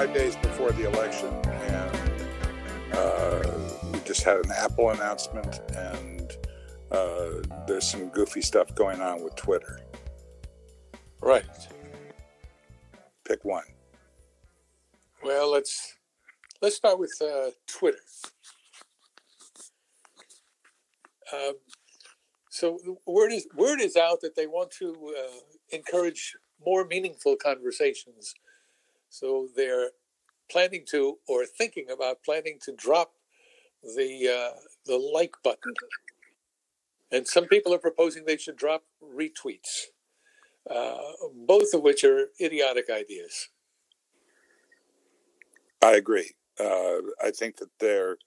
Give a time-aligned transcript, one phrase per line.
[0.00, 3.42] five days before the election, and uh,
[3.92, 6.32] we just had an Apple announcement, and
[6.90, 9.78] uh, there's some goofy stuff going on with Twitter.
[11.20, 11.44] Right.
[13.28, 13.64] Pick one.
[15.22, 15.98] Well, let's
[16.62, 17.98] let's start with uh, Twitter.
[21.30, 21.56] Um,
[22.48, 25.40] so word is word is out that they want to uh,
[25.76, 28.34] encourage more meaningful conversations.
[29.10, 29.90] So they're
[30.50, 33.12] planning to, or thinking about planning to drop
[33.82, 35.74] the uh, the like button,
[37.10, 39.86] and some people are proposing they should drop retweets,
[40.70, 40.98] uh,
[41.34, 43.48] both of which are idiotic ideas.
[45.82, 46.32] I agree.
[46.58, 48.18] Uh, I think that they're,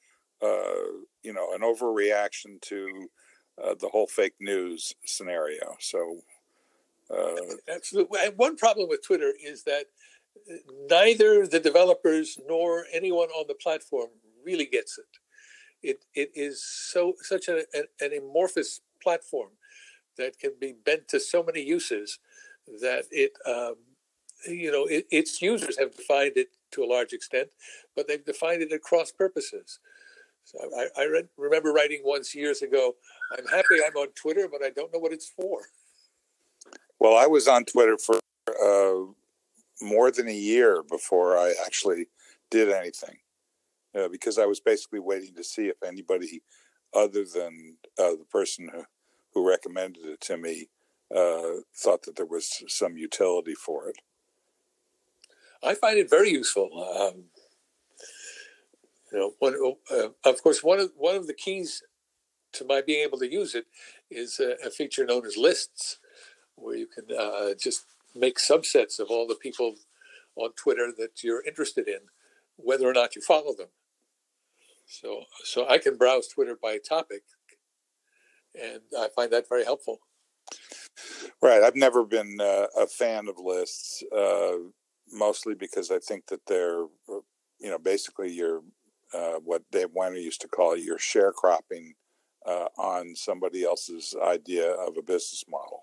[0.41, 0.89] uh,
[1.21, 3.09] you know, an overreaction to
[3.63, 5.75] uh, the whole fake news scenario.
[5.79, 6.21] So,
[7.11, 8.19] uh, Absolutely.
[8.23, 9.85] And one problem with Twitter is that
[10.89, 14.09] neither the developers nor anyone on the platform
[14.45, 15.05] really gets it.
[15.81, 19.49] It it is so such a, an, an amorphous platform
[20.17, 22.19] that can be bent to so many uses
[22.81, 23.75] that it um,
[24.47, 27.49] you know it, its users have defined it to a large extent,
[27.95, 29.79] but they've defined it at cross purposes.
[30.45, 32.95] So I, I read, remember writing once years ago,
[33.37, 35.61] "I'm happy I'm on Twitter, but I don't know what it's for."
[36.99, 39.11] Well, I was on Twitter for uh,
[39.81, 42.07] more than a year before I actually
[42.49, 43.17] did anything,
[43.95, 46.43] uh, because I was basically waiting to see if anybody
[46.93, 48.83] other than uh, the person who,
[49.33, 50.69] who recommended it to me
[51.15, 53.97] uh, thought that there was some utility for it.
[55.63, 56.69] I find it very useful.
[56.73, 57.25] Um,
[59.11, 59.55] you know, one,
[59.91, 61.83] uh, of course, one of one of the keys
[62.53, 63.65] to my being able to use it
[64.09, 65.99] is a, a feature known as lists,
[66.55, 67.85] where you can uh, just
[68.15, 69.75] make subsets of all the people
[70.35, 71.99] on Twitter that you're interested in,
[72.55, 73.69] whether or not you follow them.
[74.85, 77.23] So, so I can browse Twitter by topic,
[78.53, 79.99] and I find that very helpful.
[81.41, 81.63] Right.
[81.63, 84.57] I've never been uh, a fan of lists, uh,
[85.11, 86.85] mostly because I think that they're,
[87.59, 88.61] you know, basically you're
[89.13, 91.91] uh, what Dave Winer used to call your sharecropping
[92.45, 95.81] uh, on somebody else's idea of a business model.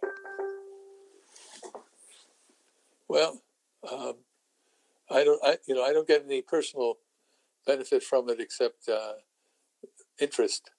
[3.11, 3.43] Well,
[3.91, 4.19] um,
[5.11, 6.95] I don't, I, you know, I don't get any personal
[7.67, 9.15] benefit from it except uh,
[10.21, 10.71] interest.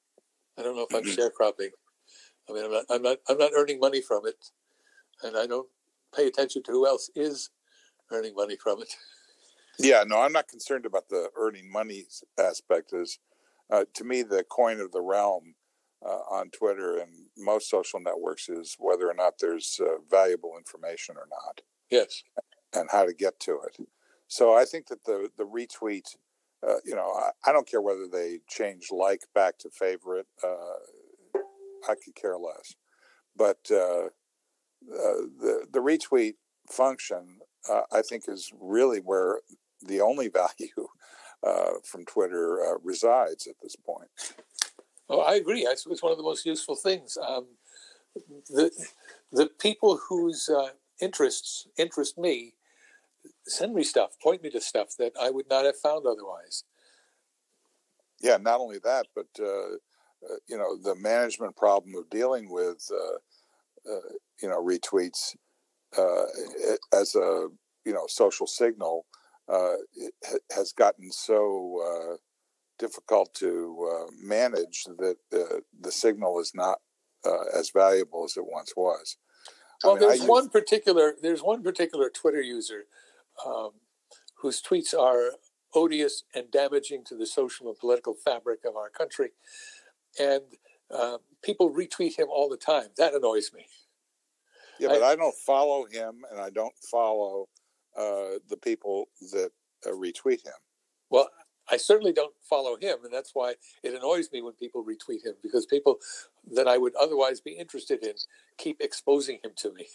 [0.57, 1.17] I don't know if I'm Mhm.
[1.17, 1.71] sharecropping.
[2.47, 4.49] I mean, I'm not, I'm not, I'm not earning money from it,
[5.23, 5.69] and I don't
[6.15, 7.49] pay attention to who else is
[8.11, 8.95] earning money from it.
[9.77, 12.05] Yeah, no, I'm not concerned about the earning money
[12.39, 12.93] aspect.
[12.93, 13.19] Is
[13.69, 15.55] uh, to me the coin of the realm
[16.05, 21.17] uh, on Twitter and most social networks is whether or not there's uh, valuable information
[21.17, 21.61] or not.
[21.91, 22.23] Yes.
[22.73, 23.77] and how to get to it.
[24.27, 26.15] So I think that the the retweet,
[26.67, 30.27] uh, you know, I, I don't care whether they change like back to favorite.
[30.43, 30.79] Uh,
[31.89, 32.75] I could care less,
[33.35, 34.05] but uh,
[34.93, 36.35] uh, the the retweet
[36.69, 39.41] function, uh, I think, is really where
[39.81, 40.87] the only value
[41.43, 44.09] uh, from Twitter resides at this point.
[45.09, 45.61] Oh, I agree.
[45.61, 47.17] It's one of the most useful things.
[47.17, 47.47] Um,
[48.49, 48.71] the
[49.31, 50.69] the people whose uh,
[51.01, 52.53] interests interest me
[53.47, 56.63] send me stuff, point me to stuff that I would not have found otherwise.
[58.21, 62.87] Yeah, not only that, but uh, uh, you know the management problem of dealing with
[62.91, 65.35] uh, uh, you know retweets
[65.97, 66.25] uh,
[66.93, 67.47] as a
[67.85, 69.05] you know social signal
[69.49, 69.75] uh,
[70.55, 72.17] has gotten so
[72.77, 76.79] difficult to manage that the signal is not
[77.55, 79.17] as valuable as it once was.
[79.83, 82.85] I Well, mean, I there's one particular there's one particular Twitter user
[83.45, 83.71] um,
[84.41, 85.31] whose tweets are
[85.73, 89.31] odious and damaging to the social and political fabric of our country,
[90.19, 90.43] and
[90.91, 92.87] uh, people retweet him all the time.
[92.97, 93.65] That annoys me.
[94.79, 97.47] Yeah, but I, don't follow him, and I don't follow
[97.95, 99.51] uh, the people that
[99.85, 100.53] uh, retweet him.
[101.11, 101.29] Well,
[101.71, 105.35] I certainly don't follow him, and that's why it annoys me when people retweet him
[105.41, 105.97] because people
[106.53, 108.13] that I would otherwise be interested in
[108.57, 109.87] keep exposing him to me.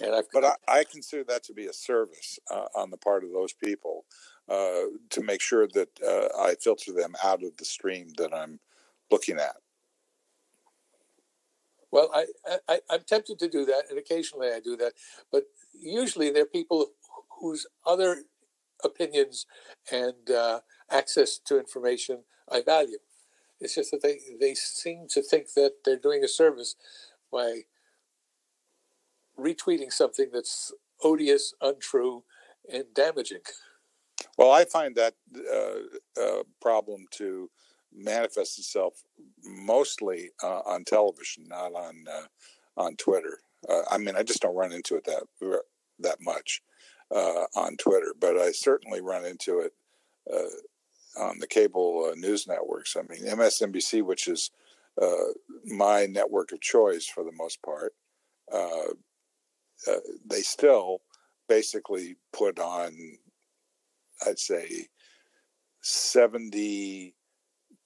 [0.00, 3.22] And I've But I, I consider that to be a service uh, on the part
[3.22, 4.06] of those people
[4.48, 8.60] uh, to make sure that uh, I filter them out of the stream that I'm
[9.10, 9.56] looking at.
[11.92, 12.26] Well, I,
[12.68, 14.92] I, I'm tempted to do that, and occasionally I do that.
[15.30, 15.44] But
[15.74, 16.86] usually they're people
[17.40, 18.22] whose other
[18.84, 19.46] opinions
[19.92, 22.98] and uh, access to information I value.
[23.60, 26.76] It's just that they, they seem to think that they're doing a service
[27.30, 27.62] by
[29.38, 30.72] retweeting something that's
[31.02, 32.24] odious, untrue,
[32.72, 33.40] and damaging.
[34.36, 37.50] Well, I find that uh, uh, problem to
[37.92, 39.02] manifest itself
[39.44, 42.26] mostly uh, on television, not on uh,
[42.76, 43.40] on Twitter.
[43.68, 45.24] Uh, I mean, I just don't run into it that
[45.98, 46.62] that much
[47.14, 49.74] uh, on Twitter, but I certainly run into it
[51.20, 52.96] on the cable news networks.
[52.96, 54.50] I mean, MSNBC, which is
[55.64, 57.94] my network of choice for the most part,
[60.26, 61.00] they still
[61.48, 63.18] basically put on
[64.26, 64.88] I'd say
[65.80, 67.14] 70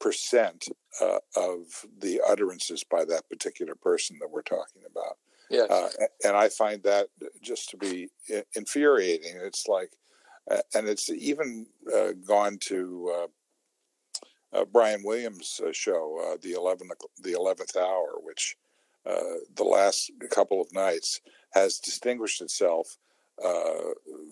[0.00, 0.69] percent
[1.00, 5.16] uh, of the utterances by that particular person that we're talking about.
[5.50, 5.70] Yes.
[5.70, 5.88] Uh,
[6.25, 7.08] and I find that
[7.42, 8.10] just to be
[8.54, 9.32] infuriating.
[9.37, 10.03] It's like, uh,
[10.49, 16.93] and it's even uh, gone to uh, uh, Brian Williams' show, the eleventh
[17.23, 18.56] the eleventh hour, which
[19.05, 21.20] the last couple of nights
[21.52, 22.96] has distinguished itself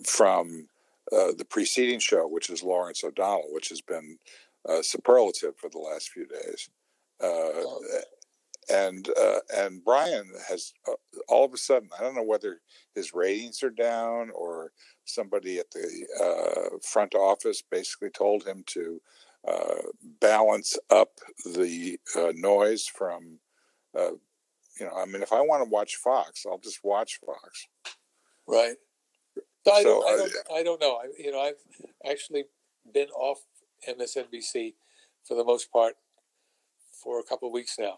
[0.05, 0.67] from
[1.11, 4.17] uh, the preceding show, which is Lawrence O'Donnell, which has been
[4.67, 6.69] uh, superlative for the last few days.
[7.21, 7.63] Uh.
[8.69, 10.93] And uh, and Brian has uh,
[11.27, 12.59] all of a sudden, I don't know whether
[12.95, 14.71] his ratings are down or
[15.05, 19.01] somebody at the uh, front office basically told him to
[19.47, 19.81] uh,
[20.21, 23.39] balance up the uh, noise from
[24.79, 27.67] you know, I mean, if I want to watch Fox, I'll just watch Fox.
[28.47, 28.75] Right.
[29.65, 30.95] So I, don't, I, don't, I don't know.
[30.95, 32.45] I, you know, I've actually
[32.93, 33.39] been off
[33.87, 34.73] MSNBC
[35.25, 35.93] for the most part
[36.91, 37.97] for a couple of weeks now.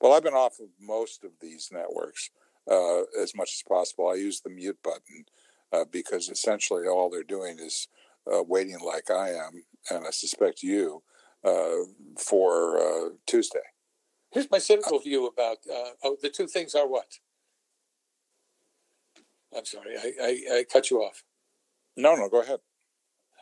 [0.00, 2.30] Well, I've been off of most of these networks
[2.70, 4.08] uh, as much as possible.
[4.08, 5.24] I use the mute button
[5.72, 7.88] uh, because essentially all they're doing is
[8.32, 11.02] uh, waiting, like I am, and I suspect you,
[11.44, 11.84] uh,
[12.18, 13.60] for uh, Tuesday.
[14.30, 17.18] Here's my cynical view about uh, oh, the two things are what?
[19.56, 21.24] I'm sorry, I, I, I cut you off.
[21.96, 22.60] No, no, go ahead.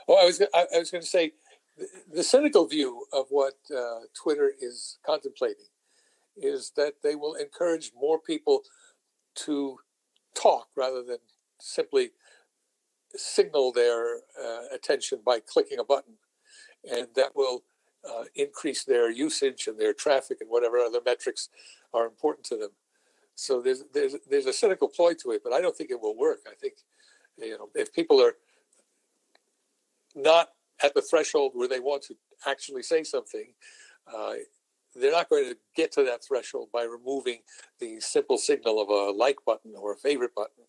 [0.06, 1.32] Well, I was I, I was going to say
[1.76, 5.66] the, the, cynical view of what uh, Twitter is contemplating
[6.36, 8.62] is that they will encourage more people
[9.34, 9.78] to
[10.34, 11.18] talk rather than
[11.60, 12.10] simply
[13.14, 16.14] signal their uh, attention by clicking a button,
[16.90, 17.64] and that will
[18.08, 21.48] uh, increase their usage and their traffic and whatever other metrics
[21.94, 22.70] are important to them.
[23.34, 26.16] So there's there's there's a cynical ploy to it, but I don't think it will
[26.16, 26.40] work.
[26.46, 26.74] I think
[27.38, 28.34] you know if people are
[30.14, 30.50] not
[30.82, 32.16] at the threshold where they want to
[32.46, 33.52] actually say something,
[34.14, 34.34] uh,
[35.00, 37.40] they're not going to get to that threshold by removing
[37.80, 40.64] the simple signal of a like button or a favorite button.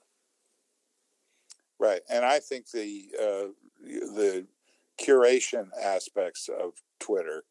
[1.80, 3.48] Right, and I think the uh,
[3.84, 4.48] the
[5.00, 7.44] curation aspects of Twitter,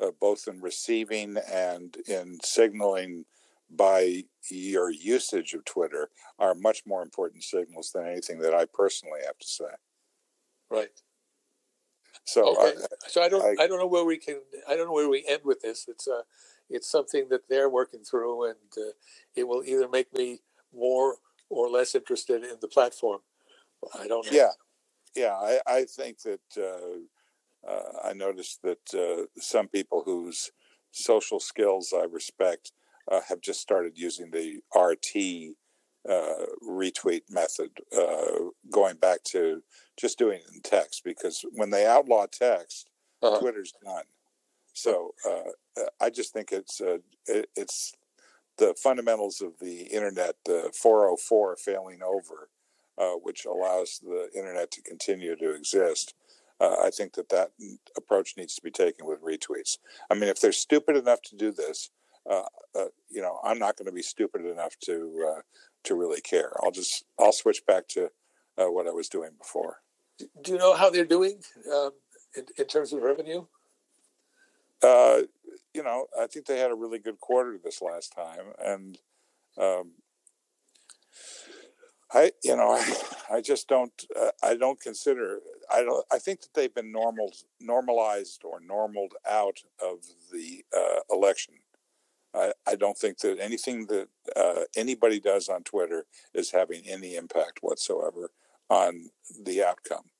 [0.00, 3.26] uh, both in receiving and in signaling
[3.70, 9.20] by your usage of Twitter are much more important signals than anything that I personally
[9.26, 9.64] have to say.
[10.70, 10.88] Right.
[12.24, 12.76] So, okay.
[12.82, 15.08] Uh, so I don't, I, I, don't know where we can, I don't know where
[15.08, 15.86] we end with this.
[15.88, 16.22] It's uh,
[16.70, 18.92] it's something that they're working through, and uh,
[19.34, 20.40] it will either make me
[20.74, 21.16] more
[21.50, 23.20] or less interested in the platform.
[23.94, 24.32] I don't know.
[24.32, 24.50] Yeah,
[25.14, 25.34] yeah.
[25.34, 30.50] I, I think that uh, uh, I noticed that uh, some people whose
[30.90, 32.72] social skills I respect
[33.10, 35.56] uh, have just started using the RT
[36.08, 39.62] uh, retweet method, uh, going back to
[39.96, 41.02] just doing it in text.
[41.04, 42.88] Because when they outlaw text,
[43.22, 43.38] uh-huh.
[43.40, 44.04] Twitter's done.
[44.72, 47.94] So uh, I just think it's uh, it, it's
[48.58, 52.48] the fundamentals of the internet, the 404 failing over,
[52.98, 56.14] uh, which allows the internet to continue to exist.
[56.60, 57.50] I think that that
[57.94, 59.76] approach needs to be taken with retweets.
[60.10, 61.90] I mean, if they're stupid enough to do this,
[62.28, 62.42] uh,
[62.74, 65.40] uh, you know, I'm not going to be stupid enough to uh,
[65.84, 66.52] to really care.
[66.62, 68.10] I'll just I'll switch back to
[68.58, 69.78] uh, what I was doing before.
[70.42, 71.40] Do you know how they're doing
[71.72, 71.90] um,
[72.36, 73.46] in, in, terms of revenue?
[74.82, 75.22] Uh,
[75.72, 78.98] you know, I think they had a really good quarter this last time, and
[79.58, 79.92] um,
[82.12, 82.94] I, you know, I,
[83.36, 85.40] I just don't, uh, I don't consider,
[85.72, 89.98] I don't, I think that they've been normal, normalized or normaled out of
[90.32, 91.54] the uh, election
[92.34, 97.14] I, I don't think that anything that uh, anybody does on Twitter is having any
[97.14, 98.30] impact whatsoever
[98.68, 99.10] on
[99.42, 100.10] the outcome.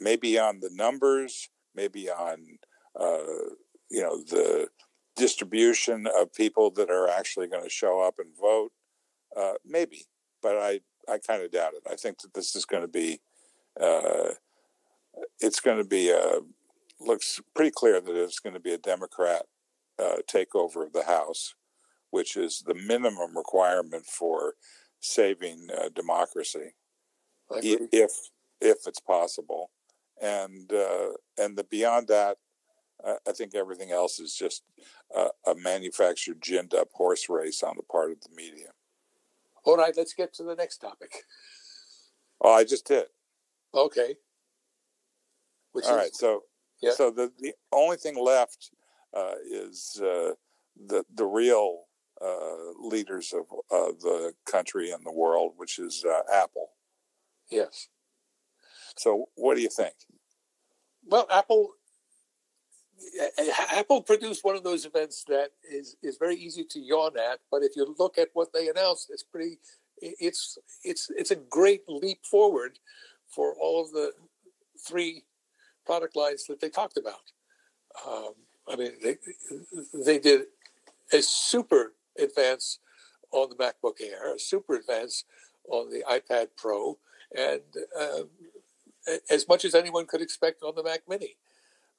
[0.00, 2.58] Maybe on the numbers, maybe on
[2.98, 3.52] uh,
[3.90, 4.68] you know the
[5.16, 8.72] distribution of people that are actually going to show up and vote.
[9.36, 10.06] Uh, maybe,
[10.42, 11.82] but I I kind of doubt it.
[11.90, 13.20] I think that this is going to be
[13.80, 14.30] uh,
[15.40, 16.40] it's going to be a
[17.00, 19.46] looks pretty clear that it's going to be a Democrat
[19.98, 21.54] uh, takeover of the House,
[22.10, 24.54] which is the minimum requirement for
[25.00, 26.74] saving uh, democracy.
[27.50, 28.10] If
[28.60, 29.70] if it's possible,
[30.20, 32.38] and uh, and the beyond that,
[33.04, 34.64] I think everything else is just
[35.14, 38.70] a, a manufactured, ginned up horse race on the part of the media.
[39.64, 41.24] All right, let's get to the next topic.
[42.40, 43.06] Oh, I just did.
[43.74, 44.16] Okay.
[45.72, 46.44] Which All is, right, so
[46.80, 46.92] yeah.
[46.92, 48.75] so the the only thing left uh,
[49.50, 50.32] is uh,
[50.86, 51.84] the the real
[52.20, 53.46] uh, leaders of
[54.00, 56.70] the country and the world, which is uh, Apple.
[57.50, 57.88] Yes.
[58.96, 59.94] So, what do you think?
[61.04, 61.70] Well, Apple
[63.72, 67.62] Apple produced one of those events that is is very easy to yawn at, but
[67.62, 69.58] if you look at what they announced, it's pretty.
[70.00, 72.78] It's it's it's a great leap forward
[73.28, 74.12] for all of the
[74.86, 75.24] three
[75.84, 77.32] product lines that they talked about.
[78.06, 78.34] Um,
[78.68, 79.16] I mean, they
[80.04, 80.42] they did
[81.12, 82.78] a super advance
[83.32, 85.24] on the MacBook Air, a super advance
[85.68, 86.98] on the iPad Pro,
[87.36, 87.60] and
[87.98, 88.22] uh,
[89.30, 91.36] as much as anyone could expect on the Mac Mini.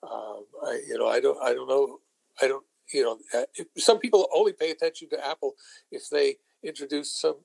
[0.03, 1.99] Um, I, you know, I don't, I don't know,
[2.41, 5.55] I don't, you know, uh, some people only pay attention to Apple
[5.91, 7.37] if they introduce some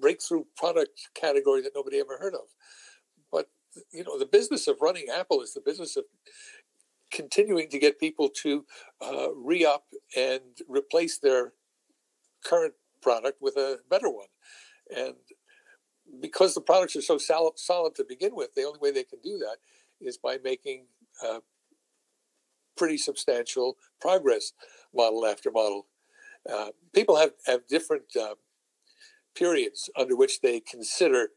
[0.00, 2.48] breakthrough product category that nobody ever heard of.
[3.30, 3.48] But
[3.92, 6.04] you know, the business of running Apple is the business of
[7.12, 8.64] continuing to get people to
[9.00, 9.84] uh, re-up
[10.16, 11.52] and replace their
[12.44, 14.28] current product with a better one.
[14.96, 15.14] And
[16.20, 19.20] because the products are so solid, solid to begin with, the only way they can
[19.22, 19.56] do that
[20.00, 20.86] is by making
[21.24, 21.40] uh,
[22.76, 24.52] pretty substantial progress
[24.94, 25.86] model after model.
[26.50, 28.34] Uh, people have, have different uh,
[29.34, 31.28] periods under which they consider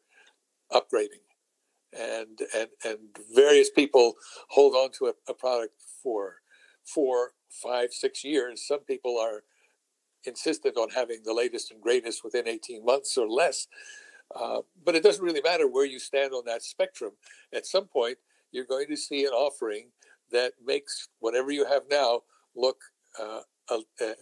[0.72, 1.25] upgrading.
[1.98, 3.00] And, and, and
[3.34, 4.16] various people
[4.50, 5.74] hold on to a, a product
[6.04, 6.36] for
[6.84, 8.66] four, five, six years.
[8.68, 9.44] Some people are
[10.26, 13.68] insistent on having the latest and greatest within 18 months or less.
[14.36, 17.12] Uh, but it doesn't really matter where you stand on that spectrum.
[17.54, 18.18] At some point,
[18.52, 19.90] you're going to see an offering
[20.32, 22.22] that makes whatever you have now
[22.56, 22.78] look
[23.22, 24.14] uh, uh,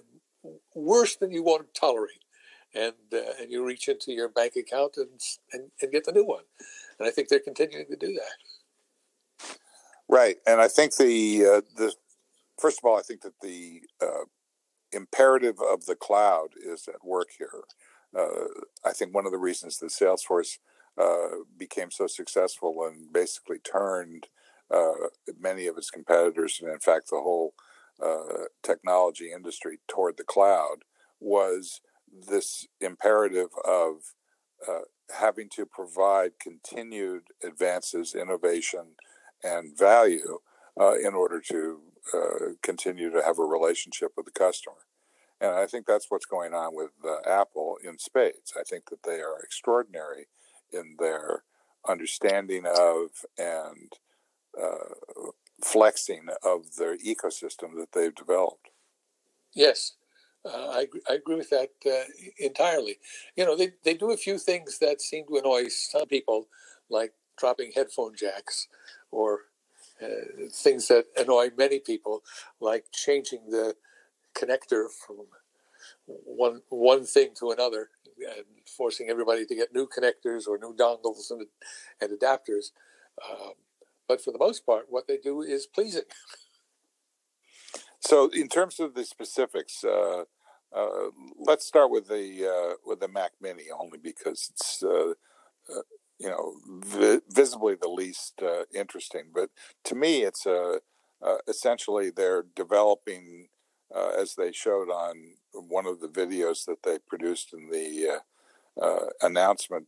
[0.75, 2.23] worse than you want to tolerate.
[2.75, 5.19] And, uh, and you reach into your bank account and,
[5.53, 6.43] and, and get the new one.
[6.99, 9.55] And I think they're continuing to do that.
[10.07, 10.37] Right.
[10.45, 11.93] And I think the, uh, the
[12.59, 14.25] first of all, I think that the uh,
[14.91, 17.63] imperative of the cloud is at work here.
[18.15, 18.47] Uh,
[18.85, 20.59] I think one of the reasons that Salesforce
[21.01, 24.27] uh, became so successful and basically turned
[24.69, 25.07] uh,
[25.39, 27.53] many of its competitors, and in fact the whole
[28.03, 30.83] uh, technology industry, toward the cloud
[31.19, 31.81] was
[32.29, 34.13] this imperative of
[34.67, 34.81] uh,
[35.19, 38.95] having to provide continued advances, innovation,
[39.43, 40.39] and value
[40.79, 41.81] uh, in order to
[42.13, 44.85] uh, continue to have a relationship with the customer.
[45.39, 48.53] And I think that's what's going on with uh, Apple in spades.
[48.57, 50.27] I think that they are extraordinary
[50.71, 51.43] in their
[51.87, 53.93] understanding of and
[54.61, 55.31] uh,
[55.61, 58.69] flexing of their ecosystem that they've developed.
[59.53, 59.93] Yes,
[60.45, 62.05] uh, I, I agree with that uh,
[62.39, 62.99] entirely.
[63.35, 66.47] You know, they, they do a few things that seem to annoy some people,
[66.89, 68.67] like dropping headphone jacks
[69.11, 69.41] or
[70.03, 70.07] uh,
[70.51, 72.23] things that annoy many people,
[72.61, 73.75] like changing the
[74.35, 75.17] connector from
[76.07, 78.45] one one thing to another and
[78.77, 81.47] forcing everybody to get new connectors or new dongles and,
[82.01, 82.71] and adapters.
[83.29, 83.53] Um,
[84.07, 86.03] but for the most part, what they do is pleasing.
[88.05, 90.25] So, in terms of the specifics, uh,
[90.75, 95.11] uh, let's start with the uh, with the Mac Mini only because it's uh,
[95.73, 95.83] uh,
[96.19, 99.31] you know vi- visibly the least uh, interesting.
[99.33, 99.51] But
[99.85, 100.45] to me, it's
[101.47, 103.47] essentially they're developing
[104.19, 108.19] as they showed on one of the videos that they produced in the
[109.21, 109.87] announcement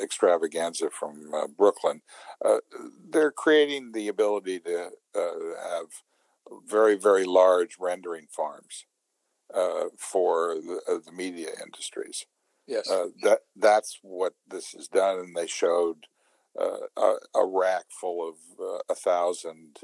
[0.00, 2.02] extravaganza from Brooklyn,
[3.10, 5.86] they're creating the ability to have
[6.66, 8.86] very, very large rendering farms
[9.54, 12.26] uh, for the, uh, the, media industries.
[12.66, 12.88] Yes,
[13.22, 16.06] that that's what this has done, and they showed
[16.56, 18.36] a, a, rack full of
[18.88, 19.78] a thousand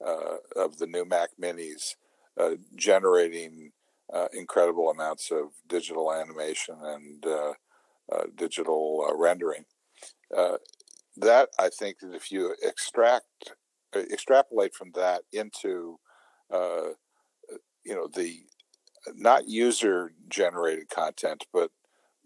[0.00, 1.94] of the new Mac Minis,
[2.74, 3.70] generating
[4.32, 7.24] incredible amounts of digital animation and
[8.12, 9.64] uh, digital uh, rendering.
[10.36, 10.56] Uh,
[11.16, 13.52] that I think that if you extract
[13.94, 15.98] extrapolate from that into
[16.52, 18.44] you know the
[19.14, 21.70] not user generated content, but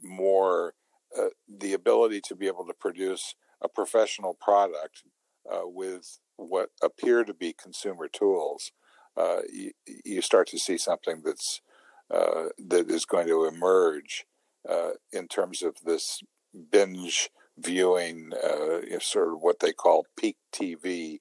[0.02, 0.74] more
[1.16, 5.02] uh, the ability to be able to produce a professional product
[5.50, 8.72] uh, with what appear to be consumer tools,
[9.16, 9.72] uh, you,
[10.04, 11.62] you, start to see something that's
[12.10, 14.26] that is going to emerge
[14.68, 16.22] uh, in terms of this
[16.70, 21.20] binge viewing, uh, you know, sort of what they call peak TV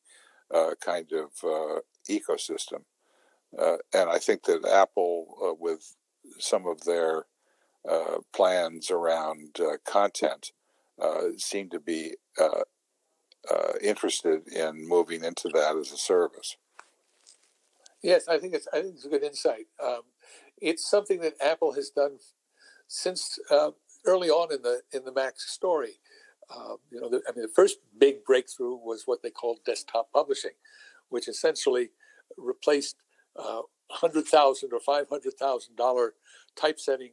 [0.54, 2.84] uh, kind of uh, ecosystem.
[3.58, 5.96] Uh, and I think that Apple, uh, with
[6.40, 7.26] some of their
[7.90, 10.52] uh, plans around content,
[11.38, 12.16] seem to be
[13.82, 16.58] interested in moving into that as a service.
[18.02, 19.66] Yes, I think it's I think it's a good insight.
[19.84, 20.02] Um,
[20.62, 22.18] it's something that Apple has done
[22.88, 23.72] since uh,
[24.06, 26.00] early on in the in the Mac story.
[26.50, 30.12] Uh, you know, the, I mean, the first big breakthrough was what they called desktop
[30.14, 30.52] publishing,
[31.10, 31.90] which essentially
[32.38, 32.98] replaced
[33.36, 33.62] uh,
[33.92, 36.14] hundred thousand or five hundred thousand dollar
[36.56, 37.12] typesetting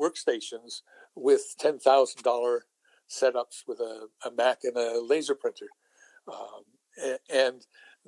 [0.00, 0.82] workstations
[1.14, 2.66] with ten thousand dollar
[3.08, 5.68] setups with a, a, Mac and a laser printer,
[6.28, 6.64] um,
[7.32, 7.66] and,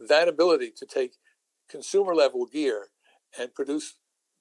[0.09, 1.15] that ability to take
[1.69, 2.87] consumer level gear
[3.37, 3.97] and produce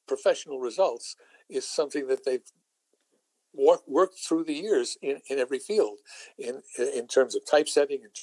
[0.07, 1.15] professional results
[1.49, 2.51] is something that they've
[3.53, 5.97] work, worked through the years in, in every field
[6.37, 8.13] in, in terms of typesetting and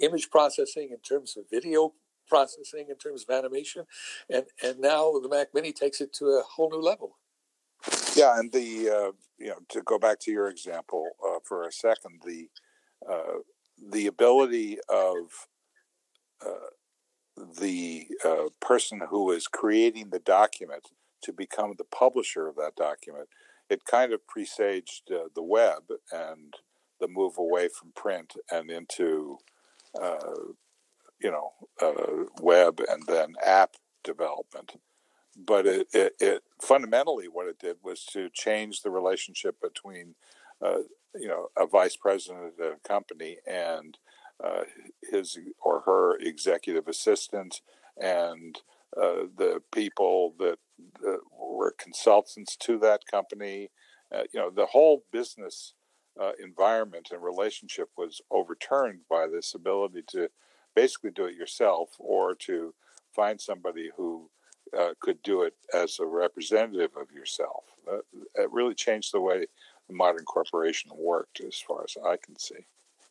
[0.00, 1.94] image processing, in terms of video
[2.26, 3.84] processing, in terms of animation.
[4.28, 7.18] And, and now the Mac Mini takes it to a whole new level.
[8.14, 11.72] Yeah, and the uh, you know to go back to your example uh, for a
[11.72, 12.48] second, the
[13.08, 13.40] uh,
[13.90, 15.48] the ability of
[16.44, 16.70] uh,
[17.60, 20.88] the uh, person who is creating the document
[21.22, 23.28] to become the publisher of that document,
[23.68, 26.54] it kind of presaged uh, the web and
[27.00, 29.38] the move away from print and into,
[31.20, 34.72] you know, uh, web and then app development.
[35.36, 40.14] But it, it, it, fundamentally what it did was to change the relationship between,
[40.64, 40.78] uh,
[41.14, 43.98] you know, a vice president at a company and
[44.42, 44.62] uh,
[45.10, 47.60] his or her executive assistant
[48.00, 48.60] and
[48.96, 50.58] uh, the people that,
[51.00, 53.70] that, were consultants to that company.
[54.14, 55.74] Uh, you know, the whole business
[56.20, 60.28] uh, environment and relationship was overturned by this ability to
[60.76, 62.72] basically do it yourself or to
[63.12, 64.30] find somebody who
[64.78, 67.64] uh, could do it as a representative of yourself.
[68.34, 69.46] it really changed the way
[69.88, 72.66] the modern corporation worked, as far as I can see.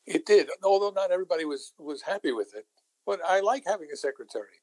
[0.05, 2.65] It did, although not everybody was was happy with it.
[3.05, 4.61] But I like having a secretary.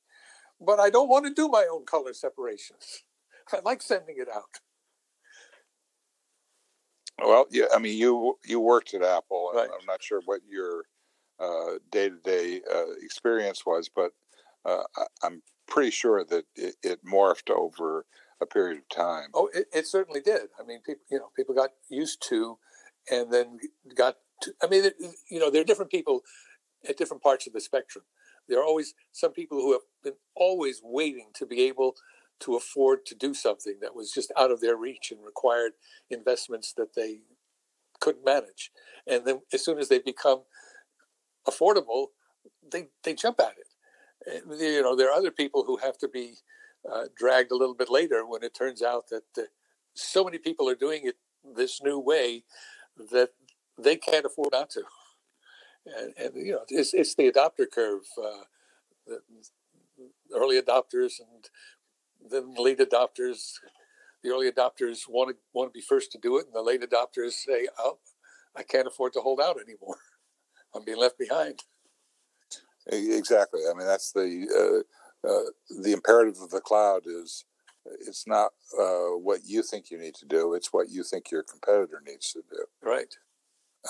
[0.61, 3.03] But I don't want to do my own color separations.
[3.53, 4.61] I like sending it out.
[7.19, 9.69] Well, yeah, I mean, you you worked at Apple, right.
[9.69, 10.85] I'm not sure what your
[11.91, 12.61] day to day
[13.03, 14.13] experience was, but
[14.65, 14.83] uh,
[15.23, 18.05] I'm pretty sure that it, it, morphed over
[18.41, 19.29] a period of time.
[19.35, 20.49] Oh, it, it certainly did.
[20.61, 22.59] I mean, people, you know, people got used to,
[23.11, 23.59] and then
[23.97, 24.17] got
[24.63, 24.91] I mean,
[25.31, 26.23] you know, there are different people
[26.89, 28.05] at different parts of the spectrum.
[28.49, 31.95] There are always some people who have been always waiting to be able
[32.41, 35.73] to afford to do something that was just out of their reach and required
[36.11, 37.21] investments that they
[38.01, 38.73] couldn't manage.
[39.07, 40.43] And then as soon as they become
[41.49, 42.09] affordable,
[42.71, 44.43] they, they jump at it.
[44.59, 46.35] You know, there are other people who have to be
[46.91, 49.43] uh, dragged a little bit later when it turns out that uh,
[49.95, 51.17] so many people are doing it
[51.57, 52.45] this new way
[53.11, 53.31] that
[53.79, 54.83] they can't afford not to.
[55.87, 58.03] And, and you know, it's, it's the adopter curve.
[58.17, 58.45] Uh,
[59.07, 59.21] the
[60.35, 61.49] early adopters and
[62.31, 63.55] then late adopters.
[64.23, 66.83] The early adopters want to want to be first to do it, and the late
[66.83, 67.99] adopters say, "Oh,
[68.57, 69.99] I can't afford to hold out anymore.
[70.75, 71.61] I'm being left behind."
[72.87, 73.61] Exactly.
[73.71, 74.85] I mean, that's the
[75.25, 77.45] uh, uh, the imperative of the cloud is
[77.85, 81.43] it's not uh, what you think you need to do; it's what you think your
[81.43, 82.65] competitor needs to do.
[82.83, 83.15] Right.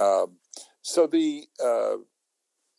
[0.01, 0.37] Um,
[0.83, 1.97] so the uh,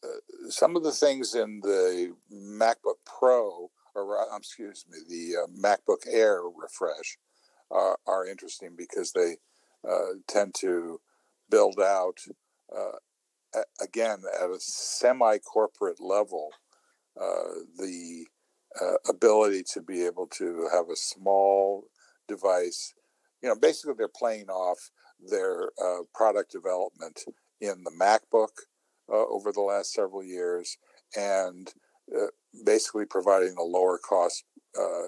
[0.04, 5.48] uh, some of the things in the MacBook Pro, or uh, excuse me, the uh,
[5.48, 7.18] MacBook Air refresh,
[7.72, 9.38] are, are interesting because they
[9.90, 11.00] uh, tend to
[11.50, 12.18] build out
[12.76, 12.98] uh,
[13.82, 16.52] again at a semi-corporate level
[17.78, 18.26] the
[19.08, 21.86] ability to be able to have a small
[22.28, 22.94] device.
[23.42, 24.90] You know, basically, they're playing off
[25.20, 27.22] their uh, product development
[27.62, 28.50] in the MacBook
[29.12, 30.78] uh, over the last several years
[31.16, 31.74] and
[32.16, 32.28] uh,
[32.66, 34.44] basically providing a lower cost
[34.78, 35.06] uh,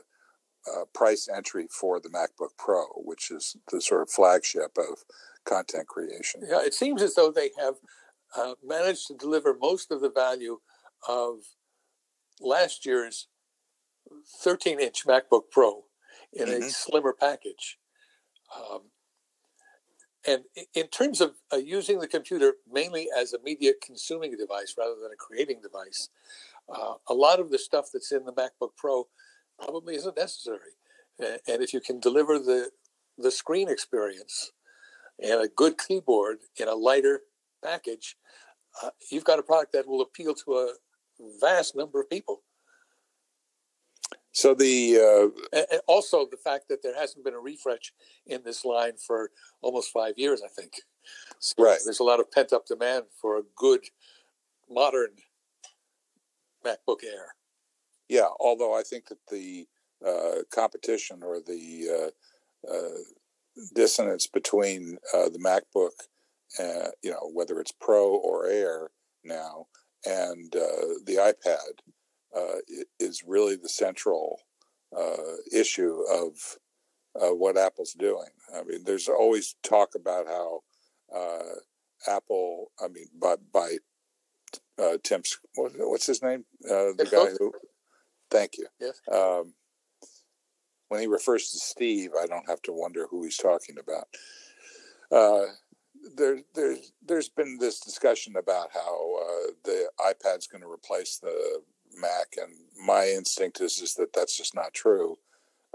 [0.67, 5.03] uh, price entry for the MacBook Pro, which is the sort of flagship of
[5.45, 6.41] content creation.
[6.47, 7.75] Yeah, it seems as though they have
[8.38, 10.60] uh, managed to deliver most of the value
[11.08, 11.39] of
[12.39, 13.28] last year's
[14.41, 15.86] 13 inch MacBook Pro
[16.34, 16.63] in mm-hmm.
[16.63, 17.78] a slimmer package.
[18.56, 18.82] Um,
[20.28, 20.43] and
[20.74, 25.12] in terms of uh, using the computer mainly as a media consuming device rather than
[25.12, 26.10] a creating device,
[26.67, 29.08] uh, a lot of the stuff that's in the MacBook Pro
[29.62, 30.74] probably isn't necessary.
[31.19, 32.71] And if you can deliver the
[33.17, 34.52] the screen experience
[35.24, 37.21] and a good keyboard in a lighter
[37.65, 38.15] package,
[38.84, 40.73] uh, you've got a product that will appeal to a
[41.41, 42.41] vast number of people.
[44.32, 47.93] So the uh, and also the fact that there hasn't been a refresh
[48.28, 50.73] in this line for almost five years, I think.
[51.39, 51.80] So right.
[51.84, 53.86] There's a lot of pent up demand for a good
[54.69, 55.12] modern
[56.65, 57.36] MacBook Air.
[58.10, 59.67] Yeah, although I think that the
[60.06, 62.12] uh, competition or the
[62.67, 62.97] uh, uh
[63.73, 65.91] dissonance between uh, the MacBook,
[66.59, 68.89] uh, you know, whether it's Pro or Air
[69.23, 69.67] now,
[70.05, 71.81] and the iPad
[72.35, 72.59] uh,
[72.99, 74.39] is really the central
[74.95, 76.57] uh, issue of
[77.21, 78.29] uh, what Apple's doing.
[78.53, 80.61] I mean, there's always talk about how
[81.15, 81.59] uh,
[82.07, 83.77] Apple, I mean, by, by
[84.77, 85.23] uh, Tim,
[85.55, 86.45] what's his name?
[86.65, 87.53] Uh, the guy who,
[88.29, 88.67] thank you.
[88.79, 88.99] Yes.
[89.11, 89.53] Um,
[90.89, 94.07] when he refers to Steve, I don't have to wonder who he's talking about.
[96.15, 101.61] There, there's there's been this discussion about how uh, the iPad's going to replace the
[101.99, 102.53] Mac, and
[102.85, 105.17] my instinct is is that that's just not true.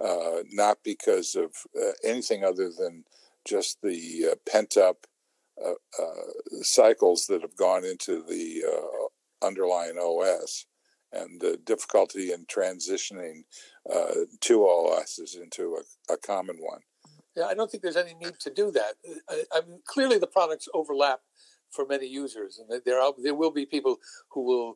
[0.02, 3.04] Uh, not because of uh, anything other than
[3.44, 5.06] just the uh, pent up
[5.62, 10.64] uh, uh, cycles that have gone into the uh, underlying OS
[11.12, 13.42] and the difficulty in transitioning
[14.40, 16.80] two OSs into a, a, common one.
[17.36, 18.94] Yeah, I don't think there's any need to do that.
[19.28, 21.20] I, I mean, clearly, the products overlap
[21.70, 23.98] for many users, and there are there will be people
[24.30, 24.74] who will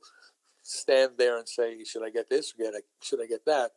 [0.63, 3.73] stand there and say, should I get this or should I get that?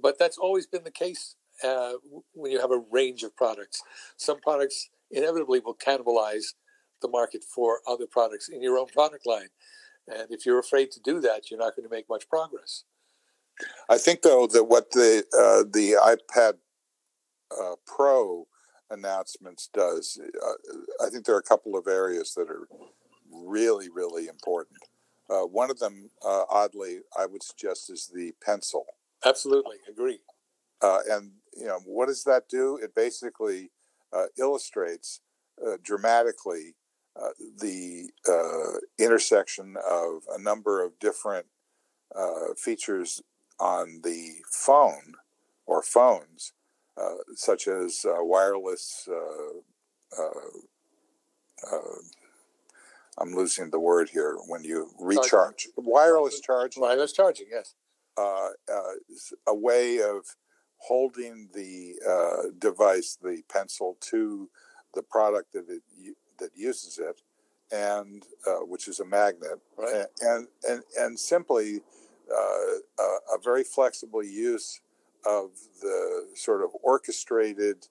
[0.00, 1.92] But that's always been the case uh,
[2.32, 3.82] when you have a range of products.
[4.16, 6.54] Some products inevitably will cannibalize
[7.02, 9.48] the market for other products in your own product line.
[10.08, 12.84] And if you're afraid to do that, you're not going to make much progress.
[13.88, 16.54] I think, though, that what the uh, the iPad
[17.50, 18.46] uh, Pro
[18.90, 22.68] announcements does, uh, I think there are a couple of areas that are
[23.32, 24.78] really, really important.
[25.28, 28.84] Uh, one of them, uh, oddly, I would suggest is the pencil.
[29.24, 30.20] Absolutely, agree.
[30.82, 32.78] Uh, and you know, what does that do?
[32.82, 33.70] It basically
[34.12, 35.20] uh, illustrates
[35.64, 36.74] uh, dramatically
[37.16, 38.10] uh, the
[38.98, 41.46] intersection of a number of different
[42.56, 43.22] features
[43.58, 45.14] on the phone
[45.66, 46.52] or phones,
[47.34, 49.08] such as wireless.
[53.16, 56.82] I'm losing the word here when you recharge wireless charging.
[56.82, 57.74] Wireless charging, yes.
[58.16, 58.94] Uh, uh,
[59.46, 60.36] a way of
[60.78, 64.48] holding the uh, device, the pencil, to
[64.94, 65.82] the product that it
[66.38, 67.22] that uses it,
[67.72, 70.06] and uh, which is a magnet, right.
[70.20, 71.80] and and and simply
[72.30, 74.80] uh, a, a very flexible use
[75.26, 77.88] of the sort of orchestrated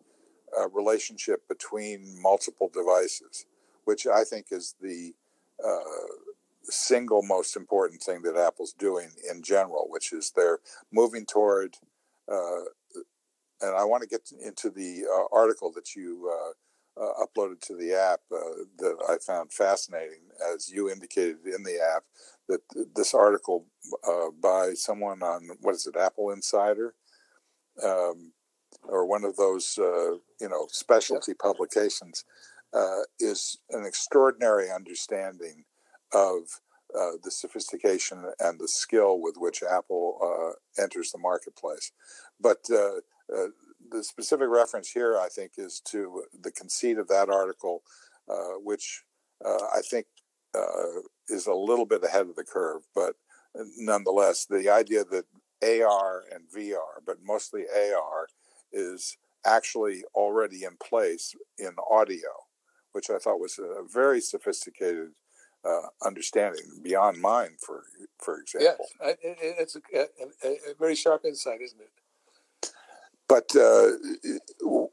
[0.58, 3.46] uh, relationship between multiple devices
[3.86, 5.14] which I think is the
[5.64, 6.14] uh,
[6.64, 10.60] single most important thing that Apple's doing in general, which is they're
[10.92, 11.76] moving toward.
[12.32, 12.62] Uh,
[13.62, 17.76] and I want to get into the uh, article that you uh, uh, uploaded to
[17.76, 20.20] the app that I found fascinating,
[20.54, 22.04] as you indicated in the app,
[22.50, 22.62] that
[22.96, 23.66] this article
[24.42, 26.94] by someone on what is it, Apple Insider,
[27.82, 28.34] um,
[28.84, 32.26] or one of those you know specialty publications
[32.74, 35.66] uh, is an extraordinary understanding
[36.14, 36.60] of
[36.96, 41.92] uh, the sophistication and the skill with which Apple uh, enters the marketplace.
[42.40, 42.98] But uh,
[43.34, 43.48] uh,
[43.90, 47.84] the specific reference here, I think, is to the conceit of that article,
[48.30, 49.04] uh, which
[49.46, 50.06] I think
[51.28, 52.84] is a little bit ahead of the curve.
[52.96, 53.16] But
[53.78, 55.26] nonetheless, the idea that
[55.64, 58.28] AR and VR, but mostly AR,
[58.72, 62.30] is actually already in place in audio
[62.94, 65.10] which I thought was a very sophisticated
[65.66, 67.84] uh, understanding beyond mine, for
[68.20, 68.86] for example.
[69.02, 72.72] Yes, it's a, a, a, very sharp insight, isn't it?
[73.28, 73.92] But uh,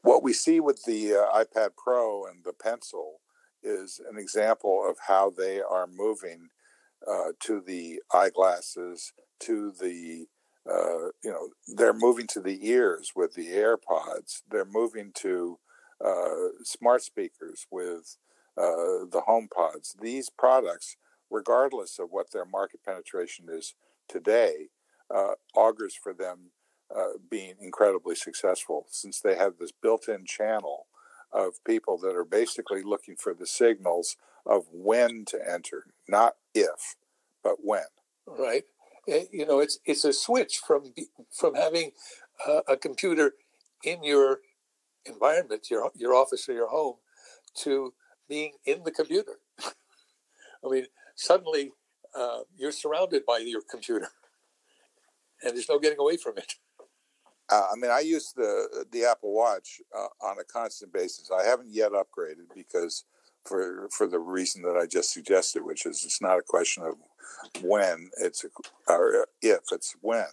[0.03, 3.21] what we see with the uh, iPad Pro and the Pencil
[3.63, 6.49] is an example of how they are moving
[7.07, 10.27] uh, to the eyeglasses, to the
[10.71, 14.43] uh, you know, they're moving to the ears with the AirPods.
[14.51, 15.59] They're moving to
[16.05, 18.17] uh, smart speakers, with
[18.57, 19.99] uh, the HomePods.
[20.01, 20.97] These products,
[21.31, 23.75] regardless of what their market penetration is
[24.09, 24.69] today,
[25.15, 26.53] uh, augurs for them
[26.95, 30.87] uh, being incredibly successful since they have this built-in channel
[31.33, 36.97] of people that are basically looking for the signals of when to enter, not if,
[37.43, 37.85] but when.
[38.27, 38.65] Right.
[39.09, 40.93] Eh, you know, it's it's a switch from
[41.33, 41.93] from having
[42.69, 43.33] a computer
[43.85, 44.41] in your
[45.07, 46.97] environment, your your office or your home,
[47.57, 47.95] to
[48.29, 49.41] being in the computer.
[50.65, 51.73] I mean, suddenly
[52.15, 54.09] uh, you're surrounded by your computer,
[55.43, 56.55] and there's no getting away from it.
[57.51, 61.31] Uh, I mean, I use the the Apple Watch uh, on a constant basis.
[61.31, 63.05] I haven't yet upgraded because
[63.45, 66.95] for for the reason that I just suggested, which is it's not a question of
[67.63, 68.49] when it's a,
[68.91, 70.27] or if it's when.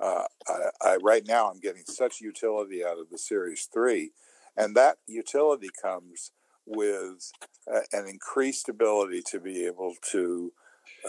[0.00, 4.12] Uh, I, I, right now I'm getting such utility out of the Series Three,
[4.56, 6.32] and that utility comes
[6.66, 7.30] with
[7.72, 10.52] uh, an increased ability to be able to,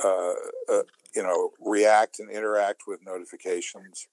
[0.03, 0.33] uh,
[0.69, 0.83] uh
[1.15, 4.07] you know, react and interact with notifications,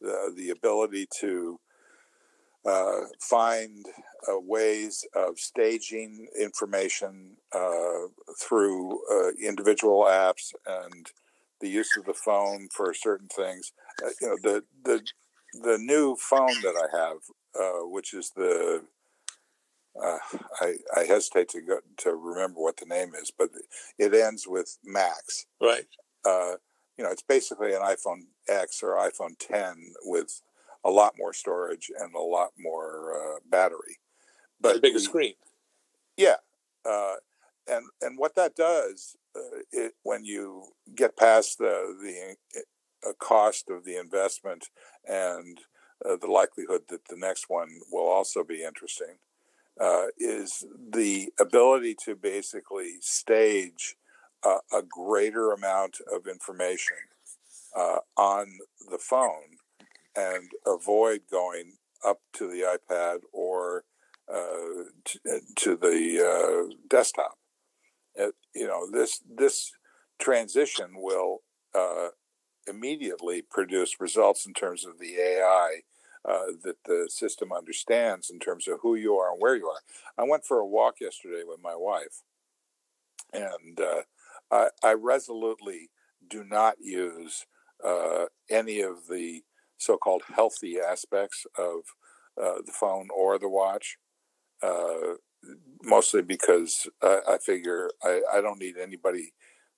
[0.00, 1.60] the the ability to
[2.66, 3.86] uh, find
[4.28, 8.08] uh, ways of staging information uh,
[8.40, 11.12] through uh, individual apps and
[11.60, 13.72] the use of the phone for certain things.
[14.04, 15.00] Uh, you know, the the
[15.62, 17.18] the new phone that I have,
[17.58, 18.82] uh, which is the
[20.60, 23.48] I, I hesitate to go, to remember what the name is, but
[23.98, 25.46] it ends with Max.
[25.58, 25.86] Right.
[26.26, 30.42] you know, it's basically an iPhone X or iPhone 10 with
[30.84, 33.98] a lot more storage and a lot more uh, battery,
[34.60, 35.34] but a bigger the, screen.
[36.16, 36.36] Yeah,
[36.88, 37.14] uh,
[37.66, 42.36] and and what that does, uh, it, when you get past the the
[43.08, 44.68] uh, cost of the investment
[45.06, 45.60] and
[46.04, 49.16] uh, the likelihood that the next one will also be interesting,
[49.80, 53.96] uh, is the ability to basically stage
[54.72, 56.96] a greater amount of information
[58.16, 58.46] on
[58.88, 59.55] the phone
[60.16, 61.74] and avoid going
[62.04, 63.84] up to the iPad or
[64.32, 67.38] uh, to, to, the uh, desktop.
[68.54, 69.72] You know, this this
[70.18, 71.42] transition will
[71.74, 72.08] uh,
[72.66, 75.82] immediately produce results in terms of the AI
[76.26, 79.80] uh, that the system understands in terms of who you are and where you are.
[80.18, 82.22] I went for a walk yesterday with my wife,
[83.32, 84.02] and uh,
[84.50, 85.90] I, I, resolutely
[86.28, 87.46] do not use
[87.84, 89.42] uh, any of the
[89.78, 91.80] so-called healthy aspects of
[92.40, 93.96] uh, the phone or the watch.
[94.62, 95.16] Uh,
[95.82, 99.34] mostly because I, I figure I, I, don't need anybody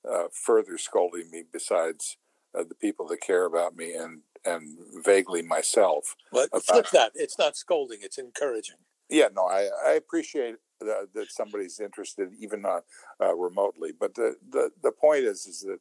[0.09, 2.17] uh, further scolding me besides
[2.57, 6.15] uh, the people that care about me and and vaguely myself.
[6.33, 7.13] But flip that.
[7.15, 7.99] It's not scolding.
[8.03, 8.77] It's encouraging.
[9.11, 12.85] Yeah, no, I, I appreciate that, that somebody's interested, even not
[13.21, 13.91] uh, remotely.
[13.99, 15.79] But the, the, the point is, is that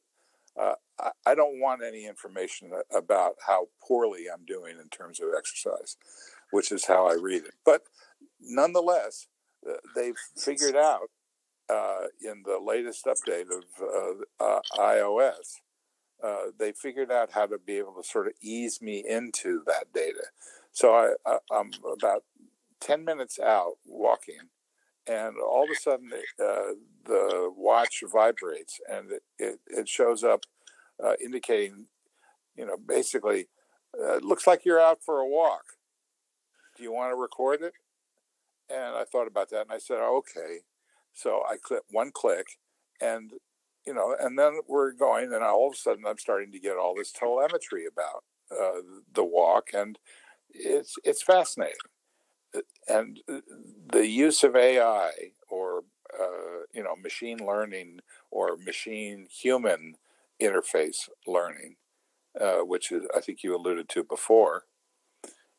[0.60, 0.76] uh,
[1.26, 5.98] I don't want any information about how poorly I'm doing in terms of exercise,
[6.52, 7.54] which is how I read it.
[7.64, 7.84] But
[8.42, 9.28] nonetheless,
[9.68, 11.10] uh, they've figured out
[11.70, 15.58] uh, in the latest update of uh, uh iOS,
[16.24, 19.94] uh, they figured out how to be able to sort of ease me into that
[19.94, 20.26] data.
[20.72, 22.24] So I, am about
[22.80, 24.50] 10 minutes out walking,
[25.08, 26.74] and all of a sudden uh,
[27.06, 30.44] the watch vibrates and it, it, shows up
[31.04, 31.86] uh, indicating,
[32.56, 33.48] you know, basically,
[33.98, 35.64] uh, it looks like you're out for a walk.
[36.76, 37.74] Do you want to record it?
[38.70, 40.60] And I thought about that and I said, okay.
[41.14, 42.46] So I click one click
[43.02, 43.32] and,
[43.86, 46.78] you know, and then we're going and all of a sudden I'm starting to get
[46.78, 48.82] all this telemetry about uh,
[49.14, 49.98] the walk and
[50.50, 51.76] it's, it's fascinating
[52.88, 53.20] and
[53.92, 55.12] the use of AI
[55.50, 58.00] or uh, you know machine learning
[58.32, 59.96] or machine human
[60.42, 61.76] interface learning,
[62.40, 64.64] uh, which is I think you alluded to before,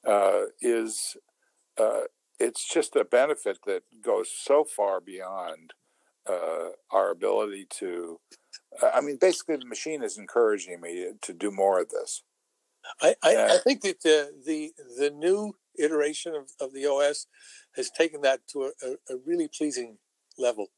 [0.06, 1.16] uh, is
[1.78, 2.02] uh,
[2.38, 5.74] it's just a benefit that goes so far beyond
[6.28, 8.20] uh, our ability to.
[8.94, 12.22] I mean, basically, the machine is encouraging me to do more of this.
[13.00, 17.26] I, I, I think that the, the the new iteration of, of the OS
[17.76, 19.98] has taken that to a, a really pleasing
[20.38, 20.68] level.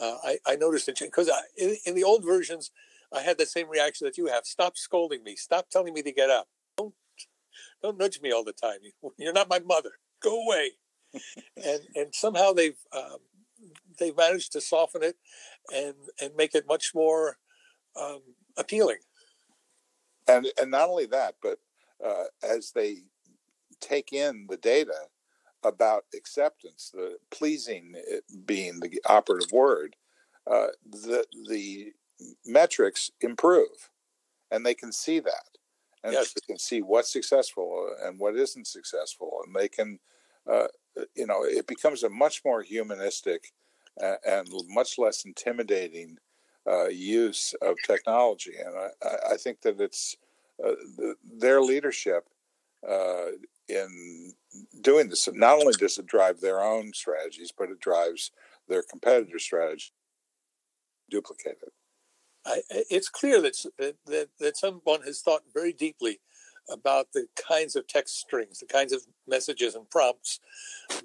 [0.00, 2.70] Uh, I, I noticed it because in, in, the old versions,
[3.12, 4.46] I had the same reaction that you have.
[4.46, 5.36] Stop scolding me.
[5.36, 6.48] Stop telling me to get up.
[6.76, 6.94] Don't
[7.82, 8.78] don't nudge me all the time.
[9.18, 9.92] You're not my mother.
[10.22, 10.72] Go away.
[11.56, 13.18] and and somehow they've um,
[13.98, 15.16] they've managed to soften it
[15.74, 17.36] and and make it much more
[18.00, 18.22] um,
[18.56, 18.98] appealing.
[20.26, 21.58] And and not only that, but
[22.04, 23.04] uh, as they
[23.82, 25.08] take in the data
[25.64, 27.94] about acceptance, the pleasing
[28.46, 29.96] being the operative word,
[30.50, 31.92] uh, the the
[32.46, 33.90] metrics improve,
[34.50, 35.58] and they can see that,
[36.02, 36.32] and yes.
[36.32, 39.98] they can see what's successful and what isn't successful, and they can,
[40.50, 40.68] uh,
[41.14, 43.52] you know, it becomes a much more humanistic
[44.02, 46.16] uh, and much less intimidating
[46.66, 50.16] uh, use of technology, and I, I think that it's
[50.64, 52.28] uh, the, their leadership
[52.88, 53.26] uh,
[53.72, 54.34] in
[54.80, 55.28] doing this.
[55.32, 58.30] Not only does it drive their own strategies, but it drives
[58.68, 59.92] their competitor strategy.
[61.10, 61.72] Duplicate it.
[62.44, 63.56] I, it's clear that,
[64.06, 66.20] that that someone has thought very deeply
[66.70, 70.40] about the kinds of text strings, the kinds of messages and prompts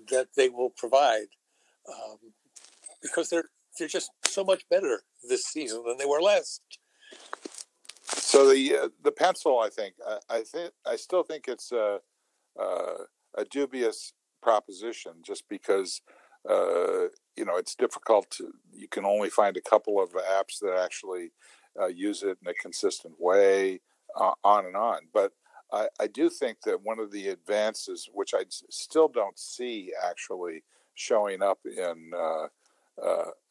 [0.09, 1.27] that they will provide,
[1.87, 2.17] um,
[3.01, 6.61] because they're they're just so much better this season than they were last.
[8.03, 11.99] So the uh, the pencil, I think, I, I, think I still think it's a,
[12.59, 13.03] uh,
[13.35, 16.01] a dubious proposition, just because
[16.49, 18.51] uh, you know it's difficult to.
[18.73, 21.31] You can only find a couple of apps that actually
[21.79, 23.81] uh, use it in a consistent way,
[24.15, 24.99] uh, on and on.
[25.13, 25.33] But
[25.71, 30.63] I, I, do think that one of the advances, which I still don't see actually
[30.95, 32.47] showing up in uh,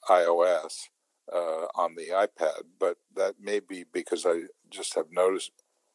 [0.09, 0.89] iOS,
[1.33, 5.53] uh, on the iPad, but that may be because I just have noticed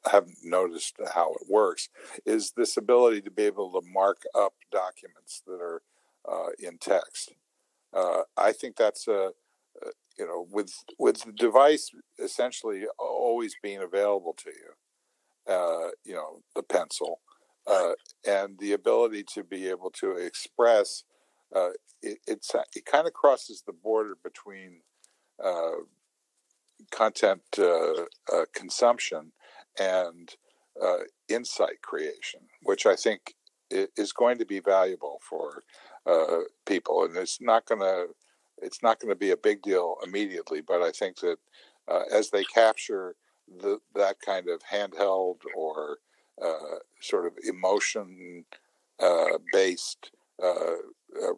[0.10, 1.90] haven't noticed how it works.
[2.26, 5.82] Is this ability to be able to mark up documents that are
[6.30, 7.34] uh, in text?
[7.94, 9.32] Uh, I think that's a
[10.18, 16.42] you know with with the device essentially always being available to you, uh, you know
[16.56, 17.20] the pencil.
[17.68, 17.92] Uh,
[18.28, 21.04] and the ability to be able to express
[21.56, 21.70] uh,
[22.02, 24.82] it, it's it kind of crosses the border between
[25.44, 25.82] uh,
[26.92, 29.32] content uh, uh, consumption
[29.80, 30.32] and
[31.30, 33.36] insight creation, which I think
[33.70, 35.64] is going to be valuable for
[36.66, 37.06] people.
[37.06, 38.08] And it's not going to
[38.62, 41.38] it's not going to be a big deal immediately, but I think that
[41.88, 43.16] uh, as they capture
[43.48, 45.98] the, that kind of handheld or
[46.42, 48.46] uh, sort of emotion
[49.00, 50.12] uh, based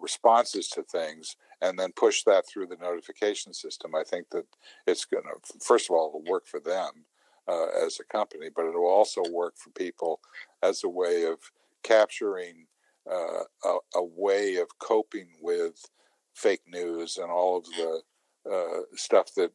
[0.01, 4.45] responses to things, and then push that through the notification system, I think that
[4.85, 7.05] it's going to, first of all, work for them
[7.47, 10.19] uh, as a company, but it will also work for people
[10.61, 11.39] as a way of
[11.83, 12.67] capturing
[13.09, 15.85] uh, a, a, way of coping with
[16.33, 18.01] fake news and all of the
[18.49, 19.51] uh, stuff that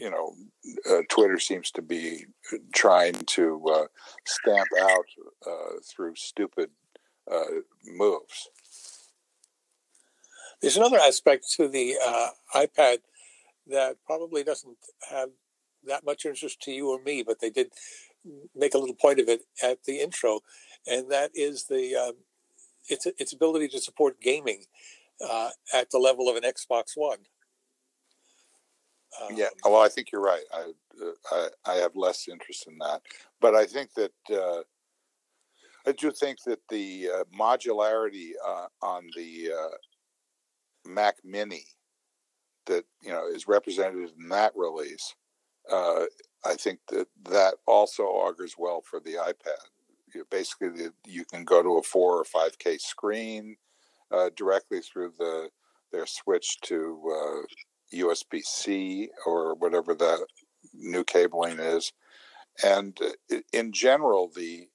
[0.00, 0.34] you know
[0.90, 2.24] uh, Twitter seems to be
[2.74, 3.86] trying to uh,
[4.26, 5.04] stamp out
[5.46, 6.70] uh, through stupid
[7.84, 8.50] moves.
[10.60, 11.94] There's another aspect to the
[12.54, 12.98] iPad
[13.68, 14.78] that probably doesn't
[15.10, 15.28] have
[15.86, 17.70] that much interest to you or me, but they did
[18.54, 20.40] make a little point of it at the intro,
[20.86, 22.14] and that is the um,
[22.88, 24.64] its its ability to support gaming
[25.26, 27.18] uh, at the level of an Xbox One.
[29.20, 30.44] Um, yeah, well, I think you're right.
[30.52, 33.00] I, uh, I, I have less interest in that,
[33.40, 34.62] but I think that uh,
[35.86, 39.76] I do think that the uh, modularity uh, on the uh,
[40.86, 41.64] Mac Mini
[42.66, 45.14] that you know is represented in that release,
[45.70, 46.04] uh,
[46.44, 49.64] I think that that also augurs well for the iPad.
[50.14, 53.56] You know, basically, you can go to a four or five K screen
[54.10, 55.50] uh, directly through the
[55.92, 60.26] their switch to uh, USB C or whatever that
[60.74, 61.92] new cabling is,
[62.64, 64.68] and uh, in general, the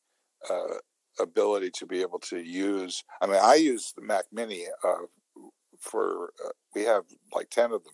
[0.49, 0.75] uh,
[1.19, 3.03] ability to be able to use.
[3.21, 5.05] I mean, I use the Mac Mini uh,
[5.79, 6.31] for
[6.75, 7.03] we have
[7.33, 7.93] like 10 of them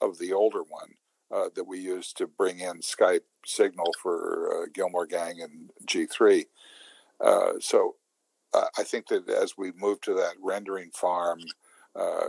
[0.00, 0.94] of the older one
[1.30, 6.44] uh, that we use to bring in Skype signal for uh, Gillmor Gang and G3.
[7.20, 7.96] Uh, so
[8.54, 11.40] uh, I think that as we move to that rendering farm
[11.94, 12.28] uh,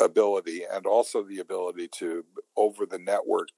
[0.00, 2.24] ability and also the ability to
[2.56, 3.48] over the network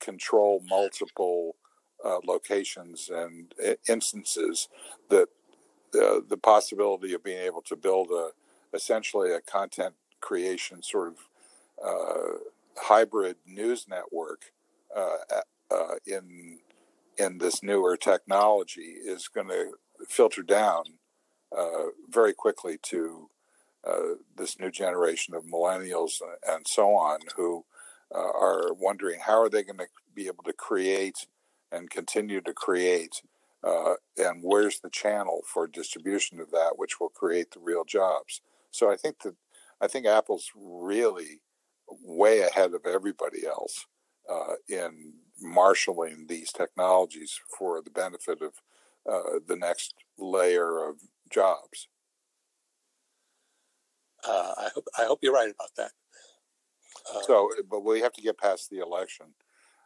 [0.00, 1.54] control multiple
[2.24, 3.54] locations and
[3.88, 4.68] instances
[5.08, 5.28] that
[5.92, 8.30] the possibility of being able to build a
[8.74, 12.40] essentially a content creation sort of
[12.76, 14.52] hybrid news network
[14.94, 15.16] uh,
[15.70, 16.58] uh, in
[17.16, 19.72] in this newer technology is going to
[20.08, 20.84] filter down
[21.56, 23.28] uh, very quickly to
[23.86, 26.14] uh, this new generation of millennials
[26.48, 27.64] and so on who
[28.12, 31.26] uh, are wondering how are they going to be able to create
[31.70, 33.22] and continue to create
[34.16, 38.40] and where's the channel for distribution of that which will create the real jobs.
[38.70, 39.34] So I think that
[39.80, 41.40] I think Apple's really
[42.02, 43.86] way ahead of everybody else
[44.30, 48.52] uh, in marshaling these technologies for the benefit of
[49.10, 50.96] uh, the next layer of
[51.30, 51.88] jobs.
[54.26, 55.90] Uh, I hope I hope you're right about that.
[57.14, 59.26] Uh, so, but we have to get past the election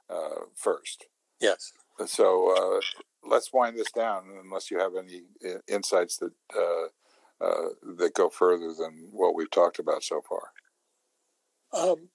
[0.08, 1.06] uh, first.
[1.40, 1.72] Yes.
[2.06, 2.80] So uh,
[3.28, 5.22] let's wind this down, unless you have any
[5.66, 10.52] insights that uh, that go further than what we've talked about so far?
[11.72, 12.08] Um,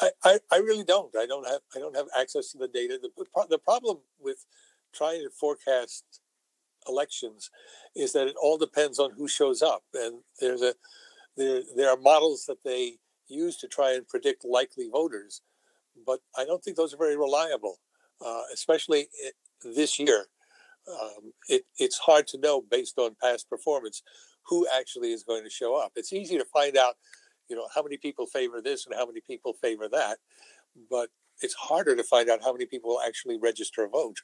[0.00, 1.14] I, I, I, really don't.
[1.16, 2.98] I don't have I don't have access to the data.
[3.00, 4.44] The, the problem with
[4.94, 6.04] trying to forecast
[6.88, 7.50] elections
[7.94, 10.74] is that it all depends on who shows up, and there's a
[11.36, 12.96] there there are models that they
[13.28, 15.42] use to try and predict likely voters,
[16.06, 17.78] but I don't think those are very reliable,
[18.24, 19.08] uh, especially
[19.62, 20.26] this year.
[20.88, 24.02] Um, it, it's hard to know based on past performance
[24.46, 25.92] who actually is going to show up.
[25.96, 26.94] It's easy to find out,
[27.48, 30.18] you know, how many people favor this and how many people favor that,
[30.90, 34.18] but it's harder to find out how many people actually register a vote.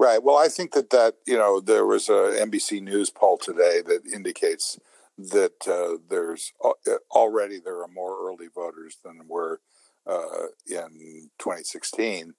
[0.00, 0.22] Right.
[0.22, 4.02] Well, I think that that you know there was a NBC News poll today that
[4.12, 4.78] indicates
[5.18, 6.70] that uh, there's uh,
[7.10, 9.60] already there are more early voters than were
[10.06, 12.34] uh, in 2016.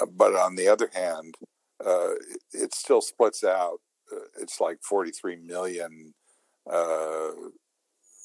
[0.00, 1.36] Uh, but on the other hand,
[1.84, 3.78] uh, it, it, still splits out.
[4.12, 6.14] Uh, it's like 43 million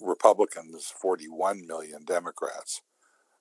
[0.01, 2.81] Republicans, 41 million Democrats.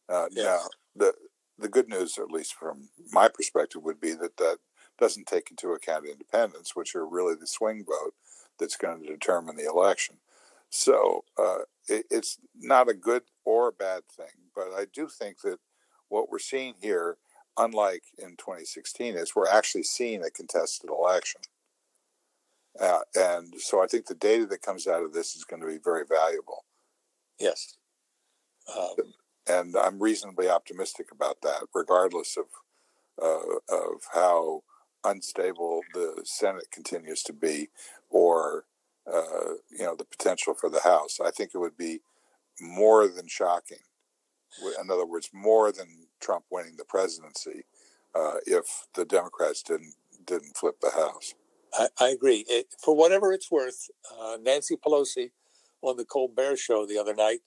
[0.09, 0.31] Yes.
[0.33, 0.59] Now,
[0.95, 1.15] the
[1.59, 4.59] the good news, at least from my perspective, would be that that
[4.99, 8.15] doesn't take into account independents, which are really the swing vote
[8.59, 10.17] that's going to determine the election.
[10.69, 15.41] So uh, it, it's not a good or a bad thing, but I do think
[15.43, 15.59] that
[16.09, 17.17] what we're seeing here,
[17.57, 21.41] unlike in 2016, is we're actually seeing a contested election.
[22.81, 25.69] Uh, and so I think the data that comes out of this is going to
[25.69, 26.65] be very valuable.
[27.39, 27.77] Yes.
[28.77, 29.13] Um,
[29.49, 32.47] and I'm reasonably optimistic about that, regardless of
[33.23, 34.63] uh, of how
[35.05, 37.69] unstable the Senate continues to be,
[38.09, 38.65] or
[39.07, 41.19] uh, you know the potential for the House.
[41.23, 42.01] I think it would be
[42.61, 43.79] more than shocking.
[44.83, 47.65] In other words, more than Trump winning the presidency
[48.15, 51.35] uh, if the Democrats didn't didn't flip the House.
[51.75, 52.45] I, I agree.
[52.49, 55.31] It, for whatever it's worth, uh, Nancy Pelosi
[55.83, 57.41] on the Colbert Show the other night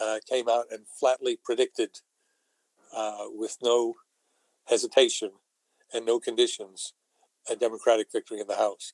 [0.00, 2.00] uh, came out and flatly predicted,
[2.96, 3.94] uh, with no
[4.66, 5.30] hesitation
[5.92, 6.94] and no conditions,
[7.50, 8.92] a Democratic victory in the House.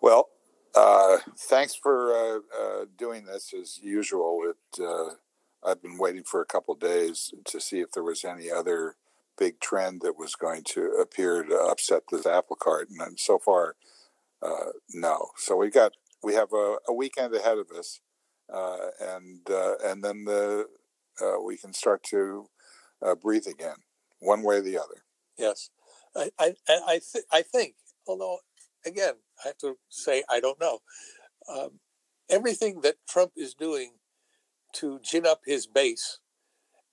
[0.00, 0.28] Well,
[0.74, 4.52] uh, thanks for uh, uh, doing this as usual.
[4.52, 5.16] It
[5.66, 8.96] I've been waiting for a couple days to see if there was any other
[9.38, 13.76] big trend that was going to appear to upset this apple cart, and so far,
[14.92, 15.28] no.
[15.36, 18.00] So we got we have a, a weekend ahead of us
[18.52, 20.66] uh, and uh, and then the
[21.22, 22.46] uh, we can start to
[23.02, 23.76] uh, breathe again,
[24.20, 25.04] one way or the other.
[25.38, 25.70] Yes,
[26.16, 27.76] I I I, th- I think,
[28.06, 28.38] although
[28.86, 29.14] again
[29.44, 30.80] I have to say I don't know.
[31.48, 31.80] Um,
[32.30, 33.94] everything that Trump is doing
[34.74, 36.18] to gin up his base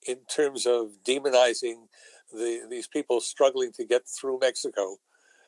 [0.07, 1.87] in terms of demonizing
[2.32, 4.97] the, these people struggling to get through Mexico,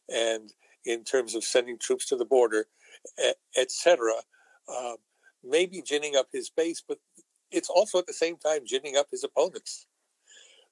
[0.09, 0.53] and
[0.85, 2.67] in terms of sending troops to the border,
[3.57, 4.11] etc.
[4.67, 4.97] Um,
[5.43, 6.99] maybe ginning up his base, but
[7.51, 9.87] it's also at the same time ginning up his opponents.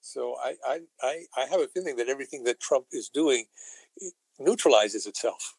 [0.02, 3.46] So I, I, I, I have a feeling that everything that Trump is doing
[4.40, 5.56] neutralizes itself.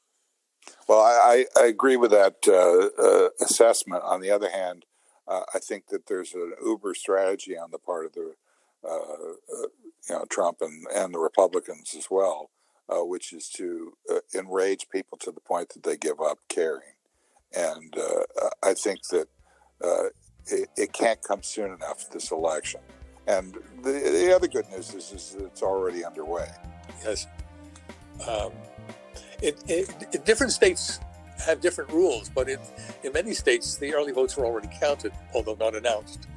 [0.88, 4.02] Well, I, I agree with that uh, uh, assessment.
[4.04, 4.84] On the other hand,
[5.26, 8.34] uh, I think that there's an uber strategy on the part of the
[8.84, 9.66] uh, uh,
[10.08, 12.50] you know Trump and, and the Republicans as well,
[12.88, 13.94] uh, which is to
[14.34, 16.94] enrage people to the point that they give up caring.
[17.54, 19.28] And uh, I think that
[19.84, 20.04] uh,
[20.46, 22.80] it, it, can't come soon enough, this election.
[23.26, 26.48] And the, the other good news is, is that it's already underway.
[27.04, 27.26] Yes.
[28.26, 28.52] Um,
[29.42, 31.00] it, it, different states
[31.44, 32.58] have different rules, but in,
[33.02, 36.28] in many states, the early votes are already counted, although not announced.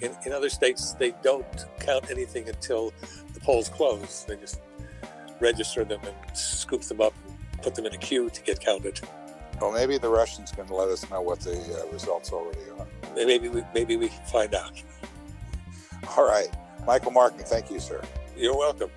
[0.00, 2.92] In, in other states, they don't count anything until
[3.32, 4.24] the polls close.
[4.28, 4.60] They just
[5.40, 7.14] register them and scoop them up
[7.52, 9.00] and put them in a queue to get counted.
[9.60, 12.86] Well, maybe the Russians can let us know what the uh, results already are.
[13.14, 14.82] Maybe we, maybe we can find out.
[16.16, 16.48] All right.
[16.86, 18.02] Michael Markman, thank you, sir.
[18.36, 18.90] You're welcome.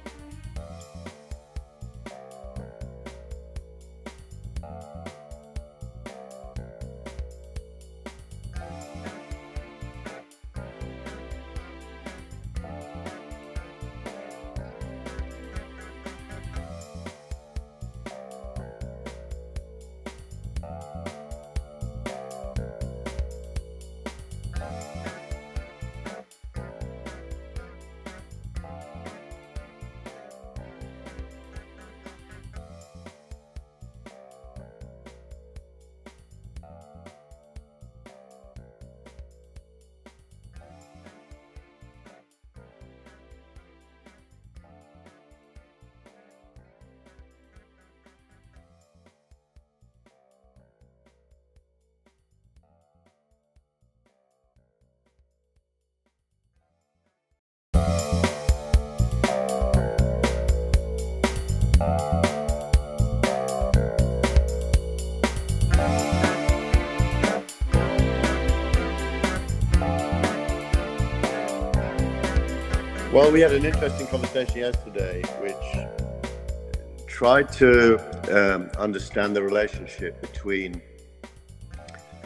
[73.19, 77.99] Well, we had an interesting conversation yesterday, which tried to
[78.31, 80.81] um, understand the relationship between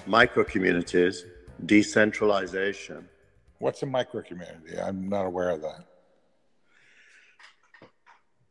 [0.05, 1.25] micro communities,
[1.65, 3.09] decentralization.
[3.57, 4.79] What's a micro community?
[4.79, 5.83] I'm not aware of that.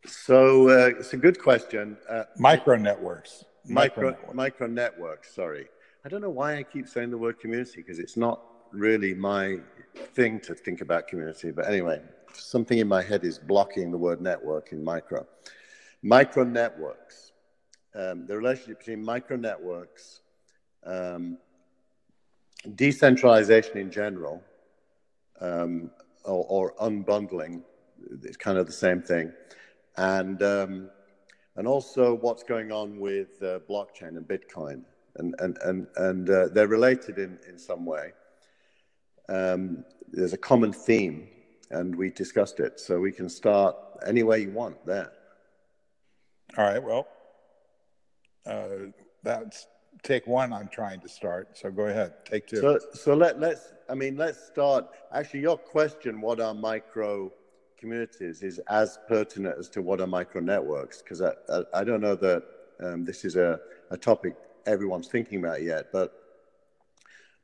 [0.05, 1.97] So uh, it's a good question.
[2.11, 3.45] Uh, micro networks.
[3.66, 5.32] Micro, micro, micro networks.
[5.32, 5.68] Sorry,
[6.05, 9.59] I don't know why I keep saying the word community because it's not really my
[10.14, 11.53] thing to think about community.
[11.53, 12.03] But anyway,
[12.35, 15.26] something in my head is blocking the word network in micro.
[16.03, 17.33] Micro networks.
[17.95, 20.20] Um, the relationship between micro networks,
[20.85, 21.37] um,
[22.74, 24.43] decentralization in general,
[25.41, 25.91] um,
[26.24, 27.62] or, or, unbundling,
[28.22, 29.30] is kind of the same thing,
[29.99, 30.89] and um,
[31.57, 34.83] and also what's going on with uh, blockchain and Bitcoin,
[35.16, 38.12] and and and and uh, they're related in in some way.
[39.28, 41.28] Um, there's a common theme,
[41.73, 42.79] and we discussed it.
[42.79, 45.12] So we can start any way you want there.
[46.57, 46.83] All right.
[46.83, 47.07] Well,
[48.47, 48.91] uh,
[49.23, 49.66] that's
[50.03, 50.53] take one.
[50.53, 51.57] I'm trying to start.
[51.57, 52.25] So go ahead.
[52.25, 52.59] Take two.
[52.59, 53.73] So, so let let's.
[53.89, 54.87] I mean, let's start.
[55.12, 57.33] Actually, your question, "What are micro
[57.79, 62.01] communities?" is as pertinent as to what are micro networks, because I, I, I don't
[62.01, 62.43] know that
[62.81, 63.61] um, this is a,
[63.91, 66.23] a topic everyone's thinking about yet, but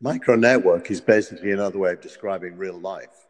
[0.01, 3.27] Micro network is basically another way of describing real life.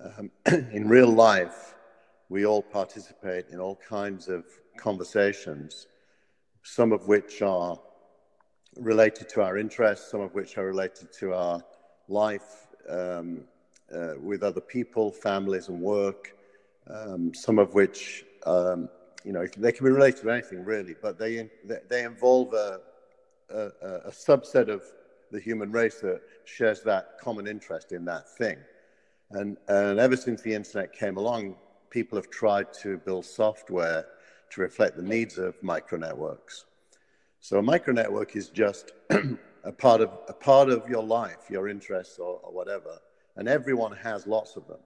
[0.00, 0.30] Um,
[0.72, 1.74] in real life,
[2.28, 4.44] we all participate in all kinds of
[4.76, 5.88] conversations,
[6.62, 7.76] some of which are
[8.76, 11.60] related to our interests, some of which are related to our
[12.08, 13.40] life um,
[13.92, 16.36] uh, with other people, families, and work,
[16.88, 18.88] um, some of which, um,
[19.24, 21.50] you know, they can be related to anything really, but they,
[21.88, 22.80] they involve a,
[23.50, 23.62] a,
[24.06, 24.84] a subset of
[25.32, 28.58] the human race that shares that common interest in that thing.
[29.30, 31.56] And, and ever since the internet came along,
[31.90, 34.06] people have tried to build software
[34.50, 36.64] to reflect the needs of micro networks.
[37.40, 38.92] So a micro network is just
[39.64, 42.98] a part of a part of your life, your interests or, or whatever,
[43.36, 44.80] and everyone has lots of them.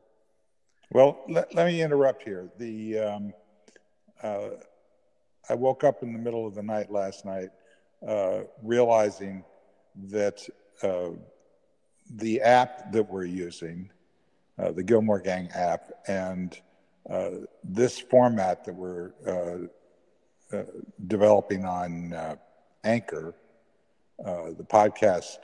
[0.90, 2.50] Well, let, let me interrupt here.
[2.58, 3.32] The um,
[4.22, 4.48] uh,
[5.48, 7.50] I woke up in the middle of the night last night,
[8.06, 9.44] uh, realizing
[10.10, 10.46] that
[10.82, 11.10] uh,
[12.10, 13.90] the app that we're using,
[14.58, 16.58] uh, the Gillmor Gang app, and
[17.10, 17.30] uh,
[17.64, 20.64] this format that we're uh, uh,
[21.06, 22.36] developing on uh,
[22.84, 23.34] Anchor,
[24.18, 25.38] the podcast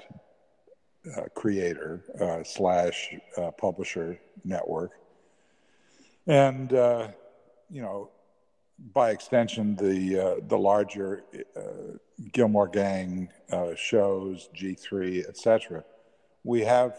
[1.35, 2.05] creator
[2.45, 3.15] slash
[3.57, 4.93] publisher network,
[6.27, 8.11] and you know
[8.93, 11.25] by extension, the the larger
[12.33, 13.31] Gillmor Gang
[13.77, 15.83] shows, G three, etc.
[16.45, 16.97] We have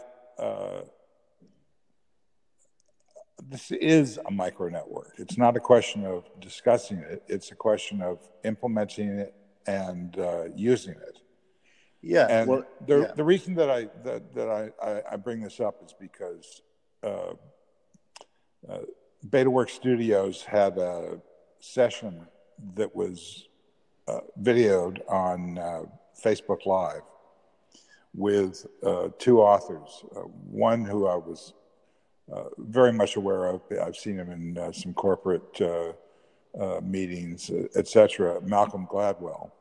[3.47, 5.13] this is a micro network.
[5.17, 9.33] It's not a question of discussing it; it's a question of implementing it
[9.67, 11.19] and uh, using it.
[12.01, 13.11] Yeah, and well, the yeah.
[13.15, 16.61] the reason that I that that I, I, I bring this up is because.
[17.01, 17.33] Uh,
[19.27, 21.19] BetaWorks Studios had a
[21.59, 22.25] session
[22.75, 23.47] that was
[24.07, 25.81] uh, videoed on uh,
[26.23, 27.01] Facebook Live
[28.13, 30.03] with uh, two authors.
[30.15, 31.58] Uh, one who I was uh,
[32.31, 33.61] Uh, very much aware of.
[33.81, 35.93] I've seen him in uh, some corporate uh,
[36.59, 38.39] uh, meetings, etc.
[38.41, 39.51] Malcolm Gladwell,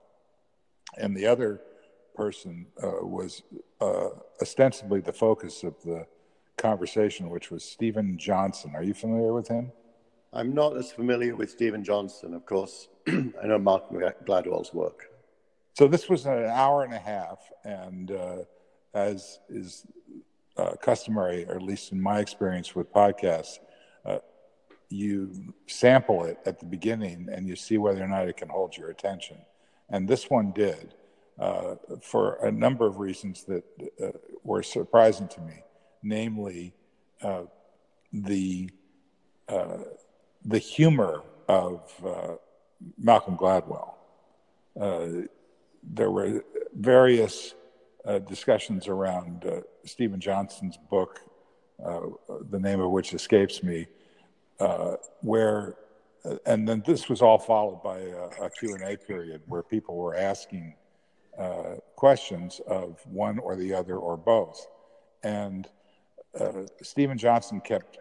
[0.99, 1.63] and the other
[2.15, 3.43] person was
[4.43, 6.05] ostensibly the focus of the
[6.57, 8.73] conversation, which was Steven Johnson.
[8.75, 9.73] Are you familiar with him?
[10.33, 12.89] I'm not as familiar with Steven Johnson, of course.
[13.09, 13.91] I know Mark
[14.27, 15.07] Gladwell's work.
[15.73, 18.37] So this was an hour and a half, and uh,
[18.93, 19.87] as is
[20.59, 23.59] uh, customary, or at least in my experience with podcasts,
[24.05, 24.19] uh,
[24.89, 28.77] you sample it at the beginning and you see whether or not it can hold
[28.77, 29.39] your attention.
[29.91, 30.95] And this one did
[31.39, 33.65] uh, for a number of reasons that
[34.03, 34.09] uh,
[34.43, 35.63] were surprising to me,
[36.03, 36.75] namely
[37.23, 37.43] uh,
[38.13, 38.71] the
[40.45, 42.35] the humor of uh,
[42.99, 43.95] Malcolm Gladwell.
[44.79, 45.27] Uh,
[45.83, 46.45] there were
[46.75, 47.55] various
[48.05, 49.45] uh, discussions around
[49.89, 51.21] uh, Steven Johnson's book,
[51.85, 52.01] uh,
[52.51, 53.87] the name of which escapes me,
[54.61, 55.77] uh, where,
[56.47, 60.75] and then this was all followed by a, a Q&A period where people were asking
[61.95, 64.67] questions of one or the other or both.
[65.23, 65.69] And
[66.83, 67.99] Steven Johnson kept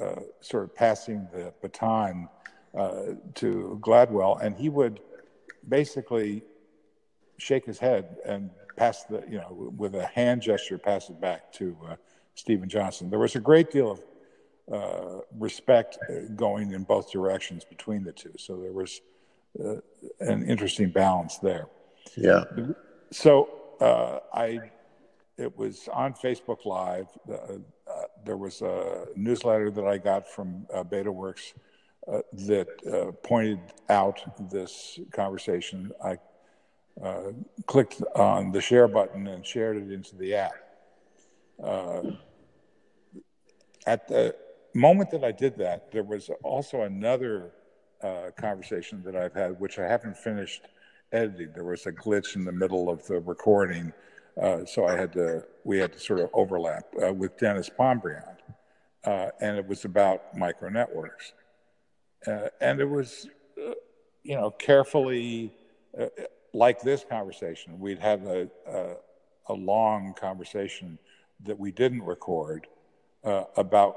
[0.00, 2.28] uh, sort of passing the baton
[2.74, 5.00] uh, to Gladwell, and he would
[5.68, 6.42] basically
[7.36, 11.52] shake his head and pass the, you know, with a hand gesture, pass it back
[11.54, 11.96] to uh,
[12.34, 13.10] Steven Johnson.
[13.10, 14.04] There was a great deal of
[14.72, 15.98] uh, respect
[16.36, 18.32] going in both directions between the two.
[18.38, 19.00] So there was
[19.62, 19.76] uh,
[20.20, 21.66] an interesting balance there.
[22.16, 22.44] Yeah.
[23.10, 23.48] So
[23.80, 24.70] uh, I,
[25.36, 27.06] it was on Facebook Live.
[27.30, 27.58] Uh,
[28.24, 31.52] there was a newsletter that I got from uh, BetaWorks
[32.10, 34.20] uh, that uh, pointed out
[34.50, 35.92] this conversation.
[36.04, 36.18] I
[37.02, 37.32] uh,
[37.66, 40.52] clicked on the share button and shared it into the app.
[41.62, 42.02] Uh,
[43.86, 44.34] at the
[44.74, 47.52] moment that I did that, there was also another
[48.02, 50.62] uh, conversation that I've had, which I haven't finished
[51.12, 51.52] editing.
[51.54, 53.92] There was a glitch in the middle of the recording
[54.40, 58.36] uh, so I had to, we had to sort of overlap uh, with Denis Pombriant.
[59.04, 61.32] Uh, and it was about micro networks.
[62.26, 63.28] Uh, and it was,
[63.58, 63.72] uh,
[64.22, 65.52] you know, carefully,
[66.52, 68.94] like this conversation, we'd have a, a,
[69.46, 70.98] a, long conversation
[71.44, 72.66] that we didn't record
[73.56, 73.96] about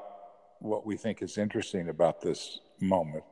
[0.59, 3.23] what we think is interesting about this moment.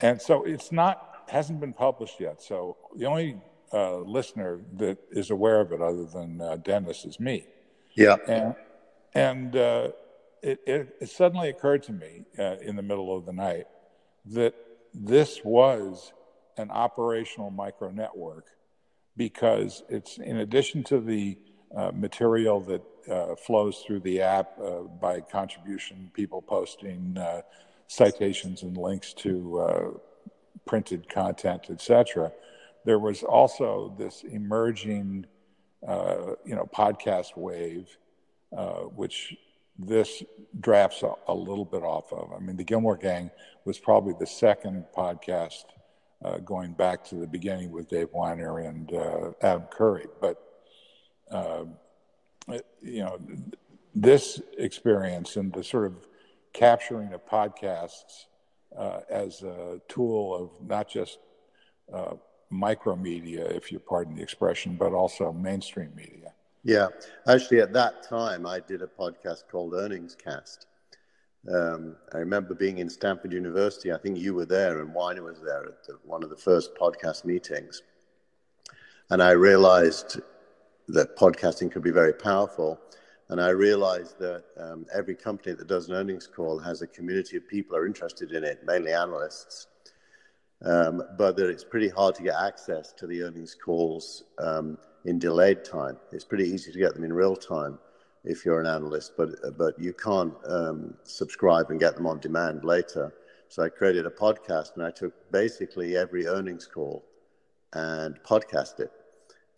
[0.00, 2.42] And so it's not, hasn't been published yet.
[2.42, 3.36] So the only
[3.72, 7.46] uh, listener that is aware of it other than uh, Denis is me.
[7.94, 8.16] Yeah.
[8.28, 8.54] And,
[9.14, 9.88] and uh,
[10.42, 13.66] it, it, it, suddenly occurred to me uh, in the middle of the night
[14.26, 14.54] that
[14.92, 16.12] this was
[16.56, 18.46] an operational micro network
[19.16, 21.38] because it's in addition to the
[21.74, 24.58] uh, material that uh, flows through the app
[25.00, 27.16] by contribution, people posting
[27.86, 30.00] citations and links to
[30.66, 32.30] printed content, etc
[32.86, 35.26] there was also this emerging,
[35.86, 37.98] uh, you know, podcast wave,
[38.56, 39.36] uh, which
[39.76, 40.22] this
[40.60, 42.32] drafts a, a, little bit off of.
[42.32, 43.30] I mean, the Gillmor Gang
[43.64, 45.64] was probably the second podcast
[46.26, 50.06] uh, going back to the beginning with Dave Winer and uh, Adam Curry.
[50.20, 50.42] But,
[51.30, 51.64] uh,
[52.82, 53.18] you know,
[53.94, 55.94] this experience and the sort of
[56.52, 58.26] capturing of podcasts
[58.76, 61.18] uh, as a tool of not just
[61.92, 62.14] uh,
[62.52, 66.32] micromedia, if you pardon the expression, but also mainstream media.
[66.64, 66.88] Yeah,
[67.28, 70.66] actually, at that time, I did a podcast called Earnings Cast.
[71.52, 73.92] Um, I remember being in Stanford University.
[73.92, 76.74] I think you were there, and Winer was there at the, one of the first
[76.74, 77.82] podcast meetings.
[79.10, 80.20] And I realized
[80.88, 82.80] that podcasting could be very powerful.
[83.28, 87.36] And I realized that um, every company that does an earnings call has a community
[87.36, 89.66] of people who are interested in it, mainly analysts
[90.64, 95.18] um, but that it's pretty hard to get access to the earnings calls um, in
[95.18, 95.96] delayed time.
[96.12, 97.78] It's pretty easy to get them in real time
[98.26, 102.64] if you're an analyst, but but you can't um, subscribe and get them on demand
[102.64, 103.14] later.
[103.48, 107.04] So I created a podcast and I took basically every earnings call
[107.72, 108.90] and podcast it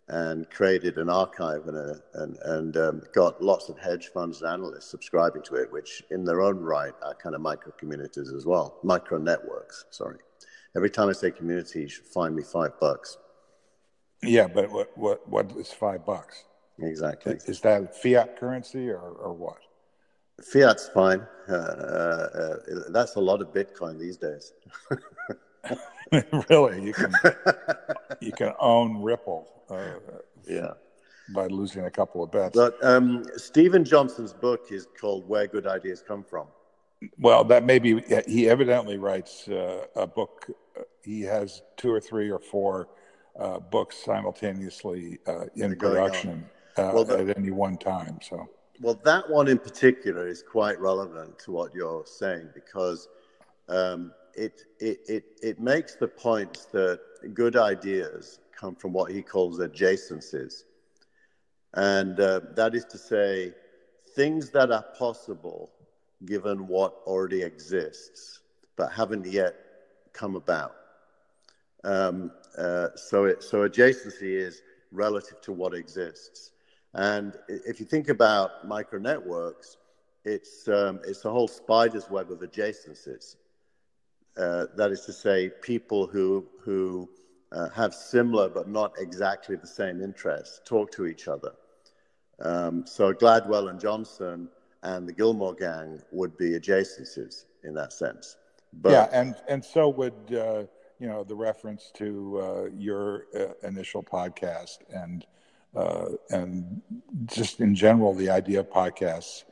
[0.09, 4.51] and created an archive and a, and, and um, got lots of hedge funds and
[4.51, 8.45] analysts subscribing to it, which in their own right are kind of micro communities as
[8.45, 9.85] well, micro networks.
[9.91, 10.17] Sorry.
[10.75, 13.17] Every time I say community, you should find me five bucks.
[14.21, 16.43] Yeah, but what what what is five bucks?
[16.81, 17.37] Exactly.
[17.45, 19.59] Is that fiat currency or, or what?
[20.43, 21.25] Fiat's fine.
[21.47, 22.55] Uh, uh,
[22.89, 24.53] that's a lot of Bitcoin these days.
[26.49, 27.13] really, you can
[28.19, 29.47] you can own Ripple.
[29.69, 29.95] Uh,
[30.47, 30.71] yeah.
[31.33, 32.55] By losing a couple of bets.
[32.55, 36.47] But um, Steven Johnson's book is called "Where Good Ideas Come From."
[37.19, 38.01] Well, that may be.
[38.27, 40.47] He evidently writes uh, a book.
[41.03, 42.89] He has two or three or four
[43.39, 46.49] uh, books simultaneously uh, in production
[46.79, 48.19] uh, well, the, at any one time.
[48.21, 48.49] So,
[48.81, 53.07] well, that one in particular is quite relevant to what you're saying because
[53.67, 56.99] um, it, it it it makes the point that
[57.33, 60.63] good ideas come from what he calls adjacencies,
[61.73, 63.53] and uh, that is to say,
[64.15, 65.71] things that are possible
[66.25, 68.39] given what already exists
[68.79, 69.55] but haven't yet
[70.13, 70.73] come about.
[71.83, 74.61] Um, uh, so, it, so adjacency is
[74.91, 76.51] relative to what exists.
[76.93, 79.77] And if you think about micro networks,
[80.25, 83.35] it's, um, it's a whole spider's web of adjacencies.
[84.37, 87.09] Uh, that is to say, people who, who
[87.51, 91.53] uh, have similar but not exactly the same interests talk to each other.
[92.41, 94.49] Um, so Gladwell and Johnson
[94.83, 98.37] and the Gillmor Gang would be adjacencies in that sense.
[98.73, 100.63] But, yeah, and and so would uh,
[100.99, 105.25] you know the reference to uh, your uh, initial podcast and
[105.75, 106.81] uh, and
[107.25, 109.43] just in general the idea of podcasts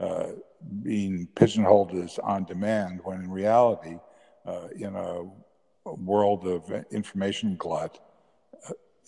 [0.00, 0.28] uh,
[0.82, 3.98] being pigeonholed as on demand when in reality
[4.46, 5.24] uh, in a
[5.84, 8.00] world of information glut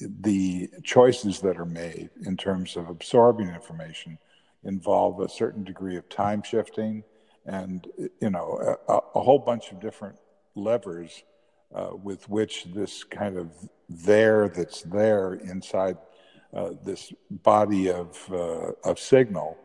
[0.00, 4.18] the choices that are made in terms of absorbing information
[4.64, 7.02] involve a certain degree of time shifting
[7.46, 7.86] and
[8.20, 10.16] you know a, a whole bunch of different
[10.54, 11.22] levers
[11.74, 13.50] uh, with which this kind of
[13.88, 15.96] there that's there inside
[16.54, 19.56] uh, this body of uh, of signal.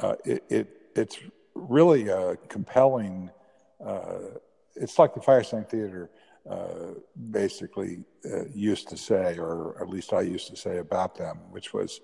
[0.00, 1.18] Uh, it, it, it's
[1.54, 3.30] really a compelling.
[3.84, 4.18] Uh,
[4.74, 6.10] it's like the Firesign Theater
[6.48, 6.94] uh,
[7.30, 8.04] basically
[8.54, 12.00] used to say, or at least I used to say about them, which was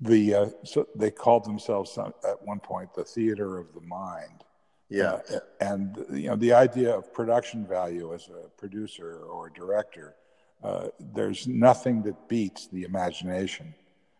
[0.00, 4.44] the uh, so they called themselves at one point the theater of the mind
[4.88, 9.52] yeah uh, and you know the idea of production value as a producer or a
[9.52, 10.14] director
[10.62, 13.74] uh, there's nothing that beats the imagination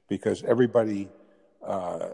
[0.09, 1.09] because everybody
[1.65, 2.09] uh,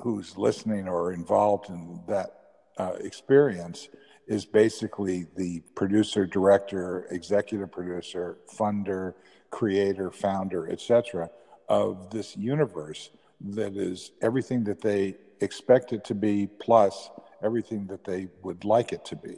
[0.00, 2.40] who's listening or involved in that
[2.78, 3.88] uh, experience
[4.26, 9.14] is basically the producer director executive producer funder
[9.50, 11.28] creator founder etc
[11.68, 17.10] of this universe that is everything that they expect it to be plus
[17.42, 19.36] everything that they would like it to be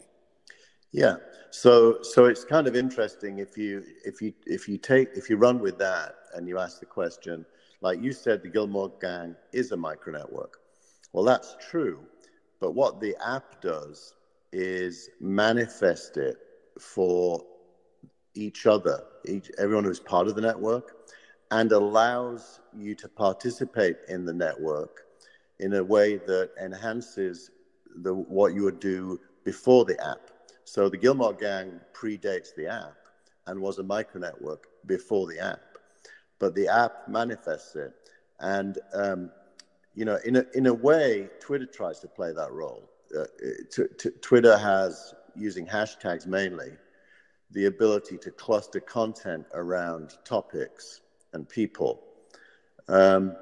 [0.94, 1.16] yeah.
[1.50, 5.36] So so it's kind of interesting if you if you if you take if you
[5.36, 7.44] run with that and you ask the question
[7.80, 10.58] like you said the gillmor gang is a micro network.
[11.12, 11.98] Well that's true.
[12.60, 14.14] But what the app does
[14.52, 16.36] is manifest it
[16.80, 17.42] for
[18.34, 20.92] each other each everyone who's part of the network
[21.50, 25.00] and allows you to participate in the network
[25.58, 27.50] in a way that enhances
[28.02, 30.30] the, what you would do before the app.
[30.64, 32.96] So the Gillmor Gang predates the app
[33.46, 35.78] and was a micro network before the app,
[36.38, 37.92] but the app manifests it.
[38.40, 39.30] And um,
[39.94, 42.90] you know, in a in a way, Twitter tries to play that role.
[43.16, 43.24] Uh,
[43.70, 46.72] t- t- Twitter has using hashtags mainly
[47.50, 51.02] the ability to cluster content around topics
[51.32, 52.02] and people.
[52.88, 53.36] Um,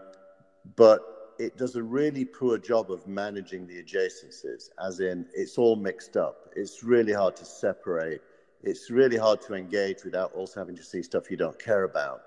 [0.76, 1.11] but
[1.42, 6.16] it does a really poor job of managing the adjacencies, as in it's all mixed
[6.16, 6.36] up.
[6.54, 8.20] It's really hard to separate.
[8.62, 12.20] It's really hard to engage without also having to see stuff you don't care about.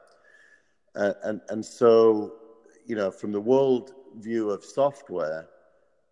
[0.95, 2.34] Uh, and, and so,
[2.86, 5.47] you know, from the world view of software,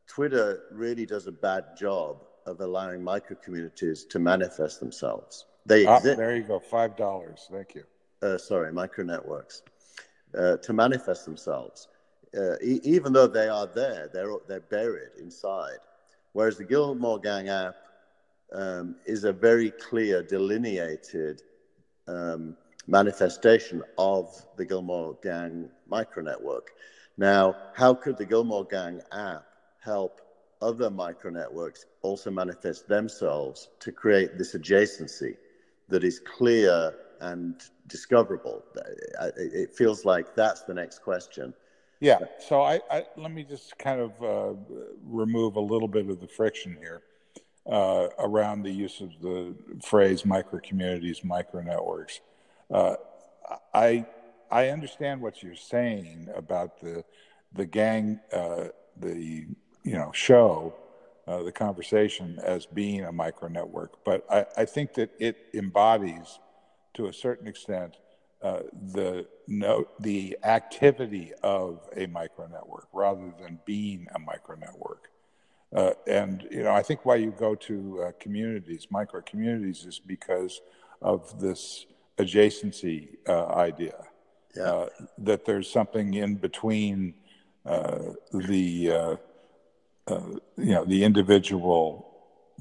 [0.07, 5.45] Twitter really does a bad job of allowing micro communities to manifest themselves.
[5.65, 6.17] They ah, exist.
[6.17, 7.47] there you go, five dollars.
[7.51, 7.83] Thank you
[8.23, 9.61] uh, sorry, micro networks,
[10.37, 11.89] uh, to manifest themselves.
[12.37, 15.79] Uh, e- even though they are there, they're, they're buried inside.
[16.33, 17.75] Whereas the Gillmor Gang app
[18.53, 21.41] um, is a very clear, delineated
[22.07, 22.55] um,
[22.87, 26.67] manifestation of the Gillmor Gang micro network.
[27.17, 29.45] Now, how could the Gillmor Gang app
[29.79, 30.21] help
[30.61, 35.35] other micro networks also manifest themselves to create this adjacency
[35.89, 38.65] that is clear and discoverable.
[39.37, 41.53] It feels like that's the next question.
[42.03, 42.19] Yeah.
[42.37, 44.59] So I, I let me just kind of uh,
[45.05, 47.01] remove a little bit of the friction here
[47.65, 52.19] uh, around the use of the phrase micro communities, micro networks.
[52.69, 52.95] Uh,
[53.73, 54.05] I
[54.51, 57.05] I understand what you're saying about the
[57.53, 58.65] the gang, uh,
[58.97, 59.47] the
[59.85, 60.73] you know show,
[61.25, 66.39] uh, the conversation as being a micro network, but I, I think that it embodies
[66.95, 67.95] to a certain extent
[68.43, 68.59] uh,
[68.91, 75.09] the no, the activity of a micro network rather than being a micro network.
[75.73, 79.97] Uh, and you know, I think why you go to uh, communities, micro communities, is
[79.97, 80.61] because
[81.01, 81.85] of this
[82.17, 83.95] adjacency uh, idea.
[84.55, 84.63] Yeah.
[84.63, 84.89] Uh,
[85.19, 87.15] that there's something in between
[87.65, 87.99] uh,
[88.33, 89.17] the
[90.09, 92.13] you know the individual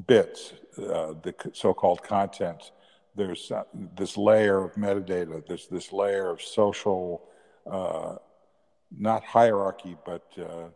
[0.07, 2.71] bits, the so-called content
[3.15, 3.65] there's uh,
[3.97, 7.23] this layer of metadata, there's this layer of social,
[7.71, 8.17] uh,
[8.97, 10.69] not hierarchy, but uh,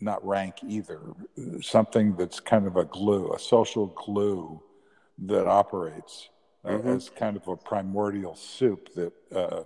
[0.00, 1.00] not rank either,
[1.60, 4.60] something that's kind of a glue, a social glue
[5.18, 6.30] that operates
[6.64, 6.88] uh, mm-hmm.
[6.88, 9.62] as kind of a primordial soup that, uh,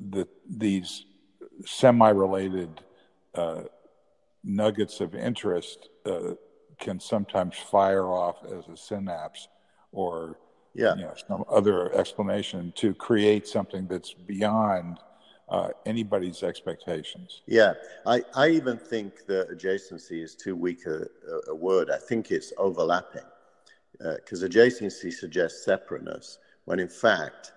[0.00, 1.04] that these
[1.66, 2.80] semi-related
[4.42, 5.90] nuggets of interest
[6.78, 9.48] can sometimes fire off as a synapse
[9.92, 10.38] or
[10.74, 10.94] yeah.
[10.94, 14.98] you know, some other explanation to create something that's beyond
[15.48, 17.42] uh, anybody's expectations.
[17.46, 17.74] Yeah,
[18.06, 21.06] I, I even think that adjacency is too weak a,
[21.48, 21.90] a word.
[21.90, 23.24] I think it's overlapping
[23.98, 27.52] because uh, adjacency suggests separateness when in fact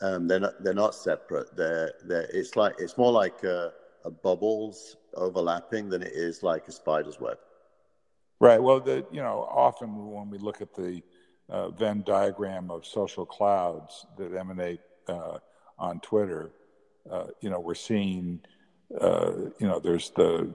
[0.00, 1.56] um, they're not they're not separate.
[1.56, 3.72] They're they're it's like it's more like a,
[4.04, 7.38] a bubbles overlapping than it is like a spider's web.
[8.40, 8.62] Right.
[8.62, 11.02] Well, the you know often when we look at the
[11.48, 15.38] uh, Venn diagram of social clouds that emanate uh,
[15.78, 16.50] on Twitter,
[17.10, 18.40] uh, you know, we're seeing,
[19.00, 20.54] uh, you know, there's the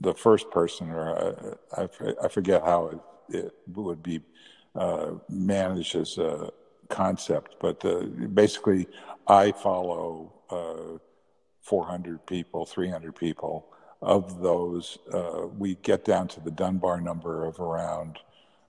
[0.00, 1.88] the first person, or I, I,
[2.24, 4.20] I forget how it, it would be
[4.74, 6.50] uh, managed as a
[6.88, 7.80] concept, but
[8.34, 8.88] basically,
[9.26, 10.98] I follow uh,
[11.62, 13.66] 400 people, 300 people.
[14.02, 18.18] Of those, uh, we get down to the Dunbar number of around,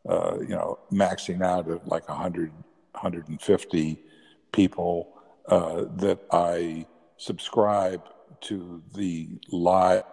[0.07, 4.03] uh, you know, maxing out at like 100, 150
[4.51, 5.13] people
[5.47, 6.85] uh, that I
[7.17, 8.01] subscribe
[8.41, 10.03] to the live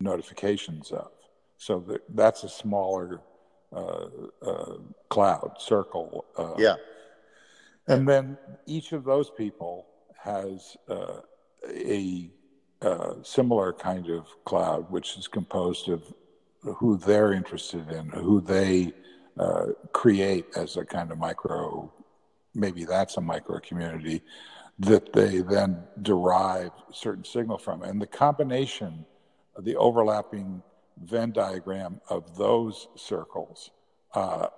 [0.00, 1.10] notifications of.
[1.56, 3.20] So that, that's a smaller
[3.72, 4.06] uh,
[4.42, 4.74] uh,
[5.08, 6.24] cloud circle.
[6.36, 6.76] Uh, yeah.
[7.86, 9.86] And then each of those people
[10.22, 11.20] has uh,
[11.68, 12.30] a
[12.82, 16.02] uh, similar kind of cloud, which is composed of
[16.62, 18.92] who they're interested in, who they
[19.38, 21.92] uh, create as a kind of micro,
[22.54, 24.22] maybe that's a micro community
[24.78, 27.82] that they then derive certain signal from.
[27.82, 29.04] And the combination
[29.56, 30.62] of the overlapping
[31.02, 33.70] Venn diagram of those circles,
[34.14, 34.48] uh,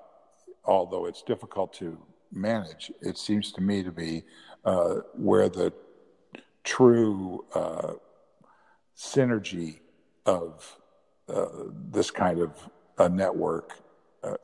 [0.65, 1.99] although it's difficult to
[2.33, 4.25] manage, it seems to me to be
[4.65, 5.73] uh, where the
[6.65, 7.93] true uh,
[8.97, 9.81] synergy
[10.27, 10.79] of
[11.33, 11.47] uh,
[11.91, 13.79] this kind of a network
[14.23, 14.37] uh,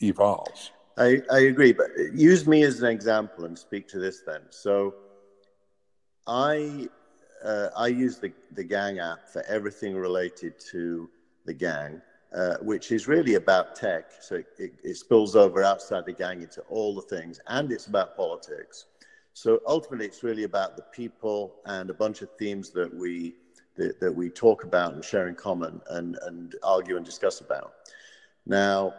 [0.00, 0.70] evolves.
[0.98, 4.42] I, I agree, but use me as an example and speak to this then.
[4.50, 4.94] So
[6.26, 6.88] I
[7.44, 11.10] uh, I use the, the Gang app for everything related to
[11.44, 12.00] the Gang,
[12.34, 14.10] uh, which is really about tech.
[14.20, 17.86] So it, it, it, spills over outside the Gang into all the things, and it's
[17.86, 18.86] about politics.
[19.34, 23.34] So ultimately, it's really about the people and a bunch of themes that we
[23.76, 27.72] that, that we talk about and share in common and, and argue and discuss about.
[28.46, 28.94] Now,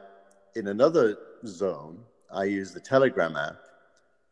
[0.56, 2.00] in another zone,
[2.32, 3.60] I use the Telegram app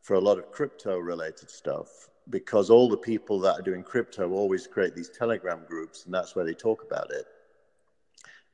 [0.01, 4.31] for a lot of crypto related stuff because all the people that are doing crypto
[4.31, 7.25] always create these Telegram groups, and that's where they talk about it.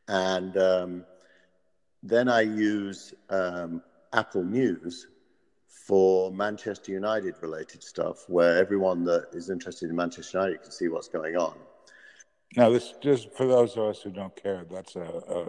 [0.08, 1.06] And um,
[2.04, 3.82] then I use um,
[4.14, 5.08] Apple News
[5.68, 10.88] for Manchester United related stuff, where everyone that is interested in Manchester United can see
[10.88, 11.56] what's going on.
[12.56, 15.48] Now, this just for those of us who don't care, that's a, a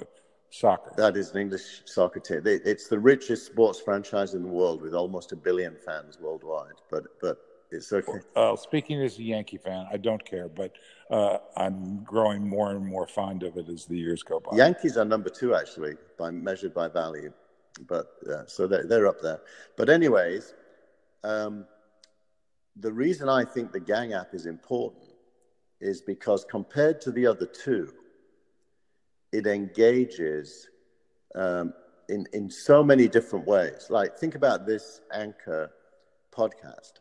[0.50, 0.92] soccer.
[0.96, 2.42] That is an English soccer team.
[2.44, 6.74] It's the richest sports franchise in the world with almost a billion fans worldwide.
[6.90, 7.38] But but
[7.70, 8.20] it's okay.
[8.34, 10.72] Uh, speaking as a Yankee fan, I don't care, but
[11.10, 14.56] uh, I'm growing more and more fond of it as the years go by.
[14.56, 17.32] Yankees are number two actually, by measured by value,
[17.86, 19.40] but uh, so they're, they're up there.
[19.76, 20.54] But anyways,
[21.24, 21.66] um,
[22.76, 25.07] the reason I think the Gang app is important
[25.80, 27.92] is because compared to the other two,
[29.32, 30.68] it engages
[31.34, 31.72] um,
[32.08, 33.86] in, in so many different ways.
[33.90, 35.70] Like, think about this Anchor
[36.32, 36.92] podcast.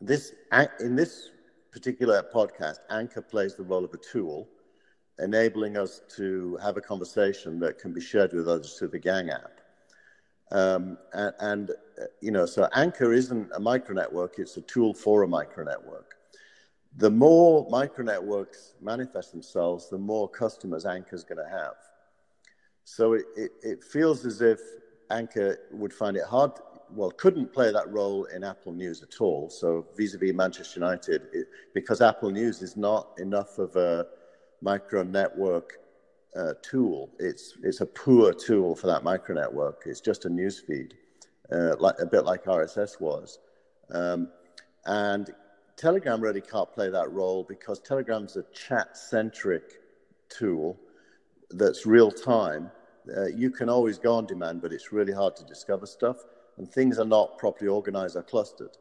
[0.00, 0.32] This,
[0.80, 1.30] in this
[1.72, 4.48] particular podcast, Anchor plays the role of a tool,
[5.18, 9.30] enabling us to have a conversation that can be shared with others through the Gang
[9.30, 9.60] app.
[10.52, 11.70] Um, and, and,
[12.20, 16.19] you know, so Anchor isn't a micro network, it's a tool for a micro network
[16.96, 21.74] the more micro networks manifest themselves, the more customers Anchor is going to have.
[22.84, 24.58] So it, it, it, feels as if
[25.10, 26.52] Anchor would find it hard,
[26.92, 29.48] well, couldn't play that role in Apple News at all.
[29.48, 34.06] So vis a vis Manchester United, it, because Apple News is not enough of a
[34.60, 35.78] micro network
[36.36, 37.10] uh, tool.
[37.20, 39.82] It's, it's a poor tool for that micro network.
[39.86, 40.94] It's just a news feed,
[41.52, 43.38] uh, like, a bit like RSS was.
[43.92, 44.28] Um,
[44.86, 45.30] and
[45.80, 49.80] Telegram really can't play that role because Telegram's a chat centric
[50.28, 50.78] tool
[51.48, 52.70] that's real time.
[53.16, 56.18] Uh, you can always go on demand, but it's really hard to discover stuff,
[56.58, 58.76] and things are not properly organized or clustered.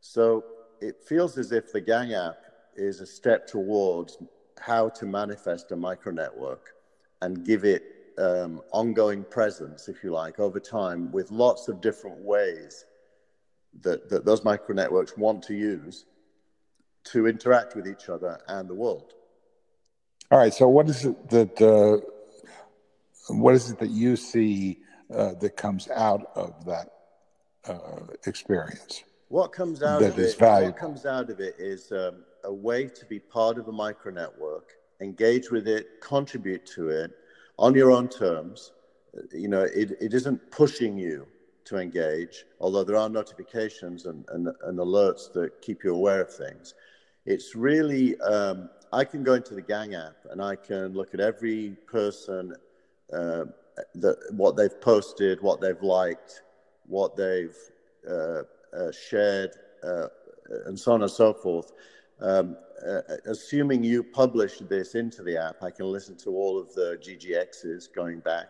[0.00, 0.44] So
[0.80, 2.38] it feels as if the Gang app
[2.76, 4.16] is a step towards
[4.60, 6.74] how to manifest a micro network
[7.22, 7.82] and give it
[8.18, 12.84] um, ongoing presence, if you like, over time with lots of different ways
[13.80, 16.04] that, that those micro networks want to use
[17.12, 19.14] to interact with each other and the world.
[20.30, 20.52] All right.
[20.52, 22.04] So, what is it that uh,
[23.28, 24.80] what is it that you see
[25.14, 26.90] uh, that comes out of that
[27.68, 29.04] uh, experience?
[29.28, 30.36] What comes out of it?
[30.40, 34.12] What comes out of it is um, a way to be part of a micro
[34.12, 37.12] network, engage with it, contribute to it
[37.58, 38.72] on your own terms.
[39.32, 41.26] You know, it, it isn't pushing you
[41.64, 46.32] to engage, although there are notifications and, and, and alerts that keep you aware of
[46.32, 46.74] things
[47.26, 51.20] it's really um, I can go into the Gang app and I can look at
[51.20, 52.54] every person
[53.12, 53.44] uh,
[53.96, 56.42] that what they've posted, what they've liked,
[56.86, 57.56] what they've
[58.08, 58.42] uh,
[58.74, 59.50] uh, shared,
[59.82, 60.06] uh,
[60.66, 61.72] and so on and so forth.
[62.20, 62.56] um,
[62.86, 66.98] uh, assuming you publish this into the app, I can listen to all of the
[67.02, 68.46] GGXs going back.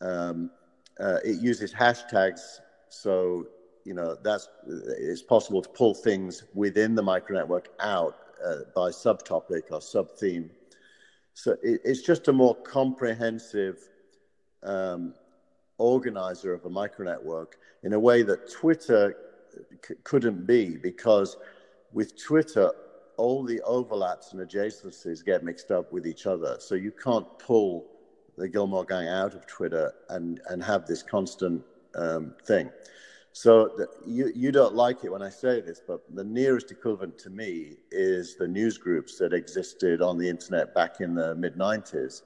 [0.00, 0.50] Um,
[0.98, 3.46] uh, it uses hashtags, so
[3.84, 8.90] you know that's it's possible to pull things within the micro network out uh, by
[8.90, 10.50] subtopic or subtheme.
[11.34, 13.78] So it, it's just a more comprehensive
[14.62, 15.14] um,
[15.78, 19.16] organizer of a micro network in a way that Twitter
[19.86, 21.36] c- couldn't be because
[21.92, 22.72] with Twitter,
[23.16, 26.56] all the overlaps and adjacencies get mixed up with each other.
[26.58, 27.86] So you can't pull
[28.36, 31.62] the Gillmor Gang out of Twitter and, and have this constant
[31.94, 32.70] um, thing.
[33.36, 37.18] So the, you, you don't like it when I say this, but the nearest equivalent
[37.18, 41.56] to me is the news groups that existed on the internet back in the mid
[41.56, 42.22] 90s,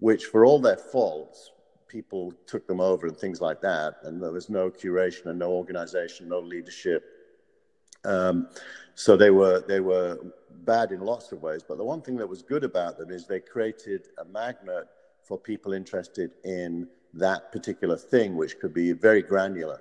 [0.00, 1.52] which, for all their faults,
[1.86, 3.94] people took them over and things like that.
[4.02, 7.04] And there was no curation and no organization, no leadership.
[8.04, 8.48] Um,
[8.96, 10.18] so they were they were
[10.64, 11.62] bad in lots of ways.
[11.66, 14.88] But the one thing that was good about them is they created a magnet
[15.22, 19.80] for people interested in that particular thing, which could be very granular.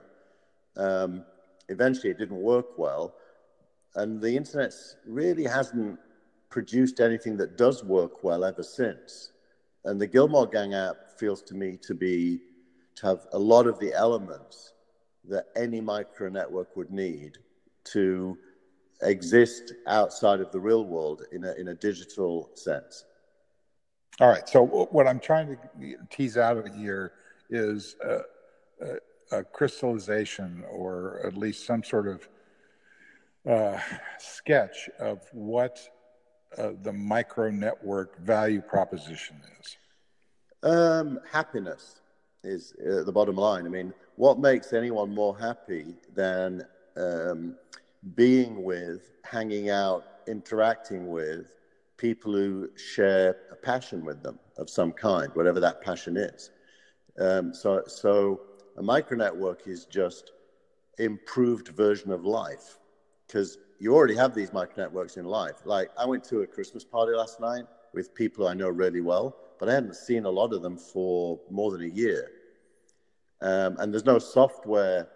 [0.78, 1.26] Um,
[1.70, 3.16] eventually, it didn't work well,
[3.96, 4.74] and the internet
[5.06, 6.00] really hasn't
[6.50, 9.32] produced anything that does work well ever since.
[9.86, 12.42] And the Gillmor Gang app feels to me to be
[12.96, 14.74] to have a lot of the elements
[15.28, 17.38] that any micro network would need
[17.86, 18.38] to
[19.02, 23.06] exist outside of the real world in a, in a digital sense.
[24.20, 24.48] All right.
[24.48, 27.14] So what I'm trying to tease out of here
[27.50, 28.20] is a,
[28.86, 28.96] a,
[29.32, 32.30] a crystallization, or at least some sort of
[33.50, 33.80] uh,
[34.20, 35.80] sketch of what
[36.58, 39.78] uh, the micro network value proposition is.
[40.64, 42.02] Um, happiness
[42.44, 43.66] is uh, the bottom line.
[43.66, 46.66] I mean, what makes anyone more happy than
[46.98, 47.56] um,
[48.16, 51.54] being with, hanging out, interacting with
[51.98, 56.52] people who share a passion with them of some kind, whatever that passion is.
[57.20, 58.42] Um, so, so
[58.78, 60.32] a micro network is just
[60.98, 62.78] improved version of life
[63.28, 65.66] because you already have these micro networks in life.
[65.66, 69.36] Like I went to a Christmas party last night with people I know really well,
[69.60, 72.32] but I hadn't seen a lot of them for more than a year.
[73.42, 75.08] Um, and there's no software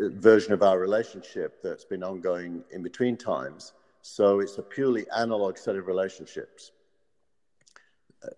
[0.00, 3.72] version of our relationship that's been ongoing in between times.
[4.02, 6.72] So it's a purely analog set of relationships.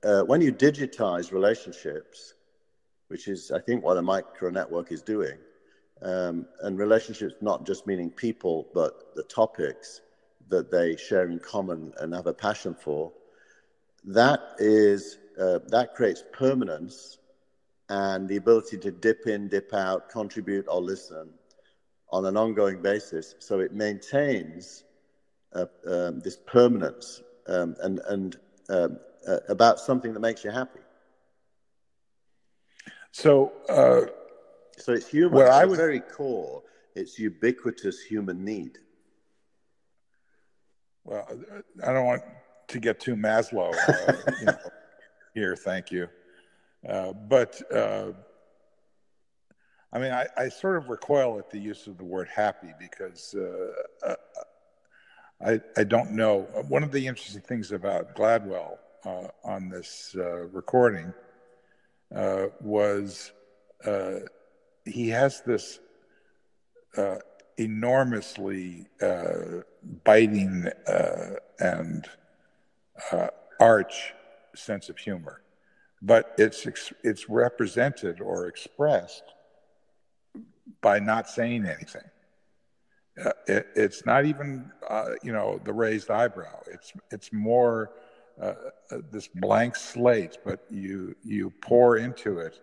[0.02, 2.33] Uh, when you digitize relationships,
[3.14, 5.38] which is, I think, what a micro network is doing,
[6.02, 10.00] um, and relationships not just meaning people, but the topics
[10.48, 13.12] that they share in common and have a passion for,
[14.02, 17.18] that is uh, that creates permanence
[17.88, 21.30] and the ability to dip in, dip out, contribute, or listen
[22.10, 23.36] on an ongoing basis.
[23.38, 24.82] So it maintains
[25.52, 28.36] uh, um, this permanence um, and, and
[28.70, 28.98] um,
[29.28, 30.83] uh, about something that makes you happy.
[33.14, 34.10] So, uh,
[34.76, 35.38] so it's human.
[35.38, 36.64] Well, I was very core.
[36.96, 38.78] It's ubiquitous human need.
[41.04, 41.24] Well,
[41.86, 42.22] I don't want
[42.66, 44.58] to get too Maslow uh, you know,
[45.32, 45.54] here.
[45.54, 46.08] Thank you.
[46.88, 48.10] Uh, but uh,
[49.92, 53.32] I mean, I, I, sort of recoil at the use of the word happy because
[53.38, 54.16] uh, uh
[55.40, 56.48] I, I, don't know.
[56.66, 61.14] One of the interesting things about Gladwell uh, on this recording
[62.14, 63.32] Uh, was
[63.84, 64.20] uh,
[64.84, 65.80] he has this
[66.96, 67.16] uh,
[67.58, 68.86] enormously
[70.04, 70.68] biting
[71.58, 72.06] and
[73.60, 74.14] arch
[74.54, 75.44] sense of humor
[76.04, 76.66] but it's
[77.02, 79.24] it's represented or expressed
[80.82, 82.02] by not saying anything.
[83.24, 86.60] Uh, it, it's not even uh, you know the raised eyebrow.
[86.66, 87.90] It's it's more
[88.40, 88.54] uh,
[88.90, 92.60] uh this blank slate, but you you pour into it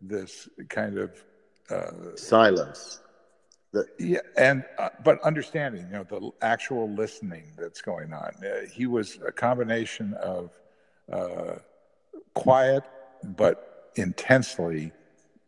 [0.00, 1.24] this kind of
[1.70, 3.00] uh, silence.
[3.72, 8.32] The- yeah, and uh, but understanding, you know, the actual listening that's going on.
[8.72, 10.50] he was a combination of
[12.34, 12.84] quiet
[13.24, 14.92] but intensely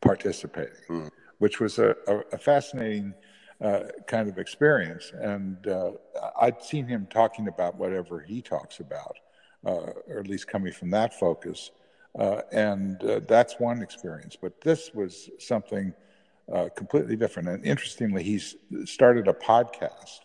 [0.01, 1.11] participating, mm.
[1.39, 3.15] which was a, a, a fascinating
[3.61, 5.13] uh, kind of experience.
[5.15, 5.93] And uh,
[6.41, 9.30] I'd seen him talking about whatever he talks about, uh,
[9.63, 11.71] or at least coming from that focus.
[12.19, 14.37] Uh, and uh, that's one experience.
[14.41, 15.95] But this was something
[16.53, 17.49] uh, completely different.
[17.49, 20.21] And interestingly, he's started a podcast,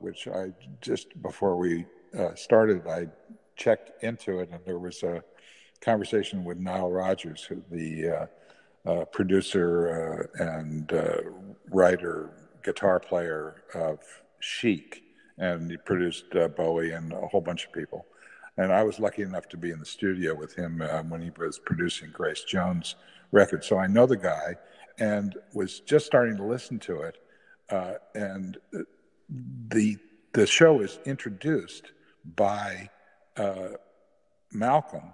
[0.00, 1.86] which I just before we
[2.34, 3.08] started, I
[3.56, 5.22] checked into it, and there was a
[5.80, 8.08] conversation with Nile Rodgers, who the
[8.86, 11.18] uh, uh, producer uh, and uh,
[11.70, 12.30] writer,
[12.64, 14.00] guitar player of
[14.40, 15.02] Chic,
[15.36, 18.06] and he produced uh, Bowie and a whole bunch of people.
[18.58, 21.30] And I was lucky enough to be in the studio with him uh, when he
[21.38, 22.96] was producing Grace Jones'
[23.30, 23.64] record.
[23.64, 24.56] So I know the guy
[24.98, 27.18] and was just starting to listen to it.
[27.70, 28.58] Uh, and
[29.68, 29.96] the
[30.32, 31.92] the show is introduced
[32.36, 32.90] by
[33.36, 33.70] uh,
[34.52, 35.12] Malcolm,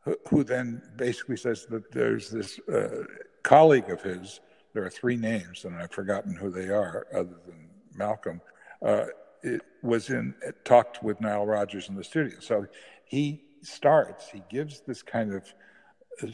[0.00, 3.04] who, who, then basically says that there's this uh,
[3.42, 4.40] colleague of his.
[4.74, 8.40] There are three names, and I've forgotten who they are, other than Malcolm.
[8.80, 9.06] Uh,
[9.42, 12.40] it was in talked with Nile Rodgers in the studio.
[12.40, 12.66] So
[13.04, 14.28] he starts.
[14.30, 15.44] He gives this kind of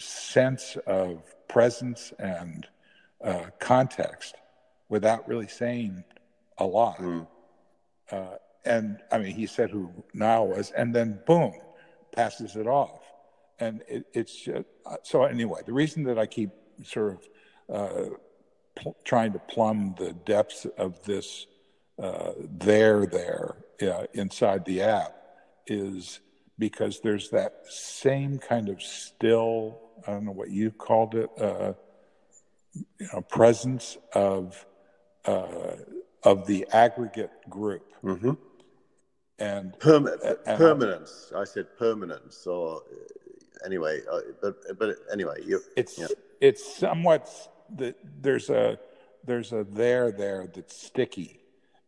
[0.00, 2.66] sense of presence and
[3.22, 4.34] uh, context
[4.88, 6.04] without really saying
[6.58, 6.98] a lot.
[6.98, 7.26] Mm.
[8.10, 11.52] Uh, and I mean, he said who Nile was, and then boom,
[12.12, 13.00] passes it off.
[13.60, 15.60] And it, it's just, uh, so anyway.
[15.64, 16.50] The reason that I keep
[16.82, 17.28] sort of
[17.74, 18.14] uh,
[18.74, 21.46] pl- trying to plumb the depths of this
[22.02, 25.16] uh, there there uh, inside the app
[25.66, 26.20] is
[26.58, 31.74] because there's that same kind of still I don't know what you called it uh,
[32.74, 34.64] you know presence of
[35.24, 35.76] uh,
[36.22, 38.32] of the aggregate group mm-hmm.
[39.38, 40.08] and, Perm-
[40.46, 42.82] and permanence I, I, said permanence or
[43.64, 46.06] anyway uh, but but anyway you, it's yeah.
[46.40, 47.30] it's somewhat
[47.74, 48.78] the, there's a
[49.24, 51.40] there's a there there that's sticky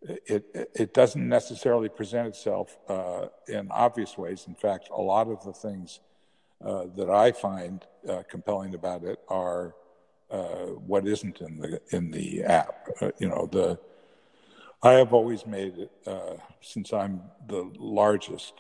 [0.03, 4.45] it, it doesn't necessarily present itself uh, in obvious ways.
[4.47, 6.01] In fact, a lot of the things
[6.65, 9.75] uh, that I find uh, compelling about it are
[10.31, 12.89] uh, what isn't in the in the app.
[13.01, 13.79] Uh, you know, the
[14.83, 18.55] I have always made uh, since I'm the largest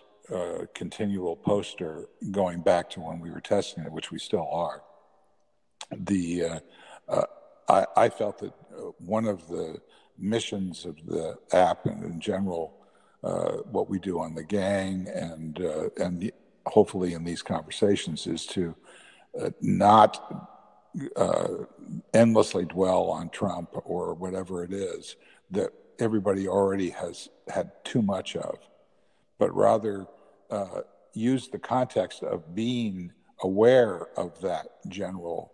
[0.74, 4.82] continual poster going back to when we were testing it, which we still are.
[5.92, 6.60] The
[7.68, 8.52] I, I felt that
[8.98, 9.80] one of the
[10.18, 12.74] missions of the app and in general
[13.24, 16.30] uh, what we do on the gang and uh, and
[16.66, 18.74] hopefully in these conversations is to
[19.40, 20.50] uh, not
[21.16, 21.48] uh,
[22.14, 25.16] endlessly dwell on Trump or whatever it is
[25.50, 28.58] that everybody already has had too much of,
[29.38, 30.06] but rather
[30.50, 30.80] uh,
[31.12, 33.12] use the context of being
[33.42, 35.52] aware of that general.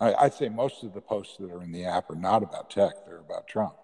[0.00, 2.70] I, I'd say most of the posts that are in the app are not about
[2.70, 3.74] tech; they're about Trump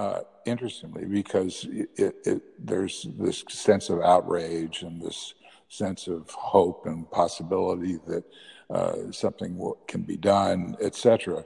[0.00, 5.34] uh, interestingly, because it, it, it, there's this sense of outrage and this
[5.68, 8.24] sense of hope and possibility that
[8.70, 11.44] uh, something can be done, etc.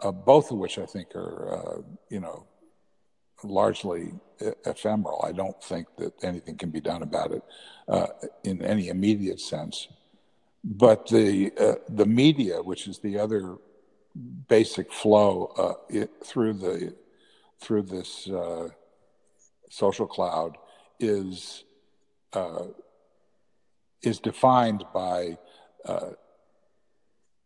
[0.00, 2.46] Uh, both of which I think are, uh, you know,
[3.42, 4.12] largely
[4.64, 5.24] ephemeral.
[5.26, 7.42] I don't think that anything can be done about it
[7.88, 8.06] uh,
[8.44, 9.88] in any immediate sense.
[10.62, 13.56] But the uh, the media, which is the other
[14.48, 15.76] basic flow
[16.24, 16.94] through the
[17.60, 18.68] through this uh,
[19.70, 20.56] social cloud
[21.00, 21.64] is
[22.32, 22.64] uh,
[24.02, 25.36] is defined by
[25.84, 26.10] uh,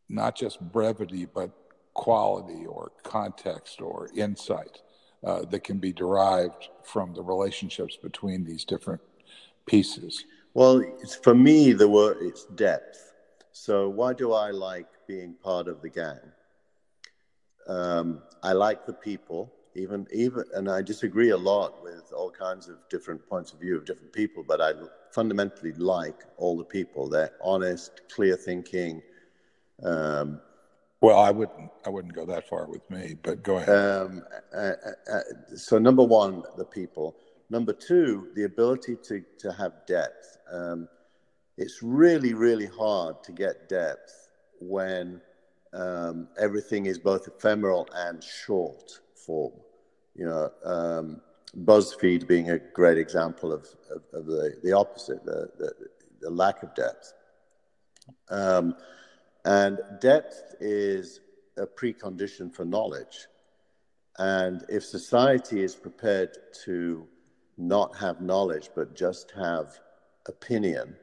[0.09, 1.51] not just brevity but
[1.95, 4.81] quality or context or insight
[5.25, 9.01] uh, that can be derived from the relationships between these different
[9.67, 10.25] pieces.
[10.55, 10.83] Well,
[11.23, 13.13] for me, the word it's depth.
[13.53, 16.19] So why do I like being part of the gang?
[17.69, 22.69] Um, I like the people even even and I disagree a lot with all kinds
[22.69, 24.73] of different points of view of different people, but I
[25.13, 27.09] fundamentally like all the people.
[27.09, 29.03] They're honest, clear thinking.
[29.83, 30.41] Um,
[31.01, 33.69] well, I wouldn't I wouldn't go that far with me, but go ahead.
[33.69, 34.25] Um,
[34.55, 35.21] uh, uh, uh,
[35.57, 37.17] so number one, the people.
[37.49, 40.39] Number two, the ability to to have depth.
[40.53, 40.89] Um,
[41.57, 44.29] it's really really hard to get depth
[44.61, 45.21] when
[45.73, 49.53] um, everything is both ephemeral and short form.
[50.15, 51.21] You know, um,
[51.65, 55.73] BuzzFeed being a great example of, of, of the, the opposite, the, the,
[56.21, 57.13] the lack of depth.
[58.29, 58.77] Um,
[59.45, 61.21] and depth is
[61.57, 63.27] a precondition for knowledge.
[64.19, 67.07] And if society is prepared to
[67.57, 69.81] not have knowledge but just have
[70.27, 70.97] opinion,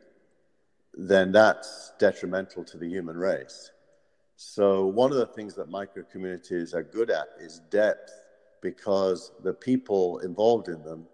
[0.94, 3.72] then that's detrimental to the human race.
[4.39, 8.11] So, one of the things that micro communities are good at is depth
[8.61, 11.07] because the people involved in them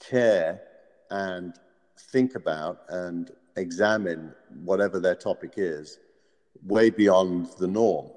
[0.00, 0.62] care
[1.10, 1.54] and
[2.10, 4.32] think about and examine
[4.64, 5.98] whatever their topic is
[6.64, 8.08] way beyond the norm.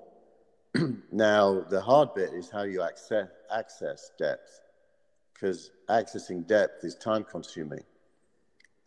[1.12, 4.62] now, the hard bit is how you access, access depth
[5.34, 7.84] because accessing depth is time consuming.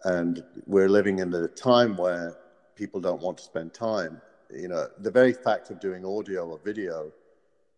[0.04, 2.34] And we're living in a time where
[2.76, 6.58] people don't want to spend time you know, the very fact of doing audio or
[6.64, 7.12] video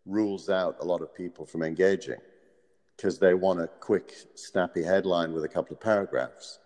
[0.05, 2.21] rules out a lot of people from engaging.
[2.97, 6.59] because they want a quick, snappy headline with a couple of paragraphs.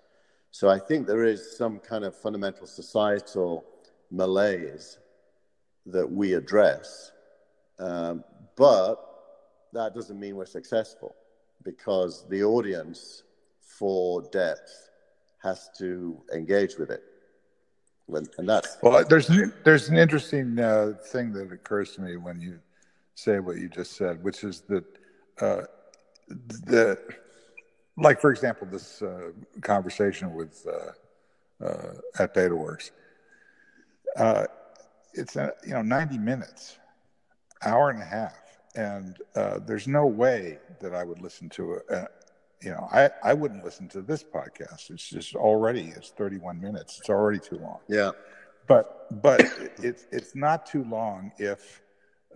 [0.52, 3.64] So I think there is some kind of fundamental societal
[4.10, 4.98] malaise
[5.86, 7.12] that we address,
[7.78, 8.24] um,
[8.56, 8.96] but
[9.72, 11.14] that doesn't mean we're successful
[11.62, 13.22] because the audience
[13.60, 14.90] for depth
[15.42, 17.02] has to engage with it.
[18.38, 19.04] And that's well.
[19.04, 19.30] There's
[19.64, 22.58] there's an interesting uh, thing that occurs to me when you
[23.14, 24.84] say what you just said, which is that
[25.40, 25.62] uh,
[26.28, 26.98] the
[27.96, 29.30] like for example this uh,
[29.60, 32.90] conversation with uh, uh, at BetaWorks.
[34.16, 34.46] Uh,
[35.12, 36.78] it's you know 90 minutes,
[37.62, 38.38] hour and a half,
[38.74, 39.18] and
[39.66, 42.06] there's no way that I would listen to a,
[42.62, 44.90] you know, I, I wouldn't listen to this podcast.
[44.90, 46.98] It's just already it's 31 minutes.
[46.98, 47.78] It's already too long.
[47.88, 48.10] Yeah.
[48.66, 49.40] But but
[49.82, 51.82] it's it's not too long if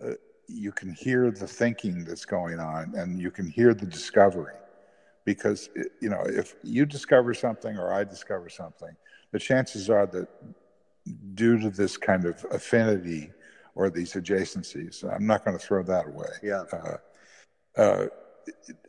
[0.03, 0.11] uh,
[0.47, 4.55] you can hear the thinking that's going on and you can hear the discovery.
[5.25, 5.69] Because
[6.01, 8.95] you know, if you discover something or I discover something,
[9.31, 10.27] the chances are that
[11.35, 13.31] due to this kind of affinity
[13.75, 16.29] or these adjacencies, I'm not going to throw that away.
[16.41, 16.63] Yeah.
[16.71, 16.97] Uh,
[17.77, 18.05] uh,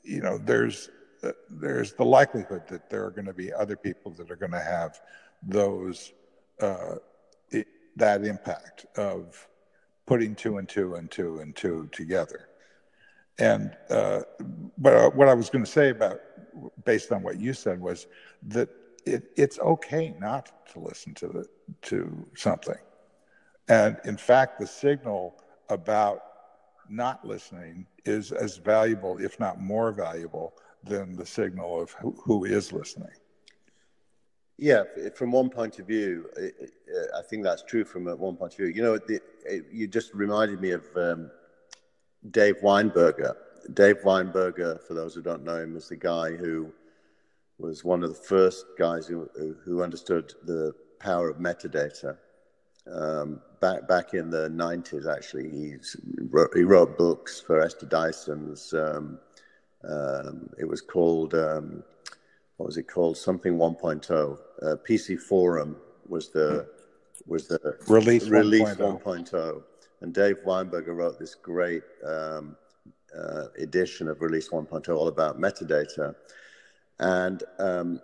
[0.02, 0.90] you know, there's
[1.50, 4.60] there's the likelihood that there are going to be other people that are going to
[4.60, 5.00] have
[5.42, 6.12] those
[6.60, 6.96] uh,
[7.50, 7.66] it,
[7.96, 9.48] that impact of
[10.06, 12.48] putting two and two and two and two together.
[13.38, 14.22] And uh,
[14.78, 16.20] but uh, what I was going to say about
[16.84, 18.06] based on what you said was
[18.48, 18.68] that
[19.04, 21.46] it, it's okay not to listen to the
[21.82, 22.78] to something,
[23.68, 25.34] and in fact, the signal
[25.68, 26.22] about
[26.88, 30.54] not listening is as valuable, if not more valuable,
[30.86, 33.10] than the signal of who, who is listening.
[34.58, 34.84] Yeah,
[35.14, 36.30] from one point of view,
[37.14, 38.68] I think that's true from one point of view.
[38.68, 39.20] You know, the,
[39.70, 41.30] you just reminded me of um,
[42.30, 43.34] Dave Weinberger.
[43.74, 46.72] Dave Weinberger, for those who don't know him, is the guy who
[47.58, 49.28] was one of the first guys who,
[49.64, 52.16] who understood the power of metadata.
[52.90, 55.96] Um, back back in the 90s, actually, he's,
[56.54, 59.18] he wrote books for Esther Dyson's um,
[59.88, 61.82] um, it was called, um,
[62.56, 63.16] what was it called?
[63.16, 64.38] Something 1.0.
[64.62, 65.76] Uh, PC Forum
[66.08, 66.68] was the
[67.26, 69.02] was the release, release 1.0.
[69.02, 69.62] 1.0.
[70.00, 72.56] And Dave Weinberger wrote this great um,
[73.16, 76.14] uh, edition of Release 1.0 all about metadata.
[76.98, 78.00] And, um,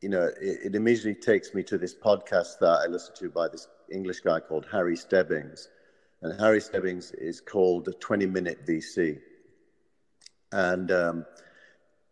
[0.00, 3.48] you know, it, it, immediately takes me to this podcast that I listened to by
[3.48, 5.68] this English guy called Harry Stebbings.
[6.22, 9.18] And Harry Stebbings is called 20 Minute VC
[10.54, 11.26] and um,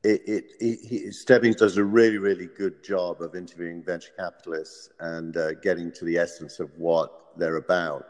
[0.03, 5.37] it, it, it, Stebbings does a really, really good job of interviewing venture capitalists and
[5.37, 8.05] uh, getting to the essence of what they're about.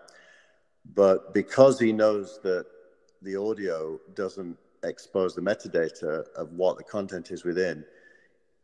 [0.94, 2.64] But because he knows that
[3.20, 7.84] the audio doesn't expose the metadata of what the content is within,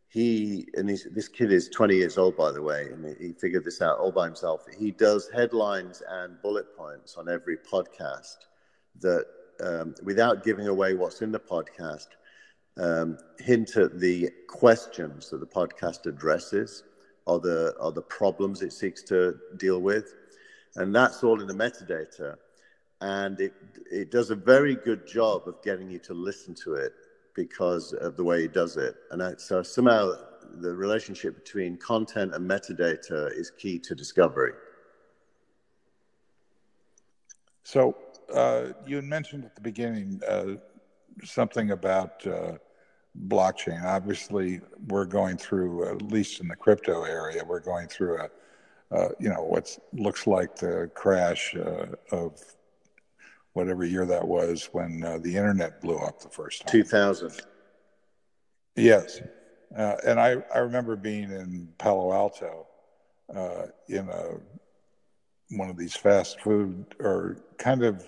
[0.08, 3.82] he and this kid is 20 years old, by the way, and he figured this
[3.82, 4.64] out all by himself.
[4.78, 8.36] He does headlines and bullet points on every podcast
[9.00, 9.26] that
[9.62, 12.08] um, without giving away what's in the podcast,
[12.78, 16.84] um, hint at the questions that the podcast addresses
[17.26, 20.14] or the, or the problems it seeks to deal with.
[20.76, 22.36] And that's all in the metadata.
[23.00, 23.52] And it,
[23.90, 26.92] it does a very good job of getting you to listen to it
[27.34, 28.96] because of the way it does it.
[29.10, 30.12] And I, so somehow
[30.60, 34.52] the relationship between content and metadata is key to discovery.
[37.62, 37.96] So
[38.34, 40.54] uh, you had mentioned at the beginning uh,
[41.24, 42.52] something about uh,
[43.26, 43.82] blockchain.
[43.84, 48.28] Obviously, we're going through, at least in the crypto area, we're going through a,
[48.94, 52.40] uh, you know, what looks like the crash uh, of
[53.52, 56.72] whatever year that was when uh, the internet blew up the first time.
[56.72, 57.32] 2000.
[58.76, 59.20] Yes.
[59.74, 62.66] and I, I remember being in Palo Alto
[63.88, 64.36] in a
[65.50, 68.04] one of these fast food or kind of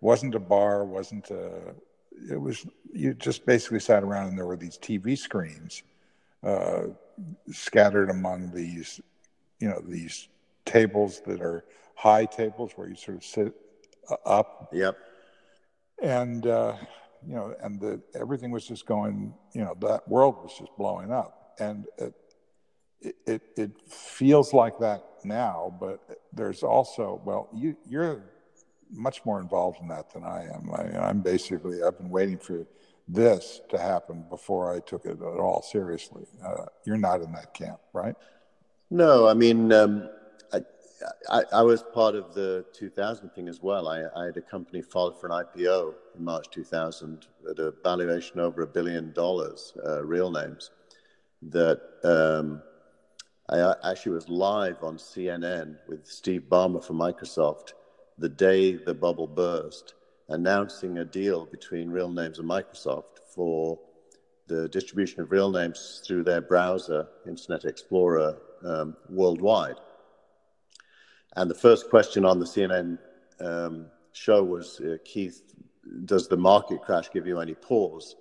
[0.00, 1.74] wasn't a bar, wasn't a.
[2.30, 5.82] It was you just basically sat around and there were these TV screens
[6.42, 6.84] uh,
[7.50, 9.00] scattered among these,
[9.60, 10.28] you know, these
[10.64, 13.54] tables that are high tables where you sort of sit
[14.24, 14.70] up.
[14.72, 14.96] Yep.
[16.02, 16.76] And uh,
[17.26, 19.34] you know, and the everything was just going.
[19.52, 21.86] You know, that world was just blowing up, and
[23.00, 25.76] it it, feels like that now.
[25.80, 26.00] But
[26.32, 28.24] there's also well, you you're
[28.90, 30.70] much more involved in that than I am.
[30.72, 32.66] I, am basically I've been waiting for
[33.06, 36.26] this to happen before I took it at all seriously.
[36.44, 38.14] Uh, you're not in that camp, right?
[38.90, 40.08] No, I mean, um,
[40.52, 40.60] I,
[41.30, 43.88] I, I, was part of the 2000 thing as well.
[43.88, 48.40] I, I, had a company filed for an IPO in March 2000 at a valuation
[48.40, 50.70] over a billion dollars, uh, real names.
[51.42, 52.62] That um,
[53.50, 57.72] I actually was live on CNN with Steve Ballmer from Microsoft
[58.18, 59.94] the day the bubble burst,
[60.28, 63.78] announcing a deal between Real Names and Microsoft for
[64.48, 69.76] the distribution of real names through their browser, Internet Explorer, um, worldwide.
[71.36, 72.98] And the first question on the CNN
[73.40, 75.54] um, show was uh, Keith,
[76.04, 78.16] does the market crash give you any pause?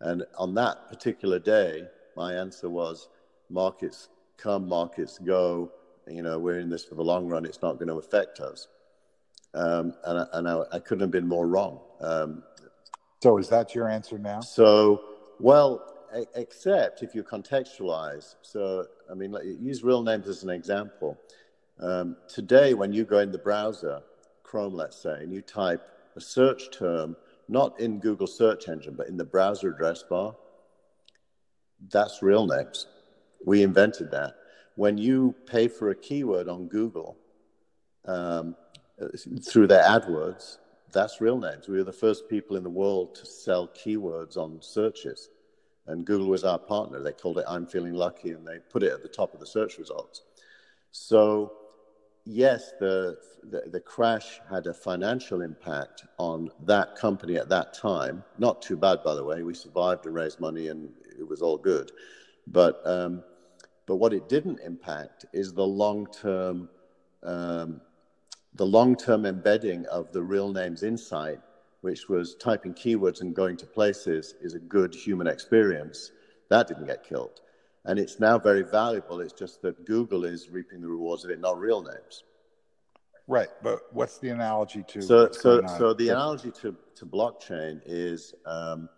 [0.00, 1.84] And on that particular day,
[2.16, 3.08] my answer was
[3.48, 4.08] markets
[4.40, 5.70] come, markets go.
[6.08, 7.44] You know, we're in this for the long run.
[7.44, 8.68] It's not going to affect us.
[9.54, 11.80] Um, and I, and I, I, couldn't have been more wrong.
[12.00, 12.44] Um,
[13.20, 14.40] so is that your answer now?
[14.40, 15.02] So,
[15.40, 15.90] well,
[16.34, 18.36] except if you contextualize.
[18.42, 21.18] So, I mean, use real names as an example.
[21.80, 24.02] Um, today, when you go in the browser,
[24.42, 25.82] Chrome, let's say, and you type
[26.16, 27.16] a search term,
[27.48, 30.36] not in Google search engine, but in the browser address bar,
[31.90, 32.86] that's real names.
[33.44, 34.34] We invented that.
[34.76, 37.16] When you pay for a keyword on Google
[38.06, 38.56] um,
[39.46, 40.58] through their AdWords,
[40.92, 41.68] that's real names.
[41.68, 45.28] We were the first people in the world to sell keywords on searches.
[45.86, 47.02] And Google was our partner.
[47.02, 49.46] They called it I'm Feeling Lucky, and they put it at the top of the
[49.46, 50.22] search results.
[50.92, 51.52] So
[52.24, 53.18] yes, the,
[53.50, 58.22] the, the crash had a financial impact on that company at that time.
[58.38, 59.42] Not too bad, by the way.
[59.42, 61.92] We survived and raised money, and it was all good.
[62.46, 63.22] But um,
[63.90, 66.68] but what it didn't impact is the long term
[67.24, 67.80] um,
[68.54, 71.40] the long term embedding of the real names insight,
[71.80, 76.12] which was typing keywords and going to places, is a good human experience.
[76.50, 77.40] That didn't get killed
[77.84, 79.20] and it's now very valuable.
[79.20, 82.22] It's just that Google is reaping the rewards of it, not real names.
[83.26, 85.02] Right, but what's the analogy to?
[85.02, 88.88] So, so, so the analogy to, to blockchain is um,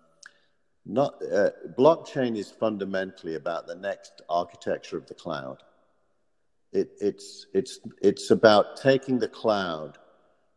[0.84, 5.62] not uh, blockchain is fundamentally about the next architecture of the cloud.
[6.72, 9.98] It, it's it's it's about taking the cloud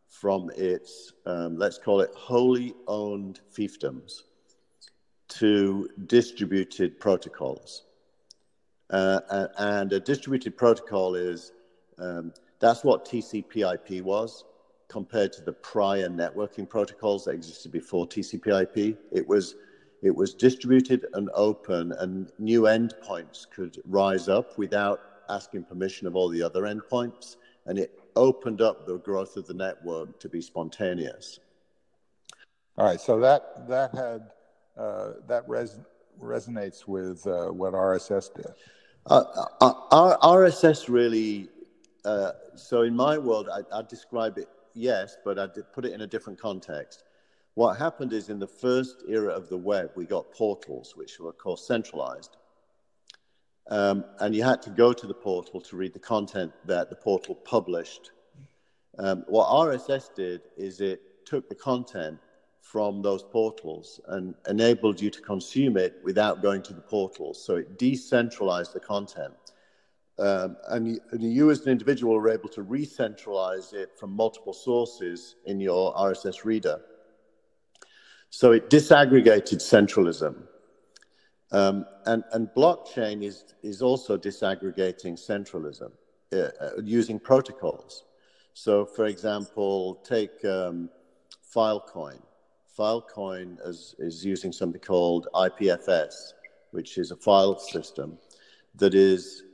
[0.08, 4.22] from its um, let's call it wholly owned fiefdoms
[5.28, 7.84] to distributed protocols.
[8.88, 11.52] Uh, and a distributed protocol is
[11.98, 14.44] um, that's what TCP/IP was
[14.88, 18.96] compared to the prior networking protocols that existed before TCP/IP.
[19.10, 19.56] It was
[20.02, 26.14] it was distributed and open, and new endpoints could rise up without asking permission of
[26.14, 27.36] all the other endpoints,
[27.66, 31.40] and it opened up the growth of the network to be spontaneous.
[32.78, 34.30] All right, so that that had
[34.76, 35.80] uh, that res-
[36.20, 38.46] resonates with uh, what RSS did.
[39.06, 39.24] Uh,
[39.60, 41.48] uh, RSS really,
[42.04, 46.02] uh, so in my world, I, I describe it, yes, but I put it in
[46.02, 47.04] a different context.
[47.56, 51.30] What happened is in the first era of the web, we got portals, which were,
[51.30, 52.36] of course, centralized.
[53.70, 56.96] Um, and you had to go to the portal to read the content that the
[56.96, 58.10] portal published.
[58.98, 62.18] Um, what RSS did is it took the content
[62.60, 67.42] from those portals and enabled you to consume it without going to the portals.
[67.42, 69.32] So it decentralized the content.
[70.18, 75.36] Um, and, and, you, as an individual, were able to re-centralize it from multiple sources
[75.46, 76.82] in your RSS reader.
[78.30, 80.42] So it disaggregated centralism.
[81.52, 85.92] Um, and, and, blockchain is, is also disaggregating centralism
[86.32, 88.02] uh, uh, using protocols.
[88.52, 90.90] So, for example, take um,
[91.54, 92.20] Filecoin.
[92.76, 96.32] Filecoin is, is using something called IPFS,
[96.72, 98.18] which is a file system
[98.74, 99.44] that is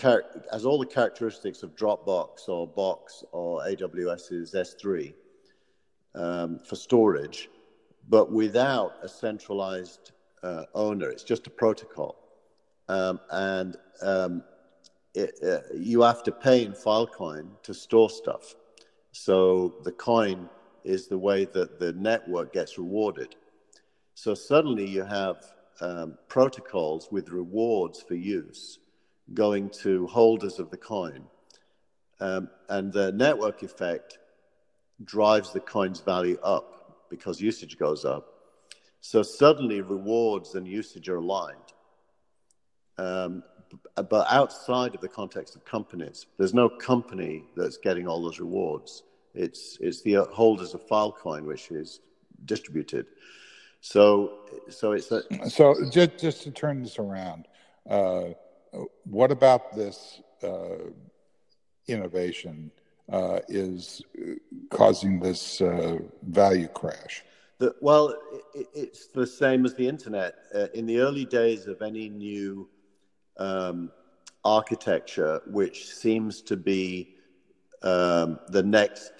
[0.00, 5.14] has all the characteristics of Dropbox or Box or AWS's S3
[6.14, 7.48] um, for storage,
[8.08, 10.12] but without a centralized
[10.44, 11.08] uh, owner.
[11.08, 12.16] It's just a protocol.
[12.88, 14.44] Um, and um,
[15.14, 18.54] it, uh, you have to pay in Filecoin to store stuff.
[19.12, 20.50] So the coin
[20.84, 23.36] is the way that the network gets rewarded.
[24.14, 25.36] So suddenly you have
[25.80, 28.78] um, protocols with rewards for use
[29.32, 31.24] going to holders of the coin.
[32.20, 34.18] Um, and the network effect
[35.02, 36.73] drives the coin's value up
[37.16, 38.34] because usage goes up.
[39.00, 41.70] So suddenly rewards and usage are aligned.
[42.98, 43.42] Um,
[43.96, 49.02] but outside of the context of companies, there's no company that's getting all those rewards.
[49.34, 52.00] It's it's the holders of Filecoin which is
[52.44, 53.06] distributed.
[53.80, 54.38] So
[54.68, 57.46] so it's a, so just just to turn this around.
[57.88, 58.30] Uh,
[59.04, 60.90] what about this uh,
[61.88, 62.70] innovation
[63.10, 64.02] uh, is
[64.70, 67.24] causing this uh, value crash?
[67.58, 68.14] The, well,
[68.54, 70.34] it, it's the same as the internet.
[70.54, 72.68] Uh, in the early days of any new
[73.36, 73.90] um,
[74.44, 77.14] architecture, which seems to be
[77.82, 79.12] um, the next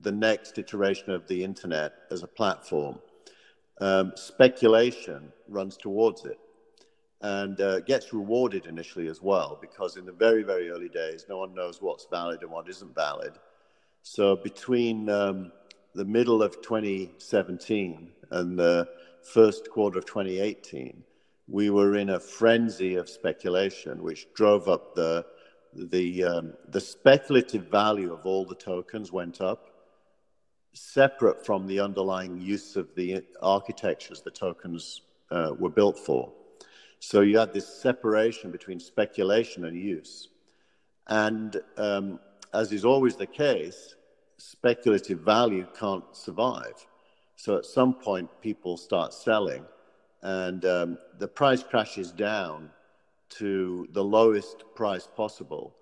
[0.00, 2.98] the next iteration of the internet as a platform,
[3.80, 6.40] um, speculation runs towards it
[7.22, 11.38] and uh, gets rewarded initially as well because in the very very early days no
[11.38, 13.32] one knows what's valid and what isn't valid.
[14.02, 15.52] So between um,
[15.94, 18.88] the middle of 2017 and the
[19.22, 21.02] first quarter of 2018
[21.46, 25.24] we were in a frenzy of speculation which drove up the
[25.74, 29.68] the um, the speculative value of all the tokens went up
[30.74, 36.32] separate from the underlying use of the architectures the tokens uh, were built for
[37.04, 40.28] so you had this separation between speculation and use.
[41.08, 42.20] And um,
[42.54, 43.96] as is always the case,
[44.38, 46.86] speculative value can't survive.
[47.34, 49.64] So at some point, people start selling,
[50.22, 52.70] and um, the price crashes down
[53.30, 55.74] to the lowest price possible,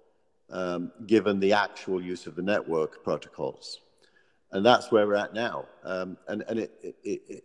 [0.49, 3.83] um, given the actual use of the network protocols.
[4.53, 5.67] And that's where we're at now.
[5.85, 6.73] Um, and and it,
[7.05, 7.45] it,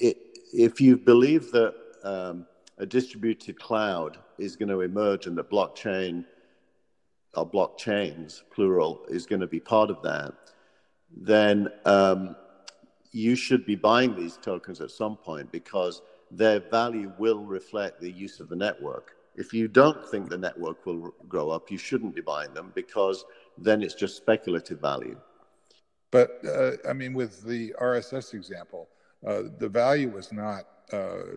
[0.00, 0.16] it,
[0.52, 1.72] if you believe that
[2.02, 2.46] um,
[2.78, 6.24] a distributed cloud is going to emerge and that blockchain
[7.34, 10.32] or blockchains, plural, is going to be part of that,
[11.14, 12.34] then um,
[13.12, 18.10] you should be buying these tokens at some point because their value will reflect the
[18.10, 19.12] use of the network.
[19.36, 23.24] If you don't think the network will grow up, you shouldn't be buying them because
[23.58, 25.18] then it's just speculative value.
[26.10, 28.88] But uh, I mean, with the RSS example,
[29.26, 31.36] uh, the value was not uh,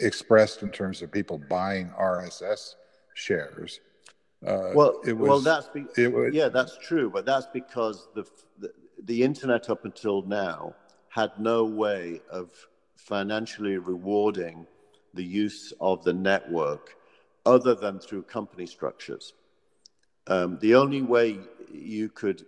[0.00, 2.74] expressed in terms of people buying RSS
[3.14, 3.80] shares.
[4.46, 8.24] Uh, well, was, well, that's be- was, yeah, that's true, but that's because the,
[8.58, 8.72] the
[9.04, 10.74] the internet up until now
[11.08, 12.50] had no way of
[12.96, 14.66] financially rewarding
[15.14, 16.96] the use of the network
[17.44, 19.32] other than through company structures.
[20.26, 21.38] Um, the only way
[21.72, 22.44] you could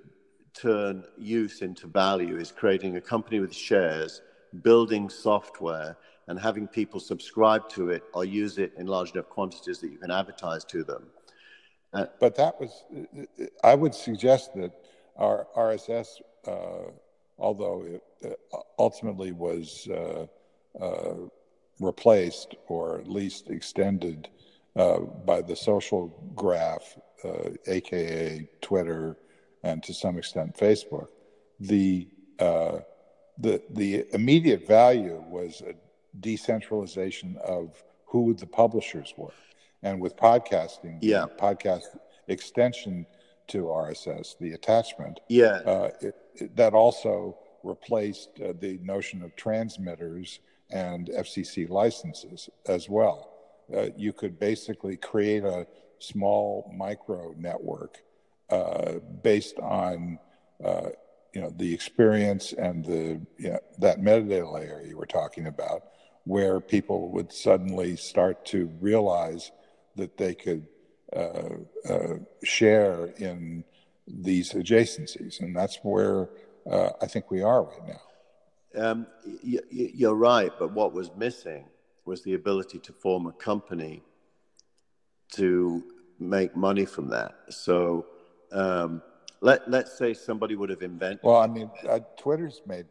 [0.55, 4.21] turn use into value is creating a company with shares,
[4.63, 5.97] building software,
[6.29, 9.99] and having people subscribe to it or use it in large enough quantities that you
[9.99, 11.07] can advertise to them.
[11.93, 12.85] Uh, but that was,
[13.63, 14.73] I would suggest that
[15.17, 16.91] our RSS, uh,
[17.39, 18.03] although it
[18.53, 20.27] uh, ultimately was uh,
[20.83, 21.15] uh,
[21.81, 24.29] replaced or at least extended
[24.77, 26.97] uh, by the social graph,
[27.67, 29.17] aka Twitter,
[29.63, 31.09] and to some extent Facebook,
[31.61, 32.09] the
[33.39, 35.75] the the immediate value was a
[36.21, 39.35] decentralization of who the publishers were.
[39.83, 41.85] And with podcasting, yeah, podcast
[42.29, 43.07] extension
[43.49, 49.35] to RSS, the attachment, yeah, uh, it, it, that also replaced uh, the notion of
[49.37, 50.41] transmitters
[50.71, 53.31] and FCC licenses as well.
[53.75, 55.67] Uh, you could basically create a
[55.99, 57.99] small micro network
[58.51, 60.19] uh, based on
[60.65, 60.91] uh,
[61.33, 65.83] you know the experience and the you know, that metadata layer you were talking about
[66.25, 69.51] where people would suddenly start to realize
[69.97, 70.67] that they could
[71.15, 71.57] uh,
[71.89, 73.65] uh, share in
[74.07, 75.41] these adjacencies.
[75.41, 76.29] And that's where
[76.71, 78.01] uh, I think we are right now.
[78.75, 79.07] Um,
[79.43, 81.67] you're right, but what was missing
[82.05, 84.03] was the ability to form a company
[85.33, 85.83] to
[86.19, 87.35] make money from that.
[87.51, 88.07] So
[88.51, 89.03] um,
[89.41, 91.21] let let's say somebody would have invented.
[91.23, 92.87] Well, I mean, uh, Twitter's made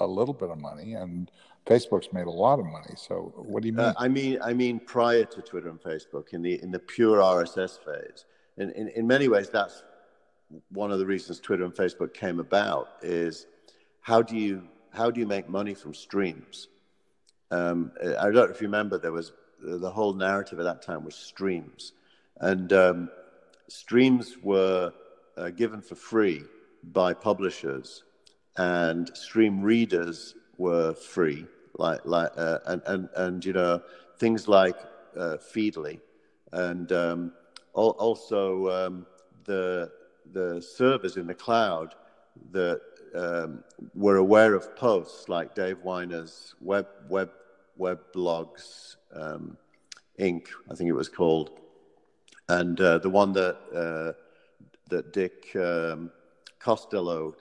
[0.00, 1.30] a little bit of money, and
[1.66, 2.94] Facebook's made a lot of money.
[2.96, 3.86] So what do you mean?
[3.86, 7.18] Uh, I mean, I mean, prior to Twitter and Facebook, in the in the pure
[7.18, 8.24] RSS phase,
[8.56, 9.82] in, in, in many ways, that's
[10.70, 12.88] one of the reasons Twitter and Facebook came about.
[13.02, 13.46] Is
[14.00, 16.68] how do you how do you make money from streams?
[17.50, 21.04] Um, I don't know if you remember, there was the whole narrative at that time
[21.04, 21.92] was streams,
[22.40, 23.10] and um,
[23.68, 24.92] streams were
[25.36, 26.42] uh, given for free
[26.92, 28.04] by publishers,
[28.56, 31.46] and stream readers were free
[31.78, 33.80] like like uh, and and and you know
[34.18, 34.76] things like
[35.16, 36.00] uh, Feedly,
[36.52, 37.32] and um,
[37.72, 39.06] also um,
[39.44, 39.90] the
[40.32, 41.94] the servers in the cloud
[42.50, 42.80] that
[43.14, 43.62] um,
[43.94, 47.30] were aware of posts like Dave Winer's web web
[47.76, 49.56] web blogs um,
[50.18, 50.46] Inc.
[50.70, 51.50] I think it was called,
[52.48, 54.12] and uh, the one that uh,
[54.90, 56.10] that Dick um,
[56.60, 57.34] Costolo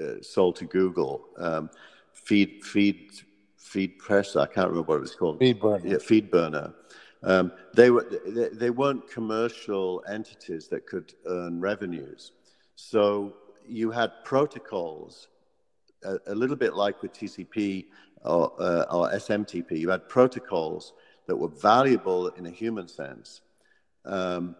[0.00, 1.28] uh, sold to Google.
[1.36, 1.70] Um,
[2.12, 3.12] feed feed
[3.56, 4.36] feed press.
[4.36, 5.38] I can't remember what it was called.
[5.38, 5.86] Feed burner.
[5.86, 6.74] Yeah, feed burner.
[7.22, 12.32] Um, they were they, they, weren't commercial entities that could earn revenues.
[12.76, 13.34] So
[13.66, 15.28] you had protocols,
[16.04, 17.86] a, a little bit like with TCP
[18.24, 19.78] or, uh, or SMTP.
[19.78, 20.92] You had protocols
[21.26, 23.40] that were valuable in a human sense,
[24.04, 24.54] um,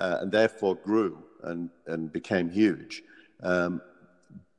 [0.00, 3.02] uh, and therefore grew and and became huge.
[3.42, 3.82] Um,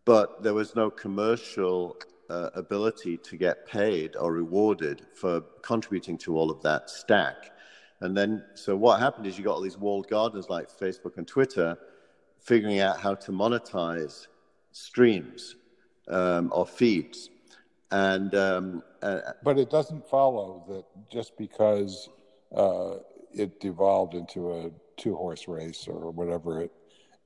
[0.09, 1.95] but there was no commercial
[2.31, 7.51] uh, ability to get paid or rewarded for contributing to all of that stack.
[8.01, 11.27] And then, so what happened is you got all these walled gardens like Facebook and
[11.27, 11.77] Twitter
[12.39, 14.25] figuring out how to monetize
[14.71, 15.55] streams
[16.07, 17.29] um, or feeds.
[17.91, 22.09] And um, uh, but it doesn't follow that just because
[22.55, 22.95] uh,
[23.31, 26.71] it devolved into a two horse race or whatever it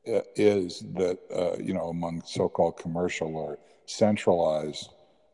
[0.05, 4.89] is that uh, you know among so-called commercial or centralized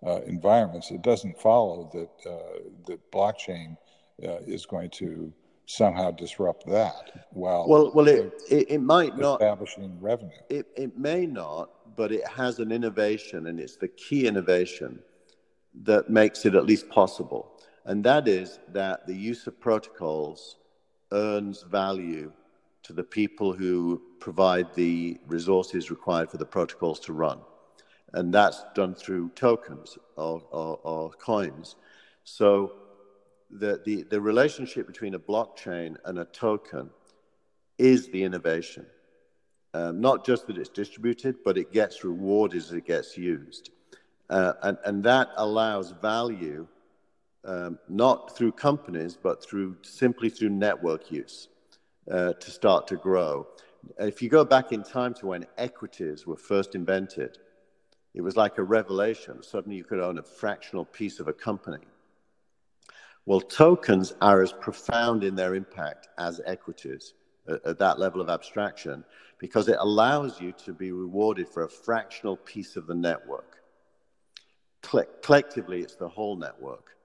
[0.06, 3.78] uh, environments, it doesn't follow that uh, that blockchain
[4.24, 5.32] uh, is going to
[5.66, 7.28] somehow disrupt that.
[7.32, 10.32] While well, well, it, it, it might not establishing revenue.
[10.50, 15.00] It it may not, but it has an innovation, and it's the key innovation
[15.84, 17.52] that makes it at least possible,
[17.86, 20.58] and that is that the use of protocols
[21.12, 22.32] earns value
[22.90, 27.40] to the people who provide the resources required for the protocols to run
[28.14, 31.76] and that's done through tokens or, or, or coins.
[32.24, 32.74] So
[33.52, 36.90] the, the, the relationship between a blockchain and a token
[37.78, 38.88] is the innovation.
[39.76, 43.70] Um, not just that it's distributed, but it gets rewarded as it gets used.
[44.32, 46.68] Uh, and, and that allows value
[47.46, 51.50] um, not through companies, but through simply through network use
[52.12, 53.48] uh, to start to grow.
[54.00, 57.38] If you go back in time to when equities were first invented,
[58.14, 59.44] it was like a revelation.
[59.44, 61.86] Suddenly you could own a fractional piece of a company.
[63.26, 67.14] Well, tokens are as profound in their impact as equities
[67.48, 69.06] at, at that level of abstraction
[69.38, 73.62] because it allows you to be rewarded for a fractional piece of the network.
[75.22, 76.96] collectively, it's the whole network.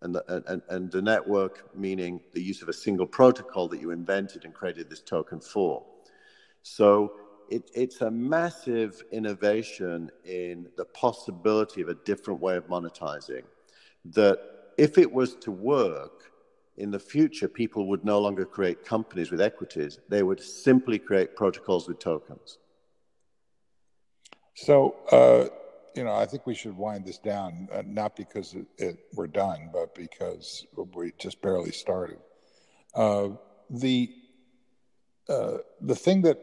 [0.00, 3.90] And the, and, and the network meaning the use of a single protocol that you
[3.90, 5.84] invented and created this token for.
[6.62, 7.12] So
[7.50, 13.42] it, it's a massive innovation in the possibility of a different way of monetizing.
[14.04, 14.38] That
[14.76, 16.30] if it was to work
[16.76, 21.34] in the future, people would no longer create companies with equities, they would simply create
[21.34, 22.58] protocols with tokens.
[24.54, 25.48] So, uh,
[25.98, 29.26] you know, I think we should wind this down, uh, not because it, it, we're
[29.26, 30.64] done, but because
[30.94, 32.18] we just barely started.
[32.94, 33.30] Uh,
[33.68, 34.08] the
[35.28, 36.38] uh, the thing that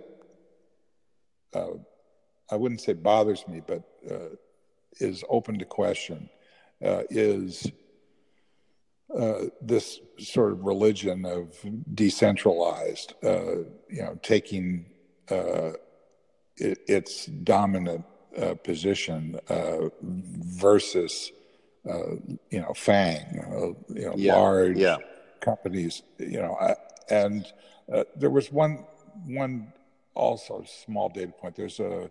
[1.53, 1.77] uh,
[2.51, 4.35] I wouldn't say bothers me, but uh,
[4.99, 6.29] is open to question
[6.83, 7.71] uh, is
[9.61, 11.55] this sort of religion of
[11.93, 14.85] decentralized, you know, taking
[15.29, 15.79] it,
[16.87, 18.03] its dominant
[18.63, 19.39] position
[20.01, 21.31] versus,
[21.85, 23.25] you know, FANG,
[23.89, 24.35] you know, yeah.
[24.35, 24.97] large yeah.
[25.41, 26.57] companies, you know,
[27.09, 27.51] and
[28.15, 28.85] there was one
[29.25, 29.71] one
[30.15, 31.55] also small data point.
[31.55, 32.09] There's a,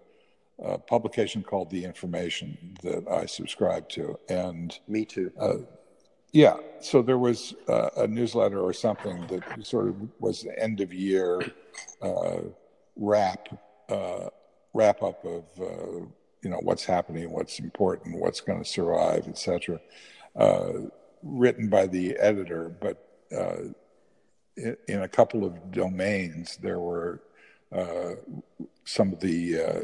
[0.63, 5.33] a, publication called The Information that I subscribe to, and me too.
[5.39, 5.57] Uh,
[6.33, 10.81] yeah, so there was uh, a newsletter or something that sort of was the end
[10.81, 11.41] of year
[12.03, 12.39] uh,
[12.97, 13.49] wrap
[13.89, 14.29] uh,
[14.75, 16.07] wrap up of uh,
[16.43, 19.81] you know what's happening, what's important, what's going to survive, etc.
[20.37, 20.73] Uh,
[21.23, 23.01] written by the editor, but
[24.57, 27.21] in a couple of domains there were
[27.73, 28.13] uh,
[28.85, 29.81] some of the uh,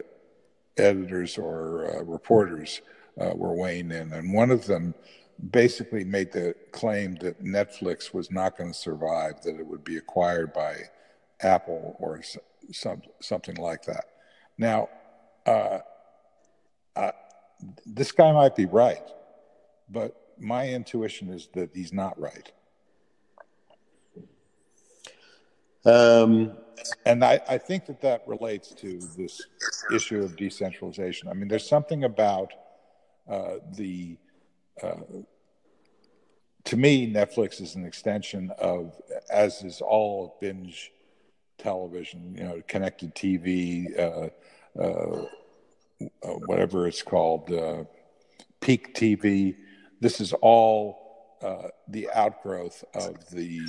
[0.77, 2.83] editors or uh, reporters
[3.17, 4.95] were weighing in, and one of them
[5.51, 9.97] basically made the claim that Netflix was not going to survive, that it would be
[9.97, 10.77] acquired by
[11.41, 12.21] Apple or
[12.73, 14.10] some, something like that.
[14.61, 14.91] Now,
[15.47, 15.79] uh,
[16.95, 17.13] uh,
[17.87, 19.09] this guy might be right,
[19.89, 22.53] but my intuition is that he's not right.
[25.87, 26.59] Um,
[27.07, 29.41] and I, I, think that that relates to this
[29.95, 31.31] issue of decentralization.
[31.31, 32.53] I mean, there's something about
[33.27, 34.19] uh, the,
[34.83, 34.97] uh,
[36.65, 38.93] to me, Netflix is an extension of,
[39.31, 40.93] as is all binge
[41.61, 44.29] television, you know, connected TV, uh,
[44.81, 45.27] uh,
[46.03, 47.85] uh, whatever it's called, uh,
[48.61, 49.57] peak TV.
[50.01, 53.61] This is all uh, the outgrowth of the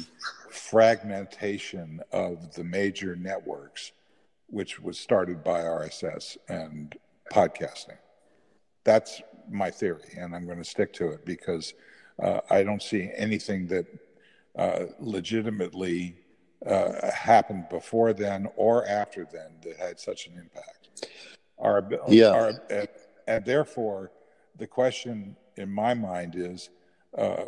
[0.50, 3.92] fragmentation of the major networks,
[4.48, 6.96] which was started by RSS and
[7.32, 7.98] podcasting.
[8.84, 11.74] That's my theory, and I'm going to stick to it because
[12.22, 13.86] uh, I don't see anything that
[15.00, 16.21] legitimately
[16.66, 21.10] uh, happened before then or after then that had such an impact.
[21.58, 22.30] Our, yeah.
[22.30, 22.88] Our, and,
[23.28, 24.12] and, therefore,
[24.58, 26.70] the question in my mind is
[27.18, 27.46] uh,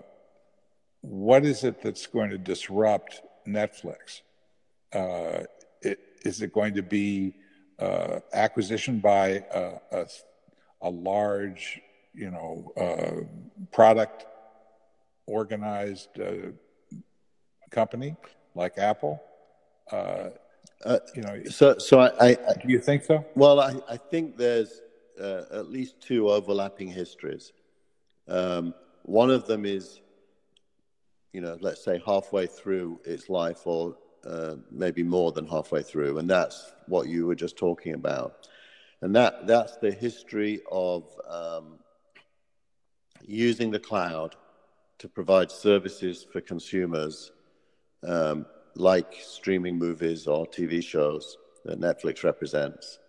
[1.01, 4.21] what is it that's going to disrupt Netflix?
[4.93, 5.43] Uh,
[5.81, 7.35] it, is it going to be
[7.79, 10.07] uh, acquisition by a, a,
[10.83, 11.81] a, large,
[12.13, 14.25] you know, uh, product
[15.25, 16.51] organized uh,
[17.71, 18.15] company
[18.55, 19.21] like Apple?
[19.91, 20.29] Uh,
[20.85, 23.25] uh, you know, so so I, I, do you think so?
[23.35, 24.81] Well, I, I think there's
[25.19, 27.53] uh, at least two overlapping histories.
[28.27, 28.73] Um,
[29.03, 30.01] one of them is,
[31.31, 36.17] you know, let's say halfway through its life, or uh, maybe more than halfway through,
[36.17, 38.47] and that's what you were just talking about,
[39.01, 41.79] and that that's the history of um,
[43.25, 44.35] using the cloud
[44.99, 47.31] to provide services for consumers
[48.05, 52.99] um, like streaming movies or TV shows that Netflix represents.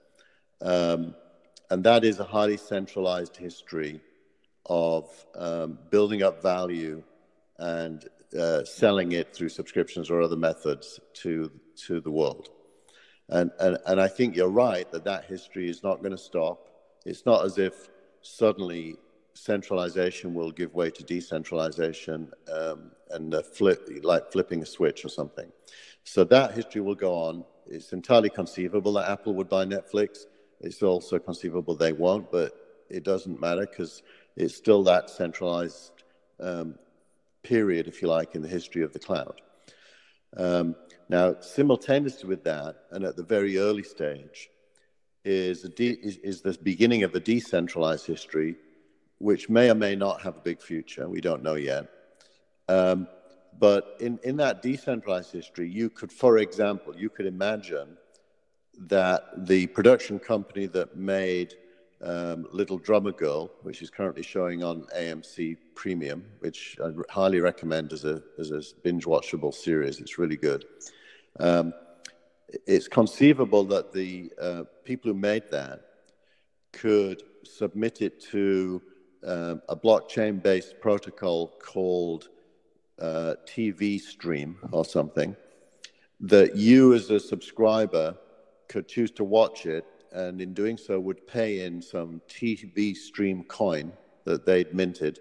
[0.61, 1.15] Um,
[1.71, 4.01] and that is a highly centralized history
[4.66, 7.03] of um, building up value
[7.59, 8.09] and
[8.39, 12.49] uh, selling it through subscriptions or other methods to, to the world.
[13.29, 16.69] And, and, and I think you're right that that history is not going to stop.
[17.07, 17.89] It's not as if
[18.23, 18.97] suddenly
[19.35, 25.51] centralization will give way to decentralization um, and flip, like flipping a switch or something.
[26.05, 27.45] So that history will go on.
[27.66, 30.27] It's entirely conceivable that Apple would buy Netflix.
[30.61, 32.53] It's also conceivable they won't, but
[32.91, 34.03] it doesn't matter because
[34.36, 35.93] it's still that centralized
[36.41, 36.74] um,
[37.43, 39.41] period, if you like, in the history of the cloud.
[40.36, 40.77] Um,
[41.09, 44.51] now, simultaneously with that, and at the very early stage,
[45.24, 48.57] is, de- is, is the beginning of a decentralized history
[49.19, 51.09] which may or may not have a big future.
[51.09, 51.89] We don't know yet.
[52.69, 53.09] Um,
[53.59, 57.97] but in, in that decentralized history, you could, for example, you could imagine
[58.78, 61.55] that the production company that made
[62.03, 67.93] um, Little Drummer Girl, which is currently showing on AMC Premium, which I highly recommend
[67.93, 70.01] as a, as a binge watchable series.
[70.01, 70.65] It's really good.
[71.39, 71.73] Um,
[72.66, 75.81] it's conceivable that the uh, people who made that
[76.73, 78.82] could submit it to
[79.27, 82.28] uh, a blockchain based protocol called
[83.01, 85.37] uh, TV Stream or something
[86.21, 88.16] that you, as a subscriber,
[88.69, 93.45] could choose to watch it, and in doing so, would pay in some TV Stream
[93.45, 93.93] coin
[94.25, 95.19] that they'd minted,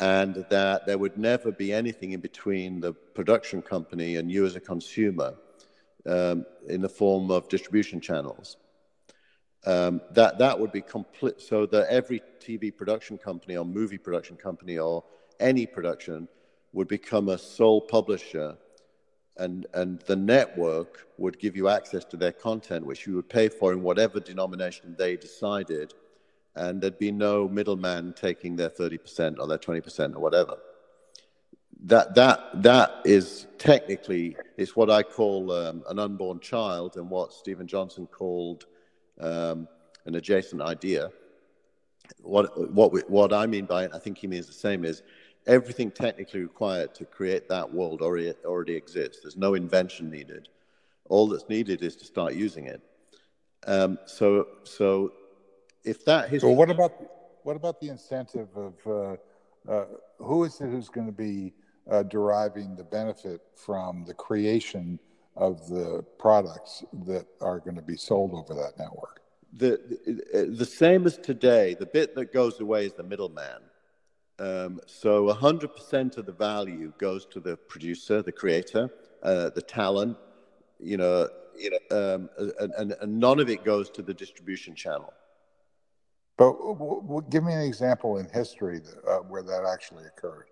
[0.00, 4.56] and that there would never be anything in between the production company and you as
[4.56, 5.34] a consumer
[6.06, 8.56] um, in the form of distribution channels
[9.66, 11.40] um, that that would be complete.
[11.40, 15.04] So that every TV production company or movie production company or
[15.40, 16.28] any production
[16.72, 18.56] would become a sole publisher,
[19.36, 23.48] and and the network would give you access to their content, which you would pay
[23.48, 25.94] for in whatever denomination they decided,
[26.54, 30.56] and there'd be no middleman taking their thirty percent or their twenty percent or whatever.
[31.84, 37.32] That that that is technically it's what I call um, an unborn child, and what
[37.32, 38.66] Steven Johnson called
[39.20, 39.68] um,
[40.04, 41.10] an adjacent idea.
[42.22, 45.02] What, what, we, what I mean by it, I think he means the same, is
[45.48, 49.22] everything technically required to create that world already, already exists.
[49.22, 50.48] There's no invention needed.
[51.08, 52.82] All that's needed is to start using it.
[53.66, 55.12] Um, so, so
[55.84, 56.50] if that history.
[56.50, 56.92] So what about
[57.42, 59.86] what about the incentive of uh, uh,
[60.18, 61.54] who is it who's going to be
[61.90, 64.98] uh, deriving the benefit from the creation
[65.34, 69.22] of the products that are going to be sold over that network?
[69.54, 73.62] The, the, the same as today, the bit that goes away is the middleman.
[74.38, 78.88] Um, so 100% of the value goes to the producer, the creator,
[79.22, 80.16] uh, the talent,
[80.78, 81.28] you know,
[81.58, 85.12] you know um, and, and, and, none of it goes to the distribution channel.
[86.36, 90.46] But w- w- give me an example in history that, uh, where that actually occurred.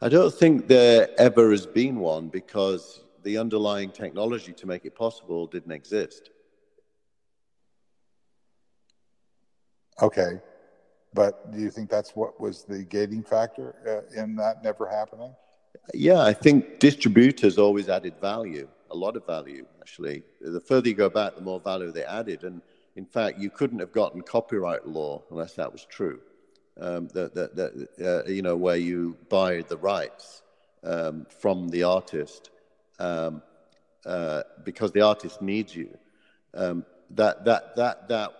[0.00, 4.94] I don't think there ever has been one because the underlying technology to make it
[4.94, 6.30] possible didn't exist.
[10.00, 10.40] Okay.
[11.16, 15.34] But do you think that's what was the gating factor uh, in that never happening?
[15.94, 20.22] Yeah, I think distributors always added value, a lot of value, actually.
[20.42, 22.44] The further you go back, the more value they added.
[22.44, 22.60] And
[22.96, 26.20] in fact, you couldn't have gotten copyright law unless that was true.
[26.78, 30.42] Um, that, that, uh, you know, where you buy the rights
[30.84, 32.50] um, from the artist
[32.98, 33.42] um,
[34.04, 35.96] uh, because the artist needs you.
[36.52, 38.32] Um, that that that that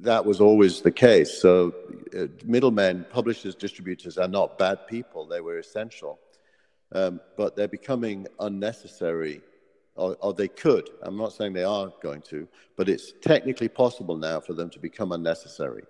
[0.00, 1.40] that was always the case.
[1.40, 1.74] So
[2.16, 5.26] uh, middlemen, publishers, distributors are not bad people.
[5.26, 6.18] They were essential.
[6.92, 9.42] um, but they're becoming unnecessary,
[9.94, 10.88] or, or, they could.
[11.02, 14.78] I'm not saying they are going to, but it's technically possible now for them to
[14.78, 15.82] become unnecessary.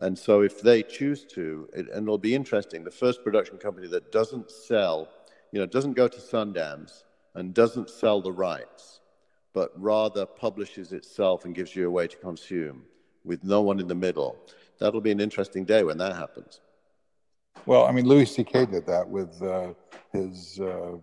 [0.00, 3.86] And so, if they choose to, it, and it'll be interesting, the first production company
[3.88, 5.08] that doesn't sell,
[5.52, 7.04] you know, doesn't go to Sundance
[7.36, 9.00] and doesn't sell the rights,
[9.52, 12.82] but rather publishes itself and gives you a way to consume
[13.24, 14.36] with no one in the middle.
[14.78, 16.60] That'll be an interesting day when that happens.
[17.66, 18.66] Well, I mean, Louis C.K.
[18.66, 19.74] did that with uh,
[20.12, 20.96] his uh,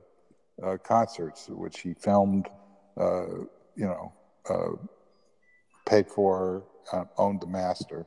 [0.62, 2.50] uh, concerts, which he filmed,
[2.98, 3.28] uh,
[3.76, 4.12] you know,
[4.50, 4.72] uh,
[5.86, 8.06] paid for, uh, owned the master.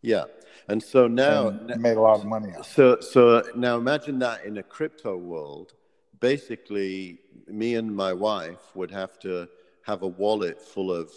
[0.00, 0.24] Yeah,
[0.68, 2.52] and so now and made a lot of money.
[2.62, 5.72] So, so now imagine that in a crypto world.
[6.20, 9.48] Basically, me and my wife would have to
[9.82, 11.10] have a wallet full of,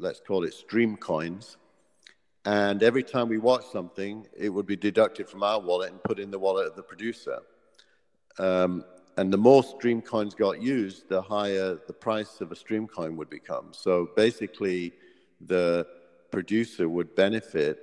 [0.00, 1.56] let's call it stream coins,
[2.44, 6.18] and every time we watch something, it would be deducted from our wallet and put
[6.18, 7.40] in the wallet of the producer.
[8.38, 8.84] Um,
[9.16, 13.16] and the more stream coins got used, the higher the price of a stream coin
[13.16, 13.68] would become.
[13.72, 14.92] So basically,
[15.40, 15.86] the
[16.30, 17.80] producer would benefit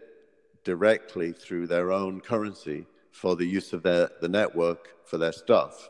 [0.64, 5.90] directly through their own currency for the use of their, the network for their stuff.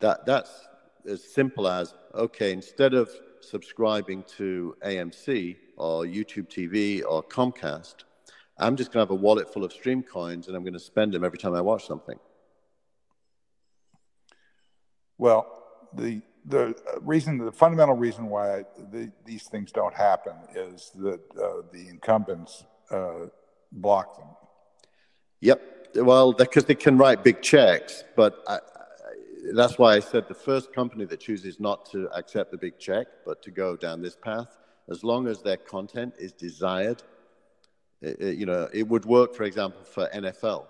[0.00, 0.68] That, that's
[1.08, 3.10] as simple as okay, instead of
[3.40, 8.04] subscribing to AMC or YouTube TV or Comcast,
[8.58, 10.80] I'm just going to have a wallet full of stream coins and I'm going to
[10.80, 12.18] spend them every time I watch something.
[15.18, 15.46] Well,
[15.94, 21.62] the the reason, the fundamental reason why the, these things don't happen is that uh,
[21.72, 23.26] the incumbents uh,
[23.72, 24.28] block them.
[25.40, 25.88] Yep.
[25.96, 28.58] Well, because they can write big checks, but I,
[29.52, 33.06] that's why I said the first company that chooses not to accept the big check,
[33.24, 34.56] but to go down this path,
[34.88, 37.02] as long as their content is desired,
[38.02, 40.66] it, it, you know, it would work, for example, for NFL,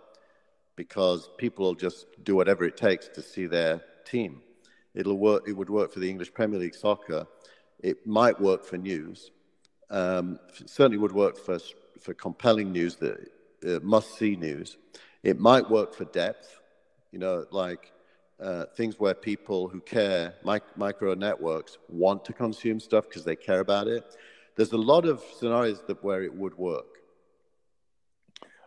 [0.76, 4.42] because people will just do whatever it takes to see their team.
[4.94, 5.44] It'll work.
[5.46, 7.26] It would work for the English Premier League soccer.
[7.78, 9.30] It might work for news.
[9.88, 11.58] Um, certainly would work for
[12.00, 13.18] for compelling news that
[13.66, 14.78] uh, must see news.
[15.22, 16.60] It might work for depth.
[17.12, 17.92] You know, like
[18.42, 23.36] uh, things where people who care, mic- micro networks, want to consume stuff because they
[23.36, 24.16] care about it.
[24.56, 26.86] There's a lot of scenarios that where it would work.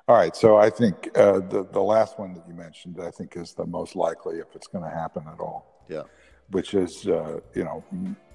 [0.08, 3.38] All right, so I think uh, the the last one that you mentioned, I think,
[3.38, 5.86] is the most likely if it's going to happen at all.
[5.88, 6.04] Yeah,
[6.52, 7.84] which is uh, you know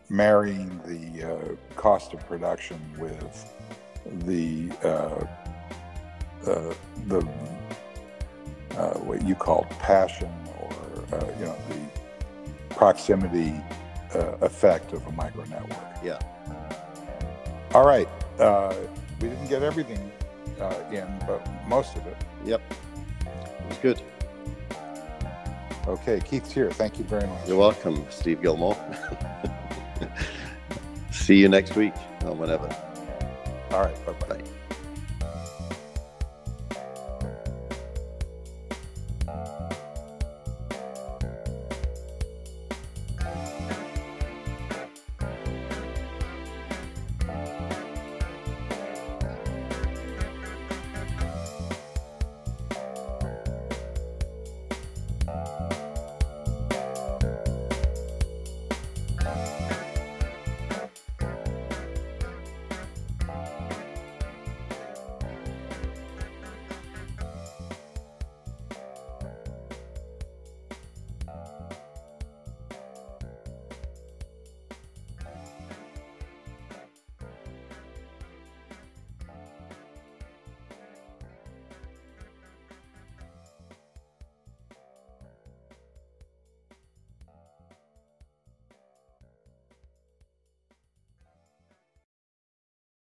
[0.09, 3.53] marrying the uh, cost of production with
[4.27, 5.27] the uh,
[7.07, 7.21] the
[9.05, 10.33] what you call passion
[11.13, 13.55] uh, you know, the proximity
[14.15, 15.79] uh, effect of a micro network.
[16.03, 16.19] Yeah.
[17.75, 18.09] All right.
[18.39, 18.75] Uh,
[19.21, 20.11] we didn't get everything
[20.61, 22.17] uh, in, but most of it.
[22.45, 22.61] Yep.
[23.21, 24.03] It was good.
[25.87, 26.71] Okay, Keith's here.
[26.71, 27.49] Thank you very much.
[27.49, 28.77] You're welcome, Steve Gillmor.
[31.11, 31.95] See you next week
[32.25, 32.69] or whenever.
[33.71, 34.07] All right.
[34.07, 34.29] Bye-bye.
[34.29, 34.51] bye bye